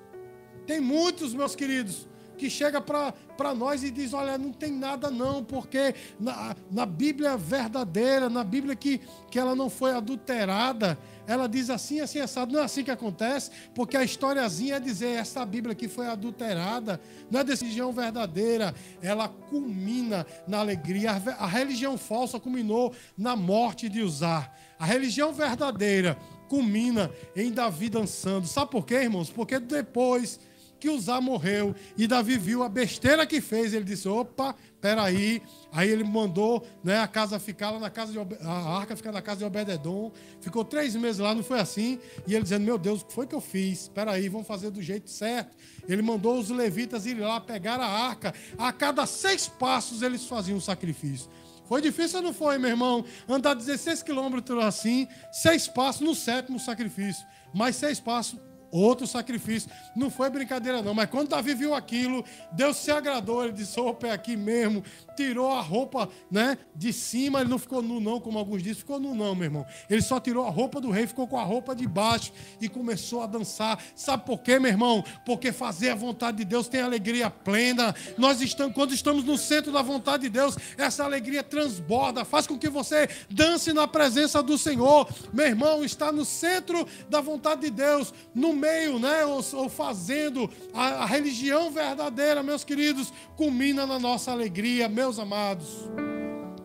Tem 0.67 0.81
muitos, 0.81 1.33
meus 1.33 1.55
queridos, 1.55 2.07
que 2.37 2.51
chega 2.51 2.81
para 2.81 3.55
nós 3.55 3.83
e 3.83 3.91
diz: 3.91 4.13
olha, 4.13 4.39
não 4.39 4.53
tem 4.53 4.73
nada 4.73 5.11
não, 5.11 5.43
porque 5.43 5.95
na, 6.19 6.55
na 6.71 6.87
Bíblia 6.87 7.37
verdadeira, 7.37 8.29
na 8.29 8.45
Bíblia 8.45 8.77
que, 8.77 9.01
que 9.31 9.39
ela 9.39 9.55
não 9.55 9.69
foi 9.69 9.93
adulterada, 9.93 10.99
ela 11.27 11.49
diz 11.49 11.71
assim, 11.71 12.01
assim, 12.01 12.21
assado. 12.21 12.53
Não 12.53 12.61
é 12.61 12.65
assim 12.65 12.85
que 12.85 12.91
acontece, 12.91 13.51
porque 13.75 13.97
a 13.97 14.05
historiazinha 14.05 14.77
é 14.77 14.81
dizer: 14.81 15.09
essa 15.09 15.45
Bíblia 15.45 15.75
que 15.75 15.89
foi 15.89 16.07
adulterada, 16.07 17.01
não 17.31 17.41
é 17.41 17.45
decisão 17.45 17.93
verdadeira, 17.93 18.75
ela 19.03 19.29
culmina 19.29 20.27
na 20.47 20.59
alegria. 20.59 21.13
A, 21.13 21.45
a 21.45 21.47
religião 21.47 21.99
falsa 21.99 22.39
culminou 22.39 22.95
na 23.17 23.35
morte 23.35 23.89
de 23.89 24.03
usar. 24.03 24.57
A 24.79 24.85
religião 24.85 25.33
verdadeira 25.33 26.19
culmina 26.49 27.11
em 27.35 27.51
Davi 27.51 27.89
dançando. 27.89 28.47
Sabe 28.47 28.71
por 28.71 28.85
quê, 28.85 28.95
irmãos? 28.97 29.31
Porque 29.31 29.59
depois 29.59 30.39
que 30.79 30.89
Uzá 30.89 31.21
morreu 31.21 31.75
e 31.97 32.07
Davi 32.07 32.37
viu 32.37 32.63
a 32.63 32.69
besteira 32.69 33.27
que 33.27 33.41
fez. 33.41 33.73
Ele 33.73 33.85
disse: 33.85 34.09
opa, 34.09 34.55
peraí. 34.81 35.43
Aí 35.73 35.91
ele 35.91 36.05
mandou 36.05 36.67
né, 36.83 37.01
a 37.01 37.09
casa 37.09 37.39
ficar 37.39 37.71
lá 37.71 37.79
na 37.79 37.91
casa 37.91 38.13
de 38.13 38.19
a 38.19 38.79
arca 38.79 38.97
ficar 38.97 39.13
na 39.13 39.21
casa 39.21 39.39
de 39.39 39.45
Obededon. 39.45 40.13
Ficou 40.41 40.65
três 40.65 40.95
meses 40.95 41.19
lá, 41.19 41.35
não 41.35 41.43
foi 41.43 41.61
assim. 41.61 41.99
E 42.27 42.35
ele 42.35 42.43
dizendo: 42.43 42.65
Meu 42.65 42.79
Deus, 42.79 43.03
o 43.03 43.07
que 43.07 43.13
foi 43.13 43.27
que 43.27 43.35
eu 43.35 43.41
fiz? 43.41 43.89
Peraí, 43.89 44.29
vamos 44.29 44.47
fazer 44.47 44.71
do 44.71 44.83
jeito 44.83 45.11
certo. 45.11 45.57
Ele 45.89 46.03
mandou 46.03 46.39
os 46.39 46.51
levitas 46.51 47.07
ir 47.07 47.15
lá 47.15 47.41
pegar 47.41 47.81
a 47.81 47.87
arca. 47.87 48.35
A 48.57 48.73
cada 48.73 49.07
seis 49.07 49.49
passos 49.49 50.03
eles 50.03 50.25
faziam 50.27 50.59
um 50.59 50.61
sacrifício. 50.61 51.29
Foi 51.67 51.83
difícil 51.83 52.19
ou 52.19 52.25
não 52.25 52.33
foi, 52.33 52.59
meu 52.59 52.71
irmão? 52.71 53.05
Andar 53.29 53.55
16 53.55 54.03
quilômetros 54.03 54.65
assim, 54.65 55.09
seis 55.33 55.67
passos 55.67 56.01
no 56.01 56.15
sétimo 56.15 56.61
sacrifício. 56.61 57.27
Mais 57.53 57.77
seis 57.77 57.99
passos 57.99 58.39
outro 58.71 59.07
sacrifício. 59.07 59.71
Não 59.95 60.11
foi 60.11 60.31
brincadeira, 60.31 60.83
não. 60.83 60.95
Mas 60.95 61.11
quando 61.11 61.29
Davi 61.29 61.55
viu 61.55 61.75
aquilo, 61.75 62.25
Deus 62.53 62.77
se 62.77 62.91
agradou. 62.91 63.45
Ele 63.45 63.53
disse: 63.53 63.79
opa, 63.79 64.09
é 64.09 64.13
aqui 64.13 64.37
mesmo. 64.37 64.83
Tirou 65.17 65.51
a 65.51 65.61
roupa 65.61 66.09
né, 66.31 66.59
de 66.75 66.93
cima. 66.93 67.41
Ele 67.41 67.51
não 67.51 67.59
ficou 67.59 67.81
nu, 67.83 68.01
não, 68.01 68.21
como 68.21 68.39
alguns 68.39 68.63
dizem. 68.63 68.77
Ficou 68.77 69.01
nu, 69.01 69.15
não, 69.15 69.35
meu 69.35 69.45
irmão. 69.45 69.67
Ele 69.89 70.03
só 70.03 70.21
tirou 70.21 70.47
a 70.47 70.51
roupa 70.51 70.81
do 70.81 70.91
rei, 70.91 71.07
ficou 71.07 71.27
com 71.27 71.39
a 71.39 71.45
roupa 71.45 71.75
de 71.75 71.87
baixo 71.87 72.33
e 72.61 72.69
começou 72.69 73.23
a 73.23 73.27
dançar. 73.27 73.83
Sabe 73.95 74.25
por 74.25 74.41
quê, 74.41 74.59
meu 74.59 74.71
irmão? 74.71 75.05
Porque 75.25 75.53
fazer 75.53 75.91
a 75.91 75.95
vontade 75.95 76.39
de 76.39 76.45
Deus 76.45 76.69
tem 76.69 76.81
alegria 76.81 77.31
plena. 77.31 77.95
Nós 78.19 78.41
estamos, 78.41 78.75
quando 78.75 78.93
estamos 78.93 79.25
no 79.25 79.39
centro 79.39 79.73
da 79.73 79.83
vontade 79.83 80.25
de 80.25 80.29
Deus, 80.29 80.57
essa 80.77 81.05
alegria 81.05 81.43
transborda, 81.43 82.25
faz 82.25 82.47
com 82.47 82.59
que 82.59 82.69
você 82.69 83.09
dance 83.31 83.73
na 83.73 83.87
presença 83.87 84.43
do 84.43 84.59
Senhor. 84.59 85.09
Meu 85.33 85.47
irmão, 85.47 85.85
está 85.85 86.11
no 86.11 86.25
centro 86.25 86.87
da 87.09 87.21
vontade 87.21 87.63
de 87.63 87.71
Deus, 87.71 88.13
no 88.35 88.53
meio, 88.57 88.99
né, 88.99 89.25
ou, 89.25 89.41
ou 89.55 89.69
fazendo 89.69 90.51
a, 90.75 91.05
a 91.05 91.07
religião 91.07 91.71
verdadeira, 91.71 92.43
meus 92.43 92.65
queridos, 92.65 93.13
culmina 93.37 93.87
na 93.87 93.99
nossa 93.99 94.33
alegria, 94.33 94.89
meus 94.89 95.19
amados. 95.19 95.89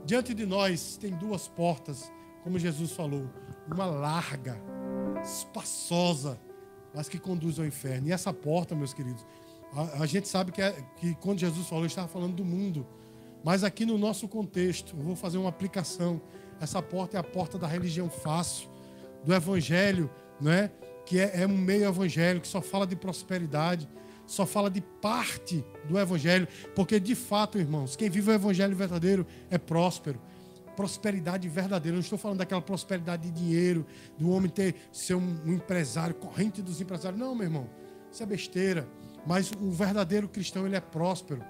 Diante 0.05 0.33
de 0.33 0.45
nós 0.45 0.97
tem 0.97 1.11
duas 1.11 1.47
portas, 1.47 2.11
como 2.43 2.57
Jesus 2.57 2.91
falou, 2.91 3.29
uma 3.71 3.85
larga, 3.85 4.59
espaçosa, 5.23 6.39
mas 6.93 7.07
que 7.07 7.19
conduz 7.19 7.59
ao 7.59 7.65
inferno. 7.65 8.07
E 8.07 8.11
essa 8.11 8.33
porta, 8.33 8.75
meus 8.75 8.93
queridos, 8.93 9.25
a, 9.73 10.03
a 10.03 10.05
gente 10.05 10.27
sabe 10.27 10.51
que, 10.51 10.61
é, 10.61 10.75
que 10.97 11.15
quando 11.15 11.39
Jesus 11.39 11.67
falou, 11.67 11.83
ele 11.83 11.91
estava 11.91 12.07
falando 12.07 12.35
do 12.35 12.45
mundo. 12.45 12.85
Mas 13.43 13.63
aqui 13.63 13.85
no 13.85 13.97
nosso 13.97 14.27
contexto, 14.27 14.95
eu 14.97 15.03
vou 15.03 15.15
fazer 15.15 15.37
uma 15.37 15.49
aplicação. 15.49 16.21
Essa 16.59 16.81
porta 16.81 17.17
é 17.17 17.19
a 17.19 17.23
porta 17.23 17.57
da 17.57 17.67
religião 17.67 18.09
fácil, 18.09 18.69
do 19.23 19.33
evangelho, 19.33 20.09
não 20.39 20.51
é? 20.51 20.71
Que 21.05 21.19
é, 21.19 21.41
é 21.41 21.47
um 21.47 21.57
meio 21.57 21.85
evangélico, 21.85 22.43
que 22.43 22.47
só 22.47 22.61
fala 22.61 22.85
de 22.85 22.95
prosperidade, 22.95 23.87
só 24.25 24.45
fala 24.45 24.69
de 24.69 24.81
parte 24.81 25.63
do 25.87 25.99
evangelho, 25.99 26.47
porque 26.75 26.99
de 26.99 27.15
fato, 27.15 27.57
irmãos, 27.57 27.95
quem 27.95 28.09
vive 28.09 28.31
o 28.31 28.33
evangelho 28.33 28.75
verdadeiro 28.75 29.25
é 29.49 29.57
próspero. 29.57 30.19
Prosperidade 30.75 31.49
verdadeira, 31.49 31.95
não 31.95 32.01
estou 32.01 32.17
falando 32.17 32.37
daquela 32.37 32.61
prosperidade 32.61 33.29
de 33.29 33.31
dinheiro, 33.31 33.85
do 34.17 34.29
homem 34.31 34.49
ter 34.49 34.75
ser 34.91 35.15
um, 35.15 35.41
um 35.45 35.53
empresário, 35.53 36.15
corrente 36.15 36.61
dos 36.61 36.79
empresários. 36.79 37.19
Não, 37.19 37.35
meu 37.35 37.45
irmão, 37.45 37.69
isso 38.11 38.23
é 38.23 38.25
besteira. 38.25 38.87
Mas 39.27 39.51
o 39.51 39.69
verdadeiro 39.69 40.27
cristão, 40.29 40.65
ele 40.65 40.75
é 40.75 40.81
próspero. 40.81 41.43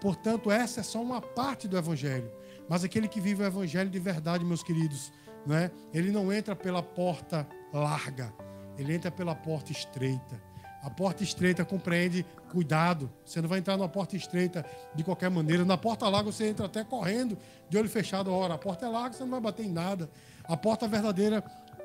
Portanto, 0.00 0.50
essa 0.50 0.80
é 0.80 0.82
só 0.82 1.00
uma 1.00 1.20
parte 1.20 1.66
do 1.66 1.78
evangelho. 1.78 2.30
Mas 2.68 2.84
aquele 2.84 3.08
que 3.08 3.20
vive 3.20 3.42
o 3.42 3.46
evangelho 3.46 3.88
de 3.88 3.98
verdade, 3.98 4.44
meus 4.44 4.62
queridos, 4.62 5.12
né? 5.46 5.70
ele 5.92 6.10
não 6.10 6.32
entra 6.32 6.56
pela 6.56 6.82
porta 6.82 7.46
larga, 7.72 8.32
ele 8.78 8.94
entra 8.94 9.10
pela 9.10 9.34
porta 9.34 9.72
estreita. 9.72 10.40
A 10.82 10.90
porta 10.90 11.22
estreita 11.22 11.64
compreende 11.64 12.26
cuidado. 12.50 13.10
Você 13.24 13.40
não 13.40 13.48
vai 13.48 13.58
entrar 13.58 13.76
numa 13.76 13.88
porta 13.88 14.16
estreita 14.16 14.64
de 14.94 15.02
qualquer 15.02 15.30
maneira. 15.30 15.64
Na 15.64 15.78
porta 15.78 16.06
larga 16.08 16.30
você 16.30 16.46
entra 16.48 16.66
até 16.66 16.84
correndo, 16.84 17.38
de 17.70 17.78
olho 17.78 17.88
fechado. 17.88 18.30
Ora, 18.30 18.54
a 18.54 18.58
porta 18.58 18.84
é 18.84 18.88
larga, 18.88 19.16
você 19.16 19.22
não 19.22 19.30
vai 19.30 19.40
bater 19.40 19.64
em 19.64 19.72
nada. 19.72 20.10
A 20.44 20.58
porta 20.58 20.86
verdadeira, 20.86 21.42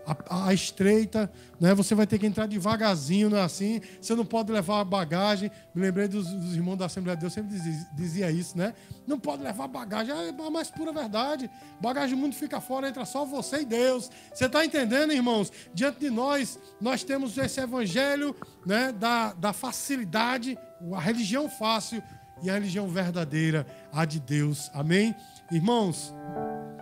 a, 0.10 0.48
a, 0.48 0.54
estreita, 0.54 1.32
né? 1.60 1.74
Você 1.76 1.93
vai 1.93 2.08
ter 2.08 2.17
que 2.17 2.26
entrar 2.26 2.48
devagarzinho, 2.48 3.30
não 3.30 3.38
é 3.38 3.43
assim? 3.43 3.80
Você 4.02 4.15
não 4.15 4.26
pode 4.26 4.52
levar 4.52 4.84
bagagem. 4.84 5.52
Me 5.74 5.82
lembrei 5.82 6.08
dos, 6.08 6.28
dos 6.28 6.56
irmãos 6.56 6.77
da 6.77 6.86
Assembleia 6.86 7.15
de 7.15 7.21
Deus, 7.21 7.34
sempre 7.34 7.52
dizia, 7.52 7.88
dizia, 7.94 8.31
isso, 8.31 8.58
né? 8.58 8.73
Não 9.06 9.19
pode 9.19 9.44
levar 9.44 9.67
bagagem. 9.67 10.13
É 10.13 10.29
a 10.29 10.50
mais 10.50 10.71
pura 10.71 10.92
verdade. 10.92 11.50
Bagagem 11.79 12.15
do 12.15 12.21
mundo 12.21 12.34
fica 12.36 12.60
fora, 12.60 12.90
entra 12.90 13.06
só 13.06 13.23
você 13.23 13.62
e 13.62 13.65
Deus. 13.65 14.10
Você 14.34 14.46
está 14.46 14.65
entendendo, 14.65 15.13
irmãos? 15.13 15.52
Diante 15.73 16.00
de 16.00 16.10
nós, 16.10 16.58
nós 16.81 17.04
temos 17.04 17.38
esse 17.38 17.60
evangelho 17.60 18.36
né, 18.65 18.92
da, 18.92 19.34
da 19.34 19.54
facilidade, 19.54 20.58
a 20.94 21.00
religião 21.00 21.48
fácil 21.50 22.02
e 22.42 22.50
a 22.50 22.54
religião 22.54 22.88
verdadeira, 22.88 23.67
a 23.92 24.06
de 24.06 24.19
Deus. 24.19 24.71
Amém? 24.73 25.13
Irmãos, 25.52 26.13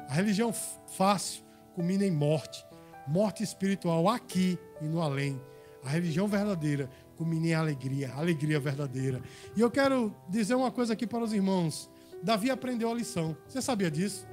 a 0.07 0.13
religião 0.13 0.53
fácil 0.87 1.43
culmina 1.73 2.05
em 2.05 2.11
morte 2.11 2.66
morte 3.07 3.43
espiritual 3.43 4.07
aqui 4.09 4.57
e 4.81 4.85
no 4.85 5.01
além. 5.01 5.39
A 5.83 5.89
religião 5.89 6.27
verdadeira 6.27 6.89
culmina 7.15 7.47
em 7.47 7.53
alegria, 7.53 8.13
alegria 8.13 8.59
verdadeira. 8.59 9.21
E 9.55 9.61
eu 9.61 9.71
quero 9.71 10.13
dizer 10.29 10.55
uma 10.55 10.71
coisa 10.71 10.93
aqui 10.93 11.07
para 11.07 11.23
os 11.23 11.33
irmãos. 11.33 11.89
Davi 12.21 12.49
aprendeu 12.49 12.91
a 12.91 12.93
lição. 12.93 13.35
Você 13.47 13.61
sabia 13.61 13.89
disso? 13.89 14.27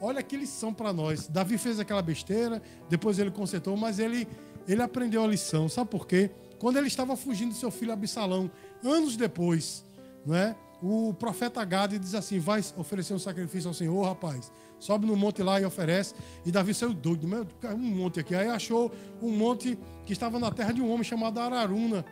Olha 0.00 0.22
que 0.22 0.36
lição 0.36 0.72
para 0.72 0.92
nós. 0.92 1.28
Davi 1.28 1.56
fez 1.56 1.78
aquela 1.80 2.02
besteira, 2.02 2.60
depois 2.88 3.18
ele 3.18 3.30
consertou, 3.30 3.76
mas 3.76 3.98
ele, 3.98 4.28
ele 4.68 4.82
aprendeu 4.82 5.24
a 5.24 5.26
lição. 5.26 5.68
Sabe 5.68 5.90
por 5.90 6.06
quê? 6.06 6.30
Quando 6.58 6.76
ele 6.76 6.88
estava 6.88 7.16
fugindo 7.16 7.50
do 7.50 7.56
seu 7.56 7.70
filho 7.70 7.92
Absalão, 7.92 8.50
anos 8.82 9.16
depois, 9.16 9.84
não 10.26 10.34
é? 10.34 10.56
O 10.86 11.14
profeta 11.14 11.64
Gade 11.64 11.98
diz 11.98 12.14
assim: 12.14 12.38
vai 12.38 12.62
oferecer 12.76 13.14
um 13.14 13.18
sacrifício 13.18 13.68
ao 13.68 13.74
Senhor, 13.74 14.04
rapaz. 14.04 14.52
Sobe 14.78 15.06
no 15.06 15.16
monte 15.16 15.42
lá 15.42 15.58
e 15.58 15.64
oferece. 15.64 16.14
E 16.44 16.52
Davi 16.52 16.74
saiu 16.74 16.92
doido, 16.92 17.26
um 17.26 17.78
monte 17.78 18.20
aqui. 18.20 18.34
Aí 18.34 18.48
achou 18.48 18.92
um 19.22 19.30
monte 19.30 19.78
que 20.04 20.12
estava 20.12 20.38
na 20.38 20.50
terra 20.50 20.72
de 20.72 20.82
um 20.82 20.92
homem 20.92 21.02
chamado 21.02 21.40
Araruna. 21.40 22.04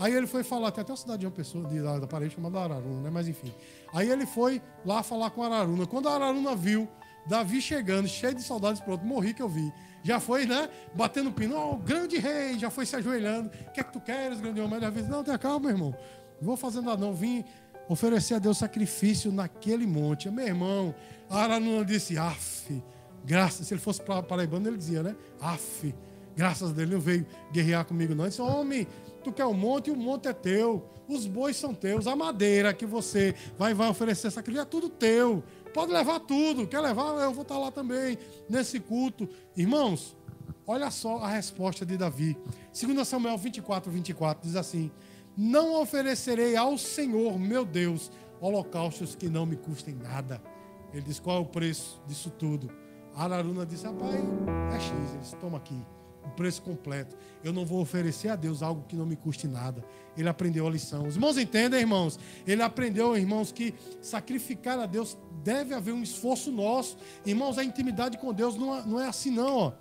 Aí 0.00 0.12
ele 0.12 0.26
foi 0.26 0.42
falar, 0.42 0.72
tem 0.72 0.82
até 0.82 0.90
uma 0.90 0.96
cidade 0.96 1.20
de 1.20 1.26
uma 1.26 1.32
pessoa 1.32 1.64
de, 1.68 1.80
da, 1.80 2.00
da 2.00 2.06
parede 2.08 2.34
chamada 2.34 2.58
Araruna, 2.58 3.02
né? 3.02 3.10
Mas 3.12 3.28
enfim. 3.28 3.54
Aí 3.94 4.10
ele 4.10 4.26
foi 4.26 4.60
lá 4.84 5.00
falar 5.04 5.30
com 5.30 5.44
Araruna. 5.44 5.86
Quando 5.86 6.08
a 6.08 6.14
Araruna 6.14 6.56
viu 6.56 6.88
Davi 7.28 7.60
chegando, 7.60 8.08
cheio 8.08 8.34
de 8.34 8.42
saudades, 8.42 8.80
pronto, 8.80 9.04
morri 9.04 9.32
que 9.32 9.42
eu 9.42 9.48
vi. 9.48 9.72
Já 10.02 10.18
foi, 10.18 10.44
né? 10.44 10.68
Batendo 10.92 11.30
pino, 11.30 11.56
oh, 11.56 11.76
grande 11.76 12.18
rei, 12.18 12.58
já 12.58 12.68
foi 12.68 12.84
se 12.84 12.96
ajoelhando. 12.96 13.48
O 13.68 13.72
que 13.72 13.78
é 13.78 13.84
que 13.84 13.92
tu 13.92 14.00
queres, 14.00 14.40
grande 14.40 14.60
homem? 14.60 14.76
Ele 14.76 14.90
disse, 14.90 15.08
não, 15.08 15.22
tenha 15.22 15.38
calma, 15.38 15.70
irmão. 15.70 15.94
Não 16.40 16.46
vou 16.46 16.56
fazer 16.56 16.80
nada, 16.80 16.96
não. 16.96 17.12
Vim 17.12 17.44
oferecer 17.88 18.34
a 18.34 18.38
Deus 18.38 18.58
sacrifício 18.58 19.32
naquele 19.32 19.86
monte. 19.86 20.30
Meu 20.30 20.46
irmão, 20.46 20.94
Araúna 21.28 21.84
disse, 21.84 22.18
af, 22.18 22.82
graças. 23.24 23.66
Se 23.66 23.74
ele 23.74 23.80
fosse 23.80 24.02
paraibano, 24.02 24.68
ele 24.68 24.76
dizia, 24.76 25.02
né? 25.02 25.16
Af, 25.40 25.94
graças 26.36 26.70
a 26.70 26.72
Deus, 26.72 26.86
ele 26.86 26.94
não 26.94 27.00
veio 27.00 27.26
guerrear 27.52 27.84
comigo, 27.84 28.14
não. 28.14 28.24
Ele 28.24 28.30
disse, 28.30 28.42
homem, 28.42 28.86
tu 29.24 29.32
quer 29.32 29.46
o 29.46 29.50
um 29.50 29.54
monte 29.54 29.88
e 29.88 29.90
o 29.90 29.96
monte 29.96 30.28
é 30.28 30.32
teu. 30.32 30.88
Os 31.08 31.26
bois 31.26 31.56
são 31.56 31.72
teus. 31.72 32.06
A 32.06 32.14
madeira 32.14 32.74
que 32.74 32.84
você 32.84 33.34
vai, 33.58 33.72
vai 33.72 33.88
oferecer 33.88 34.30
sacrifício 34.30 34.62
é 34.62 34.66
tudo 34.66 34.90
teu. 34.90 35.42
Pode 35.72 35.90
levar 35.90 36.20
tudo. 36.20 36.66
Quer 36.66 36.80
levar? 36.80 37.14
Eu 37.22 37.32
vou 37.32 37.42
estar 37.42 37.58
lá 37.58 37.70
também, 37.70 38.18
nesse 38.48 38.78
culto. 38.78 39.26
Irmãos, 39.56 40.14
olha 40.66 40.90
só 40.90 41.18
a 41.18 41.28
resposta 41.28 41.86
de 41.86 41.96
Davi. 41.96 42.36
2 42.78 43.08
Samuel 43.08 43.38
24, 43.38 43.90
24 43.90 44.46
diz 44.46 44.56
assim: 44.56 44.90
não 45.38 45.80
oferecerei 45.80 46.56
ao 46.56 46.76
Senhor, 46.76 47.38
meu 47.38 47.64
Deus, 47.64 48.10
holocaustos 48.40 49.14
que 49.14 49.28
não 49.28 49.46
me 49.46 49.54
custem 49.54 49.94
nada. 49.94 50.42
Ele 50.92 51.02
diz: 51.02 51.20
qual 51.20 51.36
é 51.36 51.40
o 51.40 51.46
preço 51.46 52.02
disso 52.08 52.28
tudo? 52.28 52.68
A 53.14 53.22
Araruna 53.22 53.64
disse: 53.64 53.84
rapaz, 53.86 54.16
é 54.16 54.80
X. 54.80 54.90
Ele 54.90 55.18
disse: 55.20 55.36
toma 55.36 55.58
aqui, 55.58 55.80
o 56.24 56.30
preço 56.30 56.60
completo. 56.62 57.16
Eu 57.44 57.52
não 57.52 57.64
vou 57.64 57.80
oferecer 57.80 58.30
a 58.30 58.34
Deus 58.34 58.64
algo 58.64 58.84
que 58.88 58.96
não 58.96 59.06
me 59.06 59.14
custe 59.14 59.46
nada. 59.46 59.84
Ele 60.16 60.28
aprendeu 60.28 60.66
a 60.66 60.70
lição. 60.70 61.06
Os 61.06 61.14
irmãos 61.14 61.38
entendem, 61.38 61.78
irmãos? 61.78 62.18
Ele 62.44 62.60
aprendeu, 62.60 63.16
irmãos, 63.16 63.52
que 63.52 63.72
sacrificar 64.02 64.76
a 64.80 64.86
Deus 64.86 65.16
deve 65.44 65.72
haver 65.72 65.94
um 65.94 66.02
esforço 66.02 66.50
nosso. 66.50 66.96
Irmãos, 67.24 67.58
a 67.58 67.64
intimidade 67.64 68.18
com 68.18 68.34
Deus 68.34 68.56
não 68.56 69.00
é, 69.00 69.04
é 69.04 69.08
assim, 69.08 69.30
não, 69.30 69.56
ó. 69.56 69.72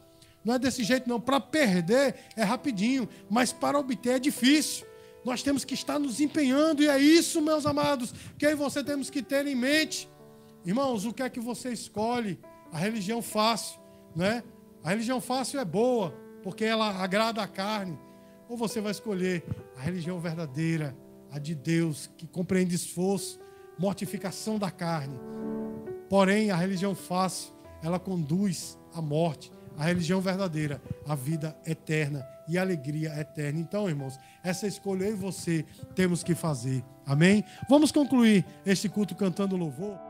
Não 0.46 0.54
é 0.54 0.60
desse 0.60 0.84
jeito, 0.84 1.10
não. 1.10 1.20
Para 1.20 1.40
perder 1.40 2.14
é 2.36 2.44
rapidinho, 2.44 3.10
mas 3.28 3.52
para 3.52 3.80
obter 3.80 4.18
é 4.18 4.20
difícil. 4.20 4.86
Nós 5.28 5.44
temos 5.44 5.66
que 5.66 5.74
estar 5.74 6.00
nos 6.00 6.22
empenhando, 6.22 6.82
e 6.82 6.88
é 6.88 6.98
isso, 6.98 7.42
meus 7.42 7.66
amados, 7.66 8.14
que 8.38 8.46
aí 8.46 8.56
você 8.56 8.82
temos 8.82 9.10
que 9.10 9.22
ter 9.22 9.46
em 9.46 9.56
mente. 9.56 10.10
Irmãos, 10.66 11.04
o 11.04 11.12
que 11.12 11.22
é 11.22 11.30
que 11.30 11.42
você 11.42 11.70
escolhe? 11.70 12.40
A 12.72 12.78
religião 12.78 13.22
fácil, 13.22 13.78
né? 14.16 14.42
A 14.82 14.92
religião 14.92 15.20
fácil 15.20 15.60
é 15.60 15.66
boa, 15.66 16.12
porque 16.42 16.64
ela 16.64 17.04
agrada 17.04 17.44
a 17.44 17.48
carne. 17.48 18.00
Ou 18.48 18.56
você 18.56 18.80
vai 18.80 18.94
escolher 18.94 19.44
a 19.76 19.82
religião 19.82 20.18
verdadeira, 20.18 20.96
a 21.30 21.38
de 21.40 21.54
Deus, 21.54 22.10
que 22.18 22.26
compreende 22.26 22.76
esforço, 22.76 23.38
mortificação 23.78 24.58
da 24.58 24.72
carne. 24.72 25.20
Porém, 26.10 26.52
a 26.52 26.56
religião 26.56 26.96
fácil, 26.96 27.52
ela 27.84 28.00
conduz 28.00 28.80
à 28.94 29.02
morte. 29.02 29.52
A 29.78 29.84
religião 29.84 30.22
verdadeira, 30.22 30.82
a 31.06 31.16
vida 31.16 31.54
eterna 31.66 32.26
e 32.48 32.58
alegria 32.58 33.10
eterna. 33.20 33.60
Então, 33.60 33.90
irmãos, 33.90 34.20
essa 34.44 34.68
escolha 34.68 35.06
eu 35.06 35.14
e 35.14 35.16
você 35.16 35.66
temos 35.96 36.24
que 36.24 36.34
fazer. 36.34 36.84
Amém? 37.06 37.44
Vamos 37.70 37.92
concluir 37.92 38.46
este 38.66 38.88
culto 38.88 39.16
cantando 39.16 39.56
louvor. 39.56 40.07